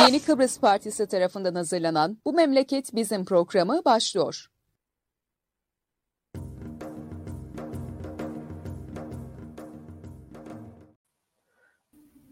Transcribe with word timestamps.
Yeni 0.00 0.22
Kıbrıs 0.22 0.60
Partisi 0.60 1.06
tarafından 1.06 1.54
hazırlanan 1.54 2.18
Bu 2.24 2.32
Memleket 2.32 2.94
Bizim 2.94 3.24
programı 3.24 3.84
başlıyor. 3.84 4.46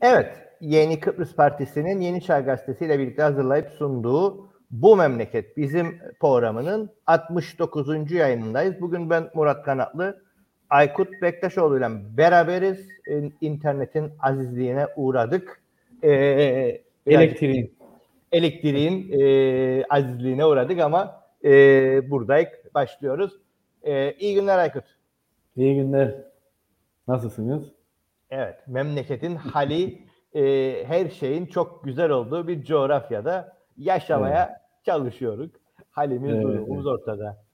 Evet, 0.03 0.37
Yeni 0.61 1.01
Kıbrıs 1.01 1.35
Partisi'nin 1.35 2.01
Yeni 2.01 2.23
Çağ 2.23 2.41
Gazetesi 2.41 2.85
ile 2.85 2.99
birlikte 2.99 3.23
hazırlayıp 3.23 3.71
sunduğu 3.71 4.49
Bu 4.71 4.97
Memleket 4.97 5.57
Bizim 5.57 5.99
programının 6.21 6.91
69. 7.07 8.13
yayınındayız. 8.13 8.81
Bugün 8.81 9.11
ben 9.11 9.31
Murat 9.35 9.65
Kanatlı, 9.65 10.23
Aykut 10.71 11.09
Bektaşoğlu 11.23 11.79
ile 11.79 11.89
beraberiz. 12.17 12.89
İnternetin 13.41 14.13
azizliğine 14.21 14.87
uğradık. 14.97 15.61
Ee, 16.03 16.84
elektriğin. 17.07 17.75
Elektriğin 18.33 19.13
e, 19.13 19.85
azizliğine 19.91 20.47
uğradık 20.47 20.81
ama 20.81 21.23
e, 21.45 21.51
buradayız. 22.11 22.49
Başlıyoruz. 22.75 23.33
E, 23.83 24.13
iyi 24.13 24.35
günler 24.35 24.59
Aykut. 24.59 24.85
İyi 25.57 25.75
günler. 25.75 26.15
Nasılsınız? 27.09 27.63
Evet, 28.31 28.55
memleketin 28.67 29.37
hali 29.37 30.03
e, 30.35 30.85
her 30.87 31.09
şeyin 31.09 31.47
çok 31.47 31.85
güzel 31.85 32.11
olduğu 32.11 32.49
bir 32.49 32.65
coğrafyada 32.65 33.57
yaşamaya 33.77 34.47
evet. 34.47 34.85
çalışıyoruz. 34.85 35.51
Halimiz, 35.91 36.33
evet, 36.33 36.43
durumumuz 36.43 36.87
evet. 36.87 36.99
ortada. 37.01 37.45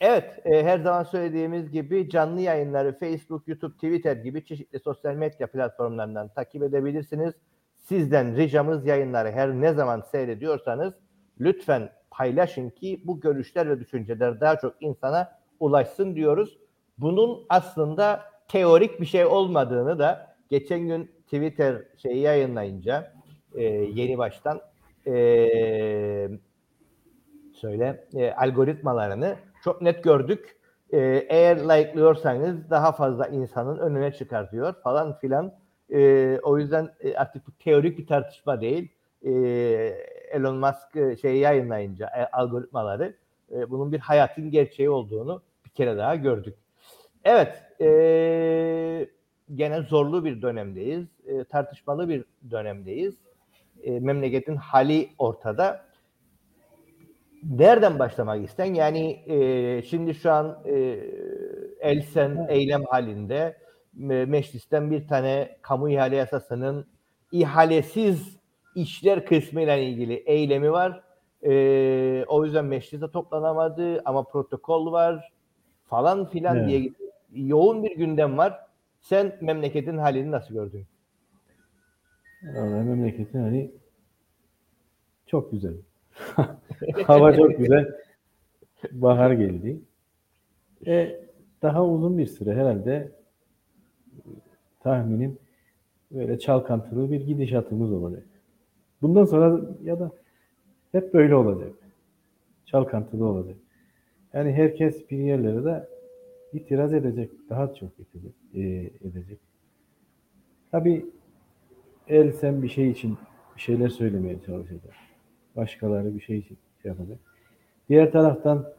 Evet, 0.00 0.24
e, 0.44 0.64
her 0.64 0.78
zaman 0.78 1.02
söylediğimiz 1.02 1.70
gibi 1.70 2.10
canlı 2.10 2.40
yayınları 2.40 2.98
Facebook, 2.98 3.48
YouTube, 3.48 3.74
Twitter 3.74 4.16
gibi 4.16 4.44
çeşitli 4.44 4.78
sosyal 4.78 5.14
medya 5.14 5.46
platformlarından 5.46 6.28
takip 6.28 6.62
edebilirsiniz. 6.62 7.34
Sizden 7.88 8.36
ricamız 8.36 8.86
yayınları 8.86 9.30
her 9.30 9.50
ne 9.52 9.72
zaman 9.72 10.00
seyrediyorsanız 10.00 10.94
lütfen 11.40 11.90
paylaşın 12.10 12.70
ki 12.70 13.02
bu 13.04 13.20
görüşler 13.20 13.68
ve 13.68 13.80
düşünceler 13.80 14.40
daha 14.40 14.58
çok 14.58 14.74
insana 14.80 15.38
ulaşsın 15.60 16.14
diyoruz. 16.14 16.58
Bunun 16.98 17.46
aslında 17.48 18.22
teorik 18.48 19.00
bir 19.00 19.06
şey 19.06 19.24
olmadığını 19.24 19.98
da 19.98 20.36
geçen 20.48 20.80
gün 20.80 21.10
Twitter 21.24 21.82
şeyi 21.96 22.18
yayınlayınca 22.18 23.12
e, 23.54 23.62
yeni 23.64 24.18
baştan 24.18 24.60
e, 25.06 26.28
söyle 27.52 28.04
e, 28.14 28.32
algoritmalarını 28.32 29.36
çok 29.64 29.82
net 29.82 30.04
gördük. 30.04 30.56
E, 30.92 30.98
eğer 31.28 31.58
like'lıyorsanız 31.58 32.70
daha 32.70 32.92
fazla 32.92 33.26
insanın 33.26 33.78
önüne 33.78 34.12
çıkartıyor 34.12 34.74
falan 34.82 35.18
filan. 35.18 35.52
E, 35.92 36.38
o 36.42 36.58
yüzden 36.58 36.88
e, 37.00 37.14
artık 37.14 37.46
bu 37.46 37.52
teorik 37.52 37.98
bir 37.98 38.06
tartışma 38.06 38.60
değil. 38.60 38.88
E, 39.22 39.30
Elon 40.30 40.56
Musk 40.56 40.96
e, 40.96 41.16
şeyi 41.16 41.38
yayınlayınca 41.38 42.06
e, 42.06 42.26
algoritmaları 42.26 43.14
e, 43.52 43.70
bunun 43.70 43.92
bir 43.92 43.98
hayatın 43.98 44.50
gerçeği 44.50 44.90
olduğunu 44.90 45.42
bir 45.64 45.70
kere 45.70 45.96
daha 45.96 46.16
gördük. 46.16 46.54
Evet, 47.24 47.62
e, 47.80 49.08
gene 49.54 49.82
zorlu 49.82 50.24
bir 50.24 50.42
dönemdeyiz, 50.42 51.06
e, 51.26 51.44
tartışmalı 51.44 52.08
bir 52.08 52.24
dönemdeyiz. 52.50 53.14
E, 53.82 54.00
memleketin 54.00 54.56
hali 54.56 55.08
ortada. 55.18 55.86
Nereden 57.50 57.98
başlamak 57.98 58.44
isten? 58.44 58.74
Yani 58.74 59.22
e, 59.26 59.82
şimdi 59.82 60.14
şu 60.14 60.32
an 60.32 60.58
e, 60.66 61.00
Elsen 61.80 62.46
eylem 62.48 62.84
halinde 62.84 63.56
meclisten 63.96 64.90
bir 64.90 65.08
tane 65.08 65.56
kamu 65.62 65.90
ihale 65.90 66.16
yasasının 66.16 66.86
ihalesiz 67.32 68.36
işler 68.74 69.26
kısmıyla 69.26 69.76
ilgili 69.76 70.14
eylemi 70.14 70.72
var. 70.72 71.02
E, 71.42 72.24
o 72.28 72.44
yüzden 72.44 72.64
mecliste 72.64 73.10
toplanamadı 73.10 74.02
ama 74.04 74.22
protokol 74.22 74.92
var 74.92 75.32
falan 75.86 76.28
filan 76.28 76.56
evet. 76.56 76.68
diye 76.68 76.92
yoğun 77.34 77.84
bir 77.84 77.96
gündem 77.96 78.38
var. 78.38 78.60
Sen 79.00 79.38
memleketin 79.40 79.98
halini 79.98 80.30
nasıl 80.30 80.54
gördün? 80.54 80.86
Vallahi 82.42 82.84
memleketin 82.84 83.40
hali 83.40 83.70
çok 85.26 85.50
güzel. 85.50 85.74
Hava 87.06 87.36
çok 87.36 87.58
güzel. 87.58 87.92
Bahar 88.90 89.30
geldi. 89.30 89.80
E, 90.86 91.20
daha 91.62 91.86
uzun 91.86 92.18
bir 92.18 92.26
süre 92.26 92.54
herhalde 92.54 93.12
tahminim 94.80 95.38
böyle 96.10 96.38
çalkantılı 96.38 97.10
bir 97.10 97.20
gidişatımız 97.20 97.92
olacak. 97.92 98.26
Bundan 99.02 99.24
sonra 99.24 99.60
ya 99.84 100.00
da 100.00 100.10
hep 100.92 101.14
böyle 101.14 101.34
olacak. 101.34 101.72
Çalkantılı 102.64 103.24
olacak. 103.24 103.56
Yani 104.32 104.52
herkes 104.52 105.10
bir 105.10 105.18
yerlere 105.18 105.64
de 105.64 105.88
itiraz 106.52 106.94
edecek. 106.94 107.30
Daha 107.50 107.74
çok 107.74 107.90
edecek. 108.00 108.34
E, 108.54 108.60
edecek. 109.08 109.38
Tabi 110.70 111.06
el 112.08 112.32
sen 112.32 112.62
bir 112.62 112.68
şey 112.68 112.90
için 112.90 113.18
bir 113.56 113.60
şeyler 113.60 113.88
söylemeye 113.88 114.36
çalışacak. 114.46 114.94
Başkaları 115.56 116.14
bir 116.14 116.20
şey 116.20 116.38
için 116.38 116.58
şey 116.82 116.88
yapacak. 116.88 117.18
Diğer 117.88 118.12
taraftan 118.12 118.72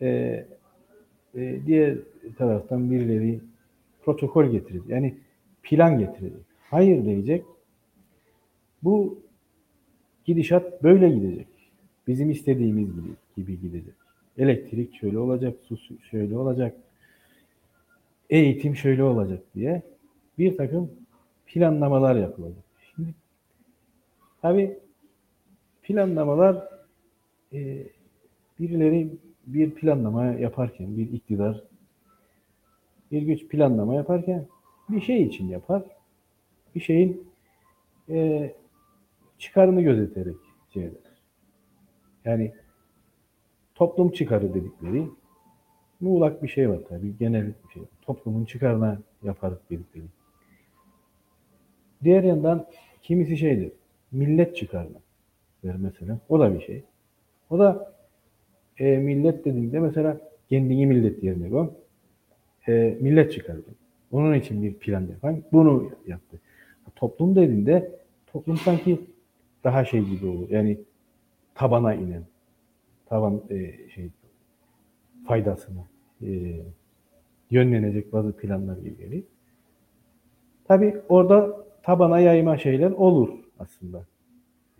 e, 0.00 0.08
e, 1.34 1.58
diğer 1.66 1.98
taraftan 2.38 2.90
birileri 2.90 3.40
protokol 4.04 4.44
getirecek. 4.44 4.88
Yani 4.88 5.18
plan 5.62 5.98
getirecek. 5.98 6.42
Hayır 6.70 7.04
diyecek. 7.04 7.44
Bu 8.82 9.22
gidişat 10.24 10.82
böyle 10.82 11.10
gidecek. 11.10 11.46
Bizim 12.06 12.30
istediğimiz 12.30 12.86
gibi, 12.86 13.08
gibi 13.36 13.60
gidecek. 13.60 13.94
Elektrik 14.38 14.94
şöyle 14.94 15.18
olacak, 15.18 15.56
su 15.68 15.78
şöyle 16.10 16.38
olacak, 16.38 16.76
eğitim 18.30 18.76
şöyle 18.76 19.02
olacak 19.02 19.42
diye 19.54 19.82
bir 20.38 20.56
takım 20.56 20.90
planlamalar 21.46 22.16
yapılacak. 22.16 22.64
Şimdi 22.94 23.14
tabi 24.42 24.78
planlamalar 25.82 26.68
e, 27.52 27.78
birileri 28.60 29.08
bir 29.46 29.70
planlama 29.70 30.24
yaparken, 30.24 30.96
bir 30.96 31.12
iktidar 31.12 31.62
bir 33.12 33.22
güç 33.22 33.48
planlama 33.48 33.94
yaparken 33.94 34.46
bir 34.88 35.00
şey 35.00 35.22
için 35.22 35.48
yapar. 35.48 35.82
Bir 36.74 36.80
şeyin 36.80 37.28
e, 38.08 38.50
çıkarını 39.38 39.82
gözeterek 39.82 40.36
şey 40.74 40.84
eder. 40.84 41.12
Yani 42.24 42.52
toplum 43.74 44.10
çıkarı 44.12 44.54
dedikleri 44.54 45.06
muğlak 46.00 46.42
bir 46.42 46.48
şey 46.48 46.70
var 46.70 46.80
tabii. 46.88 47.18
Genel 47.18 47.46
bir 47.46 47.72
şey. 47.74 47.82
Toplumun 48.02 48.44
çıkarına 48.44 48.98
yaparız 49.22 49.58
dedikleri. 49.70 50.04
Diğer 52.04 52.22
yandan 52.22 52.66
kimisi 53.02 53.36
şeydir. 53.36 53.72
Millet 54.12 54.56
çıkarına 54.56 54.98
mesela. 55.62 56.18
O 56.28 56.40
da 56.40 56.54
bir 56.54 56.60
şey. 56.60 56.84
O 57.50 57.58
da 57.58 57.94
e, 58.78 58.96
millet 58.96 59.44
dediğinde 59.44 59.80
mesela 59.80 60.20
kendini 60.48 60.86
millet 60.86 61.22
yerine 61.22 61.50
koy. 61.50 61.70
E, 62.68 62.98
millet 63.00 63.32
çıkardı. 63.32 63.64
Onun 64.12 64.34
için 64.34 64.62
bir 64.62 64.74
plan 64.74 65.00
yapan 65.00 65.42
bunu 65.52 65.90
yaptı. 66.06 66.40
Toplum 66.96 67.36
dediğinde 67.36 67.90
toplum 68.32 68.56
sanki 68.56 69.00
daha 69.64 69.84
şey 69.84 70.04
gibi 70.04 70.26
olur. 70.26 70.50
Yani 70.50 70.78
tabana 71.54 71.94
inen, 71.94 72.24
taban 73.06 73.42
e, 73.50 73.88
şey 73.88 74.10
faydasına 75.26 75.84
e, 76.22 76.56
yönlenecek 77.50 78.12
bazı 78.12 78.32
planlar 78.36 78.76
ilgili. 78.76 79.24
Tabi 80.64 81.00
orada 81.08 81.64
tabana 81.82 82.20
yayma 82.20 82.58
şeyler 82.58 82.90
olur 82.90 83.28
aslında. 83.58 84.04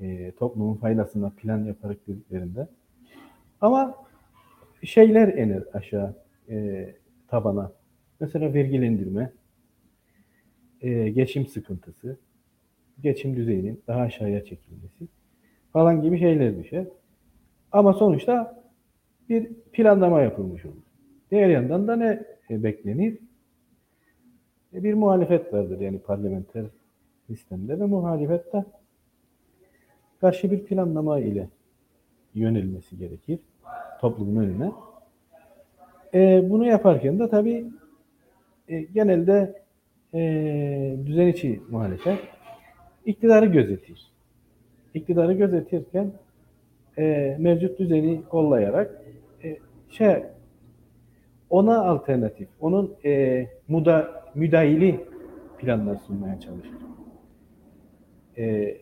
E, 0.01 0.33
toplumun 0.39 0.75
faydasına 0.75 1.31
plan 1.31 1.65
yaparak 1.65 2.09
dediklerinde. 2.09 2.69
Ama 3.61 3.95
şeyler 4.83 5.29
iner 5.29 5.63
aşağı 5.73 6.15
e, 6.49 6.87
tabana. 7.33 7.73
Mesela 8.21 8.55
vergilendirme, 8.55 9.33
e, 10.81 11.09
geçim 11.09 11.47
sıkıntısı, 11.47 12.17
geçim 13.03 13.37
düzeyinin 13.37 13.83
daha 13.87 14.01
aşağıya 14.01 14.45
çekilmesi 14.45 15.09
falan 15.73 16.03
gibi 16.03 16.19
şeyler 16.19 16.59
düşer. 16.59 16.87
Ama 17.73 17.93
sonuçta 17.93 18.63
bir 19.29 19.55
planlama 19.73 20.21
yapılmış 20.21 20.65
olur. 20.65 20.83
Diğer 21.31 21.49
yandan 21.49 21.89
da 21.89 21.97
ne 21.97 22.23
e, 22.51 22.63
beklenir? 22.63 23.19
E, 24.75 24.85
bir 24.85 24.95
muhalefet 24.95 25.53
vardır 25.53 25.81
yani 25.81 25.99
parlamenter 25.99 26.65
sistemde 27.27 27.81
ve 27.81 27.85
muhalefet 27.85 28.53
de 28.53 28.65
karşı 30.21 30.51
bir 30.51 30.65
planlama 30.65 31.21
ile 31.21 31.49
yönelmesi 32.35 32.99
gerekir 32.99 33.39
toplumun 34.01 34.37
önüne. 34.37 34.73
E, 36.15 36.51
bunu 36.51 36.67
yaparken 36.67 37.19
de 37.19 37.29
tabii 37.29 37.67
e, 38.69 38.81
genelde 38.81 39.63
e, 40.15 40.97
düzen 41.07 41.27
içi 41.27 41.61
muhalefet 41.71 42.19
iktidarı 43.07 43.47
gözetir. 43.47 44.13
iktidarı 44.95 45.33
gözetirken 45.33 46.13
e, 46.99 47.37
mevcut 47.41 47.79
düzeni 47.79 48.23
kollayarak 48.29 49.03
e, 49.45 49.59
şey 49.89 50.23
ona 51.51 51.85
alternatif, 51.85 52.49
onun 52.61 52.95
e, 53.05 53.47
muda, 53.69 54.25
müdahili 54.35 55.01
planlar 55.59 55.97
sunmaya 55.97 56.41
çalışır. 56.41 56.77
E, 58.39 58.77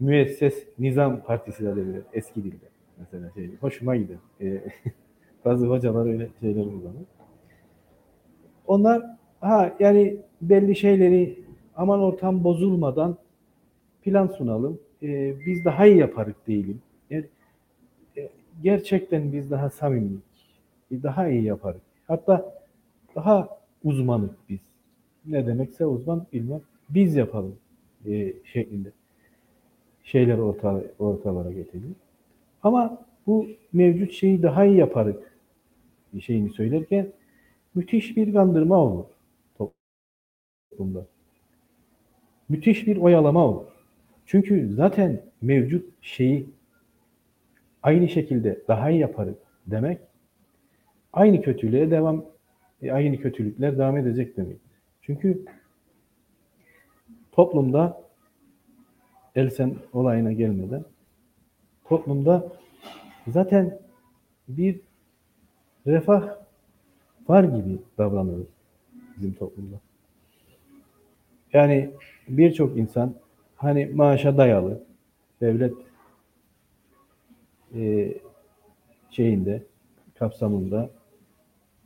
müesses 0.00 0.66
Nizam 0.78 1.22
Partisi 1.22 1.64
de 1.64 1.76
denir 1.76 2.02
eski 2.12 2.44
dilde. 2.44 2.64
Mesela 2.98 3.30
şey, 3.34 3.56
hoşuma 3.56 3.96
gider. 3.96 4.16
E, 4.40 4.46
bazı 5.44 5.66
hocalar 5.66 6.06
öyle 6.06 6.28
şeyler 6.40 6.64
kullanır. 6.64 7.06
Onlar 8.66 9.02
ha 9.40 9.76
yani 9.80 10.16
belli 10.42 10.76
şeyleri 10.76 11.38
aman 11.76 12.00
ortam 12.00 12.44
bozulmadan 12.44 13.16
plan 14.02 14.26
sunalım. 14.26 14.78
E, 15.02 15.34
biz 15.46 15.64
daha 15.64 15.86
iyi 15.86 15.96
yaparız 15.96 16.34
değilim. 16.46 16.82
Yani, 17.10 17.24
e, 18.16 18.28
gerçekten 18.62 19.32
biz 19.32 19.50
daha 19.50 19.70
samimiyik. 19.70 20.22
Biz 20.90 21.02
daha 21.02 21.28
iyi 21.28 21.44
yaparız. 21.44 21.80
Hatta 22.08 22.54
daha 23.14 23.58
uzmanık 23.84 24.34
biz. 24.48 24.60
Ne 25.26 25.46
demekse 25.46 25.86
uzman 25.86 26.26
bilmem. 26.32 26.60
Biz 26.90 27.16
yapalım 27.16 27.56
e, 28.06 28.32
şeklinde 28.44 28.92
şeyler 30.02 30.38
orta, 30.38 30.82
ortalara 30.98 31.52
getiriyor. 31.52 31.94
Ama 32.62 33.07
bu 33.28 33.46
mevcut 33.72 34.12
şeyi 34.12 34.42
daha 34.42 34.64
iyi 34.64 34.76
yaparız 34.76 35.16
şeyini 36.20 36.50
söylerken 36.50 37.12
müthiş 37.74 38.16
bir 38.16 38.32
kandırma 38.32 38.76
olur 38.76 39.04
toplumda. 39.58 41.06
Müthiş 42.48 42.86
bir 42.86 42.96
oyalama 42.96 43.46
olur. 43.46 43.66
Çünkü 44.26 44.74
zaten 44.74 45.22
mevcut 45.42 45.86
şeyi 46.02 46.46
aynı 47.82 48.08
şekilde 48.08 48.62
daha 48.68 48.90
iyi 48.90 49.00
yaparız 49.00 49.36
demek 49.66 49.98
aynı 51.12 51.42
kötülüğe 51.42 51.90
devam 51.90 52.24
e, 52.82 52.92
aynı 52.92 53.16
kötülükler 53.16 53.78
devam 53.78 53.96
edecek 53.96 54.36
demek. 54.36 54.56
Çünkü 55.02 55.44
toplumda 57.32 58.08
Elsen 59.34 59.74
olayına 59.92 60.32
gelmeden 60.32 60.84
toplumda 61.84 62.52
zaten 63.32 63.78
bir 64.48 64.80
refah 65.86 66.36
var 67.28 67.44
gibi 67.44 67.78
davranıyoruz 67.98 68.46
bizim 69.16 69.32
toplumda. 69.32 69.80
Yani 71.52 71.90
birçok 72.28 72.76
insan 72.76 73.14
hani 73.56 73.86
maaşa 73.86 74.36
dayalı 74.36 74.82
devlet 75.40 75.74
e, 77.74 78.12
şeyinde 79.10 79.62
kapsamında 80.18 80.90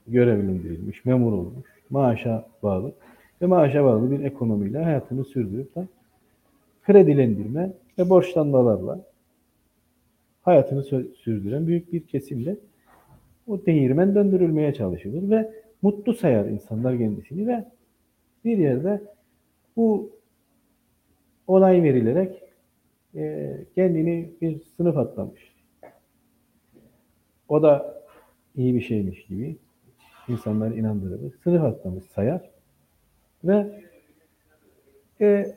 görevlendirilmiş, 0.07 1.05
memur 1.05 1.33
olmuş, 1.33 1.67
maaşa 1.91 2.49
bağlı 2.63 2.93
ve 3.43 3.47
maaşa 3.47 3.85
bağlı 3.85 4.11
bir 4.11 4.25
ekonomiyle 4.25 4.85
hayatını 4.85 5.25
sürdürüp 5.25 5.75
da 5.75 5.87
kredilendirme 6.83 7.73
ve 7.99 8.11
borçlanmalarla 8.11 9.12
hayatını 10.43 10.85
sürdüren 11.15 11.67
büyük 11.67 11.93
bir 11.93 12.07
kesimle 12.07 12.57
o 13.47 13.67
değirmen 13.67 14.15
döndürülmeye 14.15 14.75
çalışılır 14.75 15.31
ve 15.31 15.53
mutlu 15.83 16.15
sayar 16.15 16.45
insanlar 16.45 16.99
kendisini 16.99 17.47
ve 17.47 17.65
bir 18.45 18.59
yerde 18.59 19.03
bu 19.77 20.11
olay 21.47 21.83
verilerek 21.83 22.43
e, 23.15 23.57
kendini 23.75 24.31
bir 24.41 24.61
sınıf 24.77 24.97
atlamış. 24.97 25.53
O 27.49 27.63
da 27.63 28.03
iyi 28.57 28.75
bir 28.75 28.81
şeymiş 28.81 29.27
gibi 29.27 29.57
insanları 30.29 30.79
inandırır. 30.79 31.33
Sınıf 31.45 31.63
atlamış 31.63 32.05
sayar 32.15 32.51
ve 33.45 33.83
e, 35.21 35.57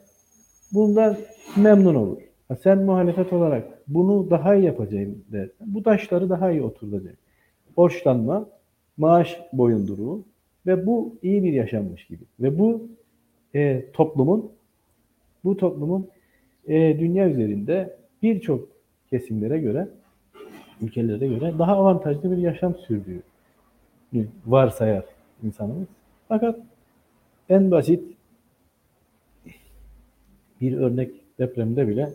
bundan 0.74 1.18
memnun 1.58 1.96
olur. 1.96 2.25
Sen 2.54 2.78
muhalefet 2.84 3.34
olarak 3.34 3.82
bunu 3.88 4.30
daha 4.30 4.56
iyi 4.56 4.66
yapacağım 4.66 5.24
dersen, 5.32 5.68
bu 5.74 5.84
taşları 5.84 6.30
daha 6.30 6.52
iyi 6.52 6.62
oturtacak. 6.62 7.18
Borçlanma, 7.78 8.50
maaş 8.98 9.40
boyunduruğu 9.54 10.24
ve 10.66 10.86
bu 10.86 11.16
iyi 11.22 11.44
bir 11.44 11.54
yaşanmış 11.54 12.06
gibi. 12.06 12.24
Ve 12.40 12.60
bu 12.60 12.88
e, 13.56 13.86
toplumun 13.94 14.52
bu 15.44 15.58
toplumun 15.58 16.08
e, 16.68 17.00
dünya 17.00 17.30
üzerinde 17.30 17.98
birçok 18.24 18.68
kesimlere 19.10 19.60
göre 19.60 19.88
ülkelere 20.82 21.28
göre 21.28 21.54
daha 21.60 21.76
avantajlı 21.76 22.32
bir 22.32 22.38
yaşam 22.38 22.76
sürdüğü 22.76 23.22
varsayar 24.46 25.06
insanımız. 25.44 25.88
Fakat 26.28 26.60
en 27.50 27.72
basit 27.72 28.04
bir 30.62 30.78
örnek 30.78 31.12
depremde 31.40 31.88
bile 31.88 32.14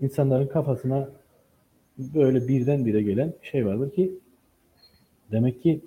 insanların 0.00 0.46
kafasına 0.46 1.08
böyle 1.98 2.48
birdenbire 2.48 3.02
gelen 3.02 3.32
şey 3.42 3.66
vardır 3.66 3.90
ki 3.90 4.12
demek 5.32 5.62
ki 5.62 5.80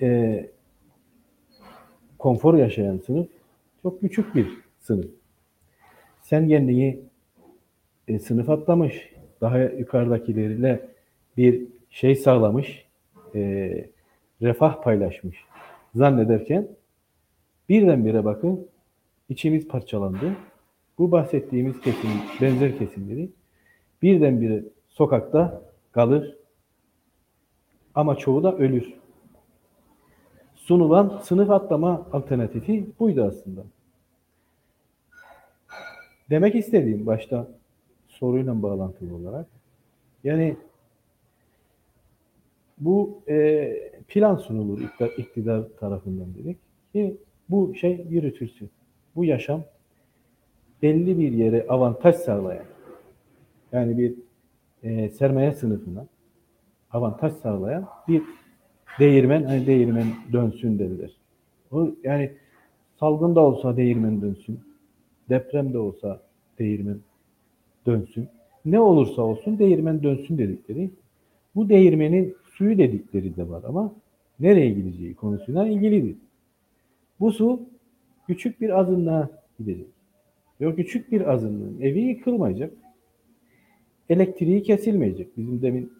e, 0.00 0.50
konfor 2.18 2.54
yaşayan 2.54 2.98
sınıf 2.98 3.28
çok 3.82 4.00
küçük 4.00 4.34
bir 4.34 4.46
sınıf. 4.80 5.10
Sen 6.22 6.48
kendini 6.48 7.00
e, 8.08 8.18
sınıf 8.18 8.50
atlamış, 8.50 9.12
daha 9.40 9.58
yukarıdakilerle 9.58 10.88
bir 11.36 11.66
şey 11.90 12.16
sağlamış, 12.16 12.86
e, 13.34 13.40
refah 14.42 14.82
paylaşmış 14.82 15.44
zannederken 15.94 16.68
birdenbire 17.68 18.24
bakın 18.24 18.68
içimiz 19.28 19.68
parçalandı. 19.68 20.36
Bu 20.98 21.12
bahsettiğimiz 21.12 21.80
kesim, 21.80 22.10
benzer 22.40 22.78
kesimleri 22.78 23.28
birdenbire 24.02 24.64
sokakta 24.88 25.62
kalır 25.92 26.36
ama 27.94 28.16
çoğu 28.16 28.42
da 28.42 28.56
ölür. 28.56 28.94
Sunulan 30.54 31.20
sınıf 31.22 31.50
atlama 31.50 32.06
alternatifi 32.12 32.86
buydu 33.00 33.24
aslında. 33.24 33.64
Demek 36.30 36.54
istediğim 36.54 37.06
başta 37.06 37.48
soruyla 38.08 38.62
bağlantılı 38.62 39.16
olarak 39.16 39.46
yani 40.24 40.56
bu 42.78 43.22
e, 43.28 43.92
plan 44.08 44.36
sunulur 44.36 44.80
iktidar, 45.18 45.64
tarafından 45.80 46.34
dedik 46.34 46.58
ki 46.92 47.16
bu 47.48 47.74
şey 47.74 48.06
yürütülsün. 48.10 48.70
Bu 49.16 49.24
yaşam 49.24 49.64
belli 50.82 51.18
bir 51.18 51.32
yere 51.32 51.66
avantaj 51.68 52.16
sağlayan 52.16 52.64
yani 53.72 53.98
bir 53.98 54.14
e, 54.82 55.08
sermaye 55.08 55.52
sınıfına 55.52 56.06
avantaj 56.90 57.32
sağlayan 57.32 57.88
bir 58.08 58.22
değirmen 58.98 59.44
hani 59.44 59.66
değirmen 59.66 60.06
dönsün 60.32 60.78
dediler. 60.78 61.10
O 61.70 61.90
yani 62.04 62.32
salgın 63.00 63.34
da 63.34 63.40
olsa 63.40 63.76
değirmen 63.76 64.22
dönsün. 64.22 64.60
Deprem 65.28 65.72
de 65.72 65.78
olsa 65.78 66.20
değirmen 66.58 66.98
dönsün. 67.86 68.28
Ne 68.64 68.80
olursa 68.80 69.22
olsun 69.22 69.58
değirmen 69.58 70.02
dönsün 70.02 70.38
dedikleri. 70.38 70.90
Bu 71.54 71.68
değirmenin 71.68 72.36
suyu 72.52 72.78
dedikleri 72.78 73.36
de 73.36 73.48
var 73.48 73.62
ama 73.64 73.94
nereye 74.40 74.70
gideceği 74.70 75.14
konusuna 75.14 75.68
ilgilidir. 75.68 76.16
Bu 77.20 77.32
su 77.32 77.60
küçük 78.26 78.60
bir 78.60 78.78
azınlığa 78.80 79.30
gidecek. 79.58 79.86
Ve 80.62 80.68
o 80.68 80.74
küçük 80.74 81.12
bir 81.12 81.32
azınlığın 81.32 81.80
evi 81.80 82.00
yıkılmayacak. 82.00 82.72
Elektriği 84.08 84.62
kesilmeyecek. 84.62 85.36
Bizim 85.36 85.62
demin 85.62 85.92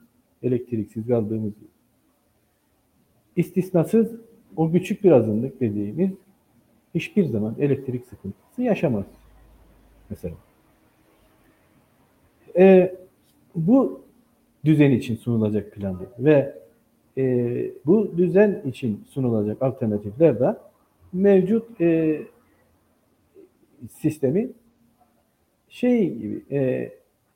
elektriksiz 0.42 1.06
kaldığımız 1.06 1.54
gibi. 1.54 1.70
İstisnasız 3.36 4.12
o 4.56 4.72
küçük 4.72 5.04
bir 5.04 5.10
azınlık 5.10 5.60
dediğimiz 5.60 6.10
hiçbir 6.94 7.24
zaman 7.24 7.56
elektrik 7.58 8.06
sıkıntısı 8.06 8.62
yaşamaz. 8.62 9.04
Mesela. 10.10 10.34
E, 12.56 12.94
bu 13.54 14.00
düzen 14.64 14.90
için 14.90 15.16
sunulacak 15.16 15.72
plandır. 15.72 16.08
Ve 16.18 16.54
e, 17.18 17.24
bu 17.86 18.12
düzen 18.16 18.62
için 18.64 19.04
sunulacak 19.10 19.62
alternatifler 19.62 20.40
de 20.40 20.56
mevcut 21.12 21.80
e, 21.80 22.20
sistemi 23.88 24.52
şey 25.68 26.14
gibi 26.14 26.44
e, 26.50 26.92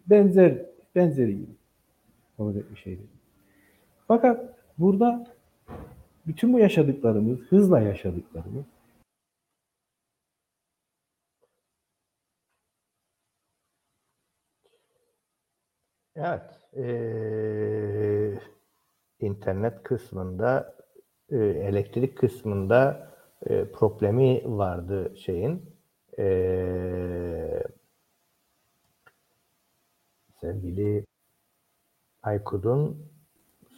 benzer 0.06 0.66
benzeri 0.94 1.36
gibi 1.36 1.52
kabul 2.36 2.56
etmiş 2.56 2.82
şeydi. 2.82 3.02
Fakat 4.08 4.54
burada 4.78 5.26
bütün 6.26 6.52
bu 6.52 6.58
yaşadıklarımız, 6.58 7.38
hızla 7.38 7.80
yaşadıklarımız 7.80 8.64
Evet. 16.16 16.42
Ee, 16.76 18.38
internet 19.20 19.82
kısmında 19.82 20.74
e, 21.30 21.36
elektrik 21.36 22.18
kısmında 22.18 23.10
e, 23.46 23.64
problemi 23.72 24.42
vardı 24.44 25.12
şeyin 25.16 25.75
e, 26.18 27.62
sevgili 30.40 31.04
Aykut'un 32.22 33.06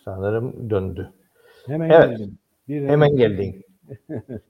sanırım 0.04 0.70
döndü. 0.70 1.12
Hemen 1.66 1.90
Evet. 1.90 2.18
geldim. 2.18 2.38
Bir 2.68 2.88
Hemen 2.88 3.16
geldin. 3.16 3.64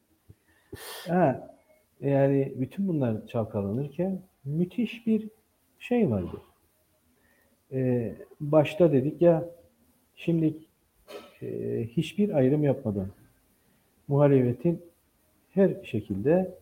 Ha, 1.07 1.57
yani 2.00 2.52
bütün 2.57 2.88
bunlar 2.88 3.26
çalkalanırken 3.26 4.23
müthiş 4.45 5.07
bir 5.07 5.28
şey 5.78 6.11
vardı. 6.11 6.40
Ee, 7.73 8.14
başta 8.40 8.92
dedik 8.92 9.23
ya 9.23 9.45
şimdi 10.16 10.54
e, 11.42 11.47
hiçbir 11.97 12.35
ayrım 12.37 12.62
yapmadan 12.64 13.09
muhalefetin 14.09 14.83
her 15.50 15.85
şekilde 15.85 16.59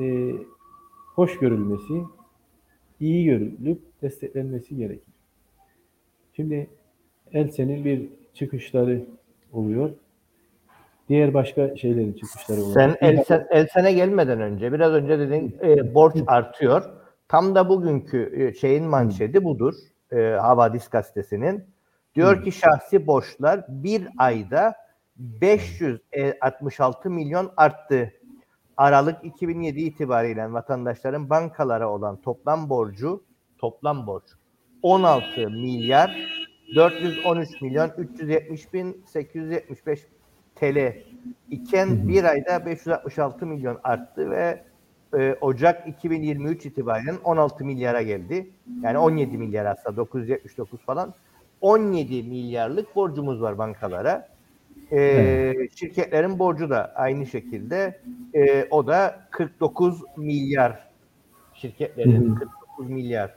e, 0.00 0.32
hoş 1.14 1.38
görülmesi, 1.38 2.02
iyi 3.00 3.24
görülüp 3.24 3.80
desteklenmesi 4.02 4.76
gerekir. 4.76 5.14
Şimdi 6.36 6.70
Elsen'in 7.32 7.84
bir 7.84 8.08
çıkışları 8.34 9.04
oluyor. 9.52 9.90
Diğer 11.08 11.34
başka 11.34 11.76
şeylerin 11.76 12.12
çıkışları 12.12 12.60
oluyor. 12.60 12.74
Sen 12.74 12.96
Elsen, 13.08 13.46
Elsen'e 13.50 13.92
gelmeden 13.92 14.40
önce 14.40 14.72
biraz 14.72 14.92
önce 14.92 15.18
dedin 15.18 15.56
e, 15.62 15.94
borç 15.94 16.14
artıyor. 16.26 16.82
Tam 17.28 17.54
da 17.54 17.68
bugünkü 17.68 18.32
e, 18.36 18.54
şeyin 18.54 18.84
manşeti 18.84 19.44
budur. 19.44 19.74
E, 20.12 20.16
Havadis 20.20 20.88
gazetesinin. 20.88 21.64
Diyor 22.14 22.44
ki 22.44 22.52
şahsi 22.52 23.06
borçlar 23.06 23.64
bir 23.68 24.08
ayda 24.18 24.74
566 25.16 27.10
milyon 27.10 27.52
arttı. 27.56 28.12
Aralık 28.76 29.24
2007 29.24 29.80
itibariyle 29.80 30.52
vatandaşların 30.52 31.30
bankalara 31.30 31.90
olan 31.90 32.16
toplam 32.16 32.70
borcu 32.70 33.22
toplam 33.58 34.06
borç 34.06 34.24
16 34.82 35.50
milyar 35.50 36.16
413 36.76 37.62
milyon 37.62 37.90
370 37.98 38.72
bin 38.72 39.04
875 39.06 40.06
TL 40.56 40.96
iken 41.50 42.08
bir 42.08 42.24
ayda 42.24 42.66
566 42.66 43.46
milyon 43.46 43.80
arttı 43.84 44.30
ve 44.30 44.64
e, 45.18 45.36
Ocak 45.40 45.88
2023 45.88 46.66
itibaren 46.66 47.16
16 47.24 47.64
milyara 47.64 48.02
geldi. 48.02 48.50
Yani 48.82 48.98
17 48.98 49.38
milyar 49.38 49.64
aslında 49.64 49.96
979 49.96 50.80
falan. 50.80 51.14
17 51.60 52.22
milyarlık 52.22 52.96
borcumuz 52.96 53.42
var 53.42 53.58
bankalara. 53.58 54.33
E, 54.94 55.54
Şirketlerin 55.76 56.38
borcu 56.38 56.70
da 56.70 56.92
aynı 56.94 57.26
şekilde 57.26 58.00
e, 58.34 58.64
o 58.70 58.86
da 58.86 59.20
49 59.30 60.00
milyar 60.16 60.88
şirketlerin 61.54 62.26
Hı 62.28 62.30
hı. 62.30 62.34
49 62.34 62.90
milyar. 62.90 63.34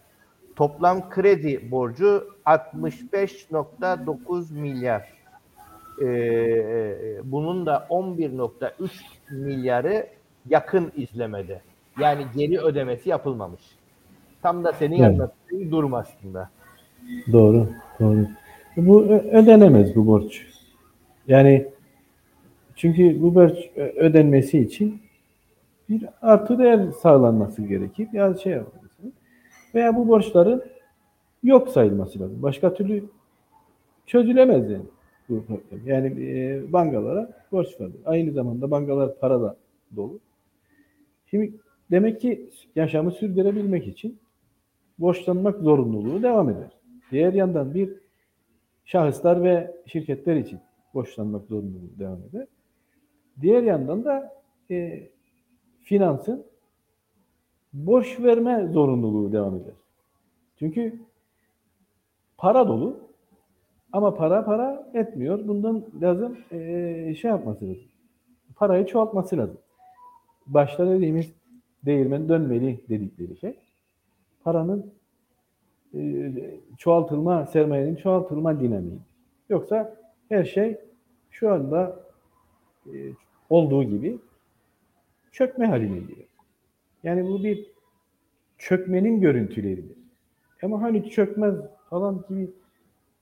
Toplam 0.55 1.09
kredi 1.09 1.71
borcu 1.71 2.27
65.9 2.45 4.53
milyar. 4.53 5.17
Ee, 6.01 7.17
bunun 7.23 7.65
da 7.65 7.87
11.3 7.89 8.89
milyarı 9.31 10.07
yakın 10.49 10.91
izlemede. 10.95 11.61
Yani 11.99 12.25
geri 12.35 12.59
ödemesi 12.59 13.09
yapılmamış. 13.09 13.61
Tam 14.41 14.63
da 14.63 14.73
senin 14.73 14.99
Evet. 15.03 15.09
anlattığın 15.09 15.71
durum 15.71 15.93
aslında. 15.93 16.49
Doğru, 17.31 17.67
doğru. 17.99 18.27
Bu 18.77 19.03
ö- 19.03 19.31
ödenemez 19.31 19.95
bu 19.95 20.07
borç. 20.07 20.46
Yani 21.27 21.67
çünkü 22.75 23.21
bu 23.21 23.35
borç 23.35 23.69
ö- 23.75 23.93
ödenmesi 23.95 24.59
için 24.59 25.01
bir 25.89 26.05
artı 26.21 26.59
değer 26.59 26.91
sağlanması 26.91 27.61
gerekir. 27.61 28.07
Ya 28.13 28.33
şey 28.33 28.53
yapılması. 28.53 29.11
Veya 29.75 29.95
bu 29.95 30.07
borçların 30.07 30.63
yok 31.43 31.69
sayılması 31.69 32.19
lazım. 32.19 32.41
Başka 32.41 32.73
türlü 32.73 33.03
çözülemez 34.05 34.69
yani 34.71 34.85
bu 35.29 35.45
problem. 35.45 35.81
Yani 35.85 36.23
e, 36.23 36.73
bankalara 36.73 37.29
borç 37.51 37.81
vardır. 37.81 38.01
Aynı 38.05 38.31
zamanda 38.31 38.71
bankalar 38.71 39.19
para 39.19 39.41
da 39.41 39.57
dolu. 39.95 40.19
Şimdi 41.29 41.53
demek 41.91 42.21
ki 42.21 42.49
yaşamı 42.75 43.11
sürdürebilmek 43.11 43.87
için 43.87 44.19
borçlanmak 44.99 45.59
zorunluluğu 45.59 46.23
devam 46.23 46.49
eder. 46.49 46.69
Diğer 47.11 47.33
yandan 47.33 47.73
bir 47.73 47.89
şahıslar 48.85 49.43
ve 49.43 49.71
şirketler 49.85 50.35
için 50.35 50.59
borçlanmak 50.93 51.45
zorunluluğu 51.45 51.99
devam 51.99 52.19
eder. 52.23 52.47
Diğer 53.41 53.63
yandan 53.63 54.05
da 54.05 54.33
e, 54.71 55.09
finansın 55.81 56.45
borç 57.73 58.19
verme 58.19 58.67
zorunluluğu 58.67 59.31
devam 59.31 59.55
eder. 59.55 59.73
Çünkü 60.59 60.99
para 62.37 62.67
dolu 62.67 62.97
ama 63.91 64.13
para 64.15 64.45
para 64.45 64.89
etmiyor. 64.93 65.47
Bundan 65.47 65.85
lazım 66.01 66.37
e, 66.51 67.15
şey 67.21 67.31
yapması 67.31 67.69
lazım. 67.69 67.83
Parayı 68.55 68.85
çoğaltması 68.85 69.37
lazım. 69.37 69.57
Başta 70.47 70.87
dediğimiz 70.89 71.31
değirmen 71.85 72.29
dönmeli 72.29 72.79
dedikleri 72.89 73.37
şey. 73.37 73.59
Paranın 74.43 74.93
e, 75.93 76.31
çoğaltılma, 76.77 77.45
sermayenin 77.45 77.95
çoğaltılma 77.95 78.59
dinamiği. 78.59 78.99
Yoksa 79.49 79.95
her 80.29 80.45
şey 80.45 80.77
şu 81.31 81.51
anda 81.51 82.03
e, 82.85 82.95
olduğu 83.49 83.83
gibi 83.83 84.19
çökme 85.31 85.65
haline 85.65 85.99
geliyor. 85.99 86.27
Yani 87.03 87.23
bu 87.23 87.43
bir 87.43 87.71
çökmenin 88.57 89.21
görüntüleridir. 89.21 89.97
Ama 90.61 90.81
hani 90.81 91.09
çökmez 91.09 91.55
falan 91.89 92.25
gibi 92.29 92.51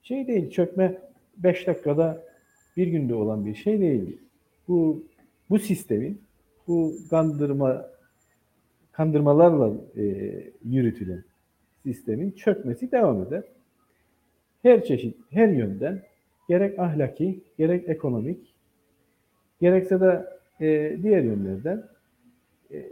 şey 0.04 0.28
değil. 0.28 0.50
Çökme 0.50 1.02
5 1.38 1.68
dakikada 1.68 2.24
bir 2.78 2.88
günde 2.88 3.16
olan 3.16 3.46
bir 3.46 3.56
şey 3.56 3.80
değil. 3.80 4.18
Bu 4.68 5.04
bu 5.50 5.60
sistemin 5.60 6.22
bu 6.68 6.94
kandırma 7.10 7.90
kandırmalarla 8.92 9.74
e, 9.98 10.04
yürütülen 10.64 11.24
sistemin 11.84 12.32
çökmesi 12.32 12.92
devam 12.92 13.22
eder. 13.22 13.44
Her 14.62 14.84
çeşit, 14.84 15.18
her 15.30 15.48
yönden 15.48 16.02
gerek 16.50 16.80
ahlaki, 16.80 17.40
gerek 17.58 17.90
ekonomik, 17.90 18.40
gerekse 19.62 20.02
de 20.02 20.25
e, 20.62 20.98
diğer 21.04 21.24
yönlerden 21.24 21.84
e, 22.72 22.86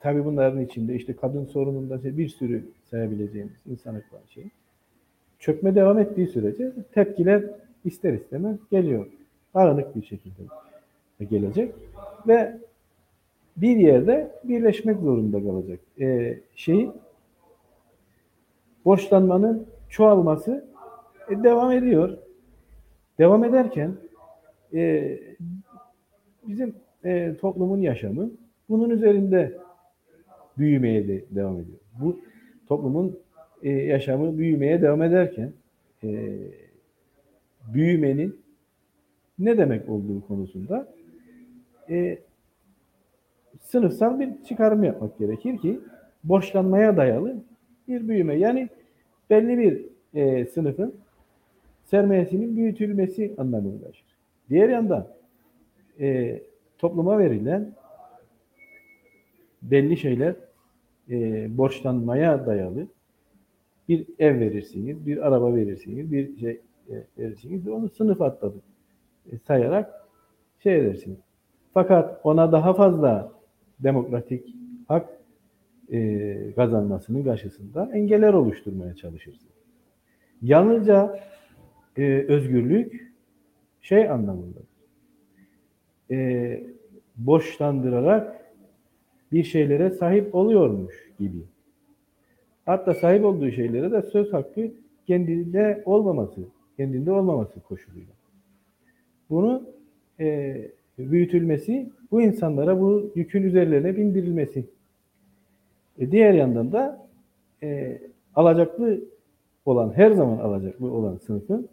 tabii 0.00 0.24
bunların 0.24 0.60
içinde 0.60 0.94
işte 0.94 1.16
kadın 1.16 1.44
sorununda 1.44 2.04
bir 2.04 2.28
sürü 2.28 2.64
sayabileceğimiz 2.90 3.56
insanlık 3.66 4.12
var 4.12 4.20
şey. 4.28 4.44
Çökme 5.38 5.74
devam 5.74 5.98
ettiği 5.98 6.26
sürece 6.26 6.72
tepkiler 6.92 7.44
ister 7.84 8.12
istemez 8.12 8.56
geliyor. 8.70 9.06
Aranık 9.54 9.96
bir 9.96 10.02
şekilde 10.02 10.42
gelecek 11.30 11.74
ve 12.26 12.58
bir 13.56 13.76
yerde 13.76 14.30
birleşmek 14.44 15.00
zorunda 15.00 15.42
kalacak. 15.42 15.80
Ee, 16.00 16.38
şeyi 16.54 16.90
borçlanmanın 18.84 19.66
çoğalması 19.88 20.64
e, 21.30 21.42
devam 21.42 21.72
ediyor. 21.72 22.18
Devam 23.22 23.44
ederken 23.44 23.92
e, 24.74 25.18
bizim 26.48 26.74
e, 27.04 27.34
toplumun 27.40 27.80
yaşamı 27.80 28.30
bunun 28.68 28.90
üzerinde 28.90 29.58
büyümeye 30.58 31.08
de 31.08 31.24
devam 31.30 31.60
ediyor. 31.60 31.78
Bu 32.00 32.20
toplumun 32.68 33.18
e, 33.62 33.70
yaşamı 33.70 34.38
büyümeye 34.38 34.82
devam 34.82 35.02
ederken 35.02 35.52
e, 36.04 36.36
büyümenin 37.74 38.40
ne 39.38 39.58
demek 39.58 39.88
olduğu 39.88 40.26
konusunda 40.26 40.88
e, 41.90 42.18
sınıfsal 43.60 44.20
bir 44.20 44.30
çıkarım 44.48 44.84
yapmak 44.84 45.18
gerekir 45.18 45.58
ki 45.58 45.80
borçlanmaya 46.24 46.96
dayalı 46.96 47.36
bir 47.88 48.08
büyüme. 48.08 48.34
Yani 48.34 48.68
belli 49.30 49.58
bir 49.58 49.84
e, 50.20 50.46
sınıfın 50.46 51.01
sermayesinin 51.92 52.56
büyütülmesi 52.56 53.34
anlamına 53.38 53.80
taşır. 53.80 54.06
Diğer 54.50 54.68
yandan 54.68 55.08
e, 56.00 56.38
topluma 56.78 57.18
verilen 57.18 57.72
belli 59.62 59.96
şeyler 59.96 60.34
e, 61.10 61.46
borçlanmaya 61.58 62.46
dayalı 62.46 62.86
bir 63.88 64.06
ev 64.18 64.40
verirsiniz, 64.40 65.06
bir 65.06 65.26
araba 65.26 65.54
verirsiniz, 65.54 66.12
bir 66.12 66.36
şey 66.36 66.60
e, 66.90 66.94
verirsiniz. 67.18 67.68
Onu 67.68 67.88
sınıf 67.88 68.22
atladı 68.22 68.56
e, 69.32 69.38
sayarak 69.38 70.06
şey 70.62 70.76
edersiniz. 70.76 71.18
Fakat 71.74 72.20
ona 72.24 72.52
daha 72.52 72.74
fazla 72.74 73.32
demokratik 73.80 74.56
hak 74.88 75.08
e, 75.92 76.52
kazanmasının 76.56 77.24
karşısında 77.24 77.90
engeller 77.92 78.32
oluşturmaya 78.32 78.94
çalışırsınız. 78.94 79.52
Yalnızca 80.42 81.20
e, 81.96 82.02
özgürlük 82.28 83.12
şey 83.80 84.10
anlamında. 84.10 84.58
E, 86.10 86.62
boşlandırarak 87.16 88.54
bir 89.32 89.44
şeylere 89.44 89.90
sahip 89.90 90.34
oluyormuş 90.34 91.10
gibi. 91.18 91.38
Hatta 92.66 92.94
sahip 92.94 93.24
olduğu 93.24 93.50
şeylere 93.50 93.92
de 93.92 94.02
söz 94.02 94.32
hakkı 94.32 94.70
kendinde 95.06 95.82
olmaması, 95.84 96.40
kendinde 96.76 97.12
olmaması 97.12 97.60
koşuluyla. 97.60 98.12
Bunu 99.30 99.62
e, 100.20 100.56
büyütülmesi, 100.98 101.90
bu 102.10 102.22
insanlara 102.22 102.80
bu 102.80 103.12
yükün 103.14 103.42
üzerlerine 103.42 103.96
bindirilmesi. 103.96 104.64
E, 105.98 106.10
diğer 106.12 106.34
yandan 106.34 106.72
da 106.72 107.08
e, 107.62 107.98
alacaklı 108.34 109.00
olan, 109.64 109.92
her 109.96 110.10
zaman 110.10 110.38
alacaklı 110.38 110.92
olan 110.92 111.16
sınıfın 111.16 111.68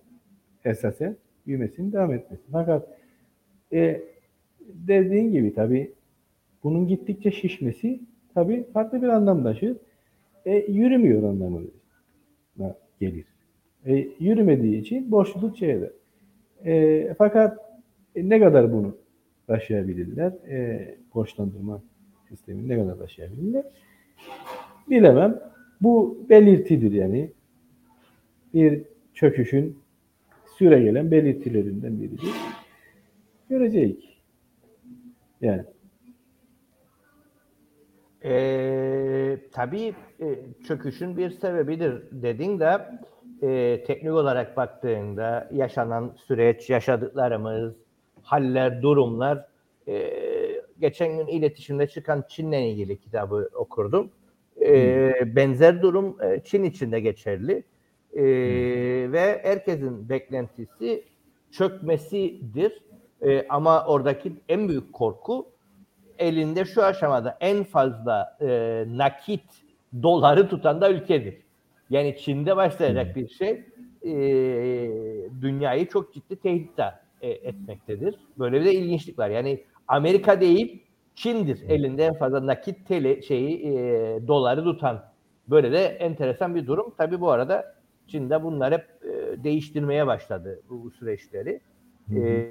esasen 0.65 1.15
büyümesini 1.47 1.93
devam 1.93 2.13
etmesi. 2.13 2.43
Fakat 2.51 2.87
e, 3.73 4.01
dediğin 4.59 5.31
gibi 5.31 5.53
tabii 5.53 5.93
bunun 6.63 6.87
gittikçe 6.87 7.31
şişmesi 7.31 7.99
tabii 8.33 8.63
farklı 8.73 9.01
bir 9.01 9.07
anlam 9.07 9.43
taşır. 9.43 9.77
E, 10.45 10.55
yürümüyor 10.55 11.23
anlamına 11.23 12.75
gelir. 12.99 13.25
E, 13.85 14.07
yürümediği 14.19 14.81
için 14.81 15.11
boşluk 15.11 15.57
şeyde. 15.57 15.93
E, 16.65 17.13
fakat 17.17 17.57
e, 18.15 18.29
ne 18.29 18.39
kadar 18.39 18.73
bunu 18.73 18.97
taşıyabilirler? 19.47 20.31
E, 20.49 20.95
borçlandırma 21.15 21.81
sistemini 22.29 22.67
ne 22.67 22.77
kadar 22.77 22.97
taşıyabilirler? 22.97 23.63
Bilemem. 24.89 25.39
Bu 25.81 26.25
belirtidir 26.29 26.91
yani. 26.91 27.31
Bir 28.53 28.81
çöküşün 29.13 29.77
süre 30.59 30.83
gelen 30.83 31.11
belirtilerinden 31.11 32.01
biridir. 32.01 32.29
Göreceğiz. 33.49 33.97
Yani. 35.41 35.63
Ee, 38.23 39.37
tabii 39.51 39.93
e, 40.21 40.25
çöküşün 40.67 41.17
bir 41.17 41.29
sebebidir 41.29 42.03
dedin 42.11 42.59
de 42.59 42.77
e, 43.41 43.83
teknik 43.87 44.13
olarak 44.13 44.57
baktığında 44.57 45.49
yaşanan 45.53 46.15
süreç, 46.27 46.69
yaşadıklarımız, 46.69 47.73
haller, 48.21 48.81
durumlar 48.81 49.45
e, 49.87 50.11
geçen 50.79 51.17
gün 51.17 51.27
iletişimde 51.27 51.87
çıkan 51.87 52.23
Çin'le 52.29 52.51
ilgili 52.51 52.97
kitabı 52.97 53.49
okurdum. 53.55 54.11
E, 54.61 55.35
benzer 55.35 55.81
durum 55.81 56.17
e, 56.23 56.41
Çin 56.43 56.63
içinde 56.63 56.99
geçerli. 56.99 57.63
E, 58.13 58.23
ve 59.11 59.41
herkesin 59.43 60.09
beklentisi 60.09 61.03
çökmesidir. 61.51 62.81
E, 63.21 63.47
ama 63.49 63.85
oradaki 63.85 64.33
en 64.49 64.69
büyük 64.69 64.93
korku 64.93 65.47
elinde 66.19 66.65
şu 66.65 66.83
aşamada 66.83 67.37
en 67.39 67.63
fazla 67.63 68.37
e, 68.41 68.83
nakit 68.87 69.43
doları 70.03 70.49
tutan 70.49 70.81
da 70.81 70.91
ülkedir. 70.91 71.37
Yani 71.89 72.17
Çin'de 72.17 72.55
başlayacak 72.55 73.15
bir 73.15 73.27
şey 73.27 73.65
e, 74.05 74.11
dünyayı 75.41 75.87
çok 75.89 76.13
ciddi 76.13 76.35
tehdit 76.35 76.79
e, 77.21 77.29
etmektedir. 77.29 78.15
Böyle 78.39 78.61
bir 78.61 78.65
de 78.65 78.73
ilginçlik 78.73 79.19
var. 79.19 79.29
Yani 79.29 79.63
Amerika 79.87 80.41
değil 80.41 80.83
Çin'dir 81.15 81.69
elinde 81.69 82.05
en 82.05 82.13
fazla 82.13 82.47
nakit 82.47 82.87
teli 82.87 83.23
şeyi 83.23 83.67
e, 83.67 84.19
doları 84.27 84.63
tutan. 84.63 85.03
Böyle 85.47 85.71
de 85.71 85.85
enteresan 85.85 86.55
bir 86.55 86.67
durum. 86.67 86.93
Tabi 86.97 87.21
bu 87.21 87.31
arada 87.31 87.75
Çin'de 88.09 88.43
bunlar 88.43 88.73
hep 88.73 88.85
e, 89.03 89.43
değiştirmeye 89.43 90.07
başladı 90.07 90.61
bu, 90.69 90.83
bu 90.83 90.91
süreçleri. 90.91 91.61
E, 92.15 92.49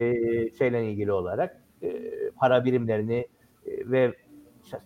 e, 0.00 0.50
şeyle 0.50 0.90
ilgili 0.90 1.12
olarak 1.12 1.62
e, 1.82 2.12
para 2.36 2.64
birimlerini 2.64 3.26
e, 3.66 3.90
ve 3.90 4.12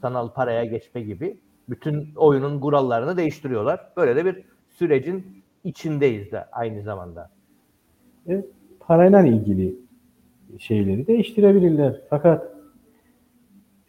sanal 0.01 0.33
paraya 0.33 0.65
geçme 0.65 1.03
gibi 1.03 1.37
bütün 1.69 2.15
oyunun 2.17 2.61
kurallarını 2.61 3.17
değiştiriyorlar. 3.17 3.81
Böyle 3.97 4.17
de 4.17 4.25
bir 4.25 4.45
sürecin 4.69 5.45
içindeyiz 5.65 6.33
de 6.33 6.45
aynı 6.45 6.83
zamanda. 6.83 7.31
E, 8.29 8.45
parayla 8.81 9.27
ilgili 9.27 9.77
şeyleri 10.59 11.07
değiştirebilirler. 11.07 12.01
Fakat 12.11 12.57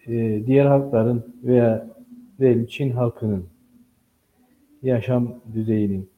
e, 0.08 0.44
diğer 0.46 0.66
halkların 0.66 1.36
veya 1.44 1.88
diyelim 2.40 2.66
Çin 2.66 2.92
halkının 2.92 3.46
yaşam 4.84 5.42
düzeyinin, 5.54 6.10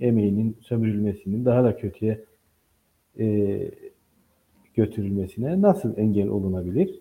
emeğinin 0.00 0.56
sömürülmesinin 0.60 1.44
daha 1.44 1.64
da 1.64 1.76
kötüye 1.76 2.24
e, 3.18 3.70
götürülmesine 4.74 5.62
nasıl 5.62 5.98
engel 5.98 6.28
olunabilir? 6.28 7.00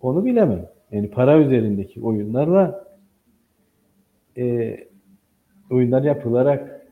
Onu 0.00 0.24
bilemem. 0.24 0.68
Yani 0.90 1.10
para 1.10 1.38
üzerindeki 1.38 2.02
oyunlarla 2.02 2.84
e, 4.36 4.76
oyunlar 5.70 6.02
yapılarak 6.02 6.86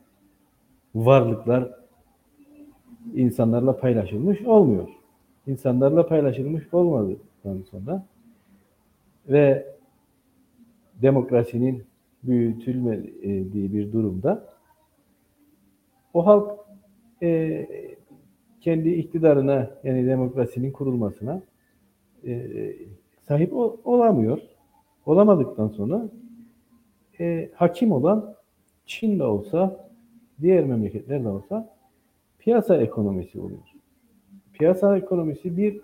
varlıklar 0.95 1.71
insanlarla 3.13 3.77
paylaşılmış 3.77 4.41
olmuyor. 4.41 4.87
İnsanlarla 5.47 6.07
paylaşılmış 6.07 6.73
olmadıktan 6.73 7.61
sonra 7.71 8.05
ve 9.29 9.67
demokrasinin 11.01 11.83
büyütülmediği 12.23 13.73
bir 13.73 13.91
durumda 13.91 14.57
o 16.13 16.25
halk 16.25 16.51
e, 17.23 17.67
kendi 18.61 18.89
iktidarına 18.89 19.71
yani 19.83 20.07
demokrasinin 20.07 20.71
kurulmasına 20.71 21.41
e, 22.25 22.47
sahip 23.27 23.53
ol, 23.53 23.77
olamıyor. 23.83 24.39
Olamadıktan 25.05 25.67
sonra 25.67 26.09
e, 27.19 27.49
hakim 27.55 27.91
olan 27.91 28.35
Çin 28.85 29.19
de 29.19 29.23
olsa, 29.23 29.89
diğer 30.41 30.65
memleketler 30.65 31.23
de 31.23 31.29
olsa 31.29 31.75
piyasa 32.39 32.77
ekonomisi 32.77 33.39
oluyor. 33.39 33.73
Piyasa 34.53 34.97
ekonomisi 34.97 35.57
bir 35.57 35.81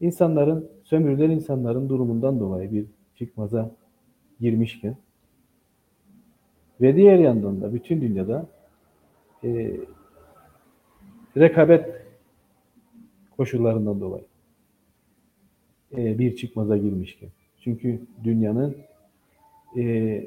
insanların, 0.00 0.68
sömürülen 0.84 1.30
insanların 1.30 1.88
durumundan 1.88 2.40
dolayı 2.40 2.72
bir 2.72 2.86
çıkmaza 3.16 3.70
girmişken 4.40 4.96
ve 6.80 6.96
diğer 6.96 7.18
yandan 7.18 7.60
da 7.60 7.74
bütün 7.74 8.00
dünyada 8.00 8.46
e, 9.44 9.76
rekabet 11.36 12.04
koşullarından 13.36 14.00
dolayı 14.00 14.24
e, 15.96 16.18
bir 16.18 16.36
çıkmaza 16.36 16.76
girmişken. 16.76 17.28
Çünkü 17.60 18.00
dünyanın 18.24 18.76
e, 19.76 20.24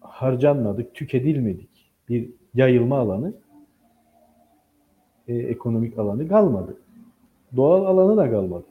harcanmadık, 0.00 0.94
tüketilmedik 0.94 1.68
bir 2.08 2.30
yayılma 2.54 2.98
alanı, 2.98 3.34
e, 5.28 5.34
ekonomik 5.34 5.98
alanı 5.98 6.28
kalmadı. 6.28 6.76
Doğal 7.56 7.84
alanı 7.84 8.16
da 8.16 8.30
kalmadı. 8.30 8.64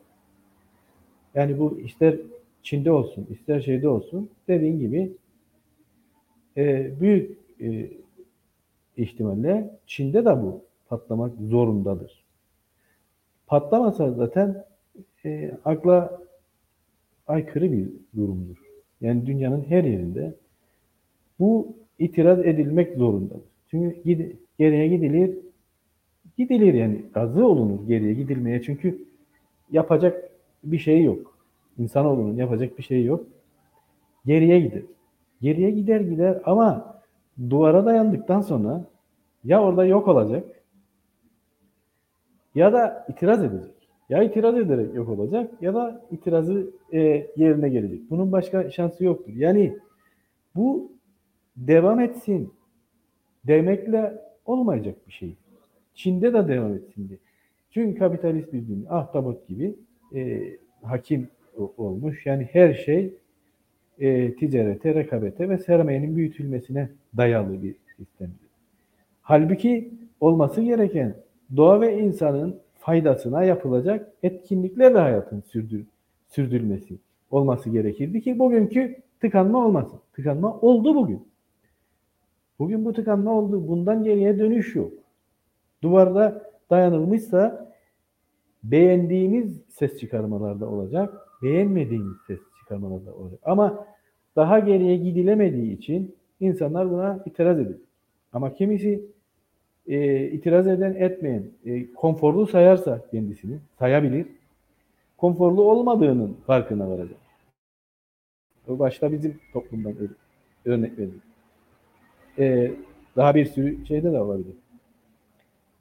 Yani 1.36 1.60
bu 1.60 1.80
ister 1.80 2.16
Çin'de 2.64 2.92
olsun, 2.92 3.28
ister 3.30 3.62
şeyde 3.62 3.88
olsun 3.88 4.30
dediğin 4.48 4.80
gibi 4.80 5.12
e, 6.58 6.92
büyük 7.00 7.38
e, 7.62 7.90
ihtimalle 8.98 9.70
Çin'de 9.88 10.26
de 10.26 10.42
bu 10.42 10.62
patlamak 10.88 11.34
zorundadır. 11.50 12.24
Patlamasa 13.48 14.12
zaten 14.12 14.66
e, 15.26 15.52
akla 15.66 16.22
aykırı 17.28 17.72
bir 17.72 17.90
durumdur. 18.16 18.58
Yani 19.02 19.26
dünyanın 19.26 19.64
her 19.68 19.84
yerinde 19.84 20.36
bu 21.40 21.76
itiraz 22.00 22.40
edilmek 22.40 22.98
zorundadır. 22.98 23.42
Çünkü 23.68 24.04
gid 24.04 24.32
geriye 24.60 24.88
gidilir, 24.88 25.38
gidilir 26.38 26.74
yani 26.74 27.02
razı 27.18 27.48
olunur 27.48 27.88
geriye 27.88 28.14
gidilmeye 28.14 28.62
çünkü 28.62 29.06
yapacak 29.72 30.30
bir 30.64 30.78
şey 30.78 31.04
yok. 31.04 31.38
İnsanoğlunun 31.78 32.36
yapacak 32.36 32.78
bir 32.78 32.84
şey 32.84 33.04
yok. 33.04 33.26
Geriye 34.26 34.60
gider. 34.60 34.82
Geriye 35.44 35.72
gider 35.72 36.02
gider 36.02 36.42
ama 36.46 37.00
duvara 37.50 37.86
dayandıktan 37.86 38.42
sonra 38.42 38.86
ya 39.44 39.64
orada 39.64 39.86
yok 39.86 40.08
olacak 40.08 40.44
ya 42.56 42.74
da 42.74 43.06
itiraz 43.10 43.44
edecek. 43.44 43.90
Ya 44.10 44.24
itiraz 44.24 44.58
ederek 44.58 44.96
yok 44.96 45.10
olacak 45.10 45.52
ya 45.62 45.74
da 45.74 46.02
itirazı 46.12 46.72
e, 46.94 47.00
yerine 47.36 47.70
gelecek. 47.70 48.10
Bunun 48.10 48.32
başka 48.32 48.70
şansı 48.70 49.06
yoktur. 49.06 49.34
Yani 49.34 49.78
bu 50.56 50.92
devam 51.58 52.00
etsin 52.00 52.54
demekle 53.48 54.22
olmayacak 54.46 54.96
bir 55.08 55.12
şey. 55.12 55.36
Çin'de 55.94 56.34
de 56.34 56.48
devam 56.48 56.74
etsin 56.74 57.10
diye. 57.10 57.20
Çünkü 57.72 58.00
kapitalist 58.00 58.54
bir 58.54 58.68
dünya 58.68 58.90
ahtapot 58.90 59.48
gibi 59.48 59.76
e, 60.16 60.42
hakim 60.84 61.30
olmuş. 61.78 62.26
Yani 62.26 62.50
her 62.52 62.74
şey 62.74 63.14
e, 64.00 64.36
ticarete, 64.36 64.96
rekabete 64.96 65.50
ve 65.50 65.58
sermayenin 65.58 66.16
büyütülmesine 66.16 66.90
dayalı 67.18 67.64
bir 67.64 67.76
sistemdir. 67.98 68.50
Halbuki 69.22 69.94
olması 70.20 70.62
gereken 70.62 71.16
doğa 71.56 71.82
ve 71.82 72.00
insanın 72.00 72.60
faydasına 72.80 73.44
yapılacak 73.44 74.12
etkinliklerle 74.24 75.00
hayatın 75.00 75.42
sürdür, 75.42 75.86
sürdürülmesi 76.30 76.98
olması 77.32 77.70
gerekirdi 77.70 78.22
ki 78.22 78.40
bugünkü 78.40 78.96
tıkanma 79.22 79.66
olmasın. 79.66 80.00
Tıkanma 80.14 80.60
oldu 80.60 80.96
bugün. 80.96 81.28
Bugün 82.60 82.86
bu 82.86 82.94
tıkanma 82.94 83.32
oldu. 83.32 83.68
Bundan 83.68 84.04
geriye 84.04 84.40
dönüş 84.40 84.76
yok. 84.76 84.94
Duvarda 85.82 86.52
dayanılmışsa 86.70 87.74
beğendiğimiz 88.64 89.62
ses 89.70 90.00
çıkarmalarda 90.00 90.70
olacak, 90.70 91.14
beğenmediğimiz 91.44 92.18
ses 92.28 92.40
çıkarmalarda 92.74 93.16
olacak. 93.16 93.40
Ama 93.44 93.86
daha 94.36 94.60
geriye 94.60 94.98
gidilemediği 94.98 95.78
için 95.78 96.16
insanlar 96.40 96.92
buna 96.92 97.24
itiraz 97.26 97.60
ediyor. 97.60 97.80
Ama 98.34 98.54
kimisi 98.54 99.06
e, 99.88 100.28
itiraz 100.28 100.68
eden 100.68 100.94
etmeyen, 100.94 101.44
e, 101.66 101.94
konforlu 101.94 102.48
sayarsa 102.48 103.02
kendisini, 103.12 103.60
sayabilir. 103.80 104.28
Konforlu 105.18 105.64
olmadığının 105.64 106.38
farkına 106.48 106.90
varacak. 106.90 107.18
O 108.68 108.80
başta 108.80 109.12
bizim 109.12 109.40
toplumdan 109.54 109.94
örnek 110.66 110.98
verelim. 110.98 111.22
E, 112.40 112.72
daha 113.16 113.36
bir 113.36 113.46
sürü 113.46 113.86
şeyde 113.86 114.14
de 114.14 114.22
olabilir. 114.22 114.56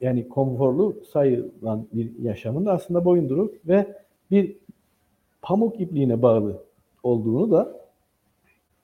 Yani 0.01 0.29
konforlu 0.29 0.95
sayılan 1.11 1.87
bir 1.93 2.19
yaşamın 2.19 2.65
da 2.65 2.71
aslında 2.71 3.05
boyunduruk 3.05 3.67
ve 3.67 3.87
bir 4.31 4.55
pamuk 5.41 5.81
ipliğine 5.81 6.21
bağlı 6.21 6.63
olduğunu 7.03 7.51
da 7.51 7.79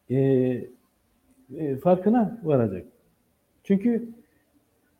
e, 0.10 0.18
e, 1.58 1.76
farkına 1.76 2.40
varacak. 2.44 2.86
Çünkü 3.64 4.10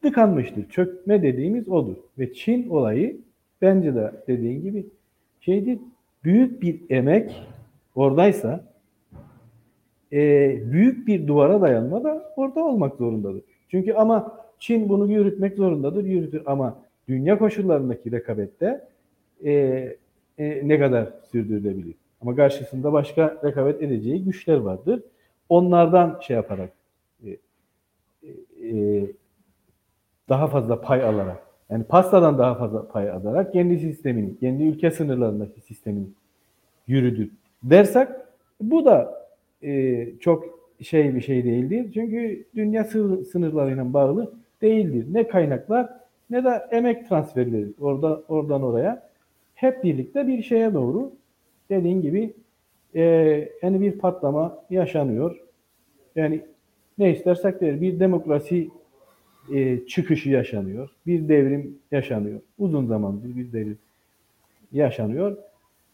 tıkanmıştır. 0.02 0.70
Çökme 0.70 1.24
dediğimiz 1.24 1.70
odur. 1.70 1.96
Ve 2.20 2.34
Çin 2.34 2.70
olayı 2.70 3.18
bence 3.62 3.96
de 3.96 4.12
dediğin 4.28 4.62
gibi 4.62 4.86
şeydi 5.40 5.80
büyük 6.24 6.62
bir 6.62 6.82
emek 6.90 7.44
oradaysa 7.96 8.64
e, 10.14 10.22
büyük 10.72 11.08
bir 11.08 11.28
duvara 11.28 11.62
dayanma 11.62 12.04
da 12.04 12.34
orada 12.36 12.66
olmak 12.66 12.96
zorundadır. 12.96 13.42
Çünkü 13.70 13.94
ama 13.94 14.40
Çin 14.60 14.90
bunu 14.90 15.12
yürütmek 15.12 15.56
zorundadır, 15.56 16.04
yürütür 16.06 16.42
ama 16.46 16.82
dünya 17.08 17.40
koşullarındaki 17.40 18.12
rekabette 18.12 18.88
e, 19.44 19.52
e, 20.38 20.68
ne 20.68 20.80
kadar 20.80 21.14
sürdürülebilir? 21.32 21.96
Ama 22.22 22.36
karşısında 22.36 22.94
başka 22.94 23.38
rekabet 23.44 23.82
edeceği 23.82 24.24
güçler 24.24 24.58
vardır. 24.58 25.04
Onlardan 25.50 26.20
şey 26.22 26.36
yaparak 26.36 26.70
e, 27.26 27.38
e, 28.64 29.06
daha 30.30 30.48
fazla 30.48 30.82
pay 30.82 31.04
alarak 31.04 31.38
yani 31.70 31.84
pastadan 31.84 32.38
daha 32.38 32.56
fazla 32.56 32.88
pay 32.88 33.10
alarak 33.10 33.54
kendi 33.54 33.80
sistemini, 33.80 34.38
kendi 34.40 34.64
ülke 34.64 34.92
sınırlarındaki 34.92 35.62
sistemini 35.62 36.08
yürüdür 36.88 37.30
dersek 37.64 38.08
bu 38.62 38.86
da 38.86 39.28
e, 39.64 40.06
çok 40.20 40.46
şey 40.82 41.16
bir 41.16 41.22
şey 41.22 41.44
değildir. 41.44 41.92
Çünkü 41.94 42.46
dünya 42.56 42.84
sınırlarıyla 43.32 43.94
bağlı 43.94 44.34
değildir. 44.62 45.06
Ne 45.12 45.28
kaynaklar 45.28 45.90
ne 46.30 46.44
de 46.44 46.68
emek 46.72 47.10
transferleri 47.10 47.68
orada 47.82 48.22
oradan 48.28 48.64
oraya 48.64 49.10
hep 49.56 49.84
birlikte 49.84 50.28
bir 50.28 50.44
şeye 50.44 50.74
doğru 50.74 51.12
dediğin 51.70 52.02
gibi 52.02 52.34
e, 52.96 53.04
yani 53.62 53.82
bir 53.82 53.92
patlama 53.92 54.64
yaşanıyor. 54.70 55.40
Yani 56.16 56.42
ne 56.98 57.14
istersek 57.14 57.62
der 57.62 57.82
bir 57.82 58.00
demokrasi 58.00 58.70
e, 59.54 59.86
çıkışı 59.88 60.30
yaşanıyor. 60.30 60.90
Bir 61.08 61.30
devrim 61.30 61.78
yaşanıyor. 61.92 62.42
Uzun 62.58 62.86
zamandır 62.86 63.36
bir 63.36 63.54
devrim 63.54 63.78
yaşanıyor. 64.72 65.38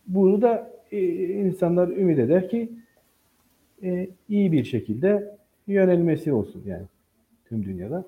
Bunu 0.07 0.41
da 0.41 0.71
e, 0.91 1.01
insanlar 1.27 1.88
ümit 1.88 2.19
eder 2.19 2.49
ki 2.49 2.69
e, 3.83 4.07
iyi 4.29 4.51
bir 4.51 4.63
şekilde 4.63 5.35
yönelmesi 5.67 6.33
olsun 6.33 6.63
yani 6.65 6.85
tüm 7.45 7.65
dünyada 7.65 8.05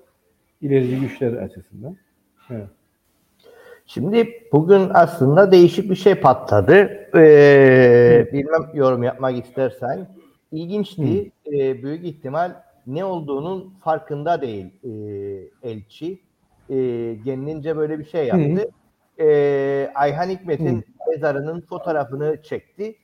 ilerici 0.62 1.00
güçler 1.00 1.32
açısından. 1.32 1.96
Evet. 2.50 2.77
Şimdi 3.88 4.42
bugün 4.52 4.90
aslında 4.94 5.52
değişik 5.52 5.90
bir 5.90 5.94
şey 5.96 6.14
patladı. 6.14 6.74
Ee, 7.16 8.28
bilmem 8.32 8.70
yorum 8.74 9.02
yapmak 9.02 9.44
istersen. 9.46 10.08
İlginçti. 10.52 11.32
Ee, 11.46 11.82
büyük 11.82 12.04
ihtimal 12.04 12.52
ne 12.86 13.04
olduğunun 13.04 13.74
farkında 13.84 14.40
değil 14.40 14.66
e, 14.84 14.90
elçi. 15.70 16.20
E, 16.70 16.76
kendince 17.24 17.76
böyle 17.76 17.98
bir 17.98 18.04
şey 18.04 18.26
yaptı. 18.26 18.70
E, 19.20 19.90
Ayhan 19.94 20.28
Hikmet'in 20.28 20.84
mezarının 21.08 21.60
fotoğrafını 21.60 22.42
çekti 22.42 22.96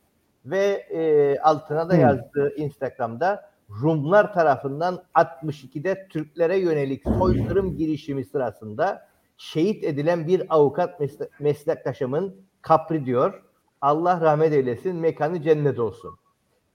ve 0.47 0.87
e, 0.90 1.38
altına 1.38 1.88
da 1.88 1.97
yazdı 1.97 2.55
Instagram'da 2.57 3.51
Rumlar 3.83 4.35
tarafından 4.35 5.03
62'de 5.14 6.09
Türklere 6.11 6.59
yönelik 6.59 7.03
soykırım 7.18 7.77
girişimi 7.77 8.25
sırasında 8.25 9.13
şehit 9.37 9.85
edilen 9.85 10.27
bir 10.27 10.42
avukat 10.49 11.01
meslektaşımın 11.40 12.37
kapri 12.62 13.07
diyor. 13.07 13.42
Allah 13.81 14.20
rahmet 14.20 14.53
eylesin, 14.53 14.97
mekanı 14.97 15.42
cennet 15.42 15.79
olsun. 15.79 16.16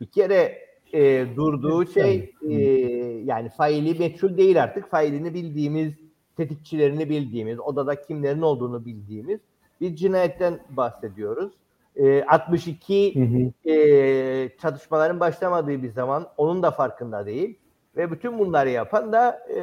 Bir 0.02 0.06
kere 0.06 0.70
e, 0.94 1.26
durduğu 1.36 1.86
şey 1.86 2.36
e, 2.50 2.54
yani 3.26 3.50
faili 3.50 4.00
meçhul 4.00 4.38
değil 4.38 4.64
artık. 4.64 4.90
Failini 4.90 5.34
bildiğimiz, 5.34 5.94
tetikçilerini 6.38 7.10
bildiğimiz, 7.10 7.60
odada 7.60 8.02
kimlerin 8.02 8.42
olduğunu 8.42 8.86
bildiğimiz 8.86 9.40
bir 9.82 9.96
cinayetten 9.96 10.60
bahsediyoruz. 10.70 11.54
E, 11.96 12.24
62 12.24 13.16
hı 13.16 13.20
hı. 13.20 13.72
E, 13.72 14.58
çatışmaların 14.58 15.20
başlamadığı 15.20 15.84
bir 15.84 15.90
zaman 15.90 16.28
onun 16.38 16.64
da 16.64 16.72
farkında 16.72 17.26
değil. 17.26 17.58
Ve 17.98 18.12
bütün 18.12 18.40
bunları 18.40 18.70
yapan 18.70 19.14
da 19.14 19.48
e, 19.50 19.62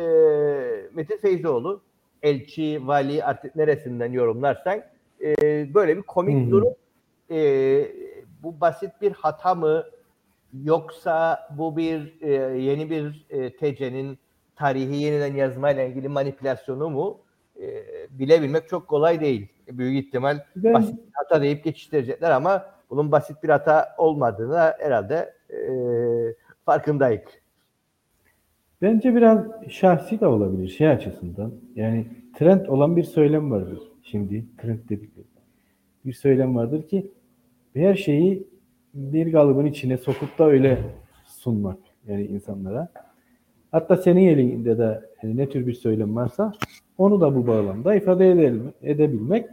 Metin 0.94 1.16
Feyzoğlu. 1.16 1.80
Elçi, 2.26 2.86
vali 2.86 3.24
artık 3.24 3.56
neresinden 3.56 4.12
yorumlarsan 4.12 4.82
e, 5.24 5.34
böyle 5.74 5.96
bir 5.96 6.02
komik 6.02 6.46
hı. 6.46 6.50
durum. 6.50 6.74
E, 7.30 7.38
bu 8.42 8.60
basit 8.60 8.90
bir 9.02 9.12
hata 9.12 9.54
mı? 9.54 9.84
Yoksa 10.64 11.48
bu 11.58 11.76
bir 11.76 12.20
e, 12.20 12.58
yeni 12.58 12.90
bir 12.90 13.26
e, 13.30 13.56
TC'nin 13.56 14.18
tarihi 14.56 14.96
yeniden 14.96 15.34
yazmayla 15.34 15.82
ilgili 15.82 16.08
manipülasyonu 16.08 16.90
mu? 16.90 17.18
E, 17.60 17.84
bilebilmek 18.10 18.68
çok 18.68 18.88
kolay 18.88 19.20
değil. 19.20 19.48
Büyük 19.68 20.06
ihtimal 20.06 20.44
ben... 20.56 20.74
basit 20.74 20.94
bir 20.94 21.12
hata 21.12 21.42
deyip 21.42 21.64
geçiştirecekler 21.64 22.30
ama 22.30 22.66
bunun 22.90 23.12
basit 23.12 23.42
bir 23.42 23.48
hata 23.48 23.94
olmadığını 23.98 24.74
herhalde 24.78 25.34
e, 25.50 25.58
farkındayız. 26.64 27.22
Bence 28.86 29.14
biraz 29.14 29.46
şahsi 29.68 30.20
de 30.20 30.26
olabilir 30.26 30.68
şey 30.68 30.88
açısından. 30.88 31.52
Yani 31.76 32.06
trend 32.34 32.66
olan 32.66 32.96
bir 32.96 33.02
söylem 33.02 33.50
vardır. 33.50 33.78
Şimdi 34.02 34.44
trend 34.58 34.78
dedikleri. 34.88 35.26
Bir 36.04 36.12
söylem 36.12 36.56
vardır 36.56 36.88
ki 36.88 37.10
her 37.74 37.94
şeyi 37.94 38.46
bir 38.94 39.32
kalıbın 39.32 39.66
içine 39.66 39.98
sokup 39.98 40.38
da 40.38 40.44
öyle 40.44 40.78
sunmak 41.24 41.78
yani 42.08 42.26
insanlara. 42.26 42.88
Hatta 43.72 43.96
senin 43.96 44.26
elinde 44.26 44.78
de 44.78 45.00
yani 45.22 45.36
ne 45.36 45.48
tür 45.48 45.66
bir 45.66 45.74
söylem 45.74 46.16
varsa 46.16 46.52
onu 46.98 47.20
da 47.20 47.36
bu 47.36 47.46
bağlamda 47.46 47.94
ifade 47.94 48.30
edelim, 48.30 48.72
edebilmek 48.82 49.46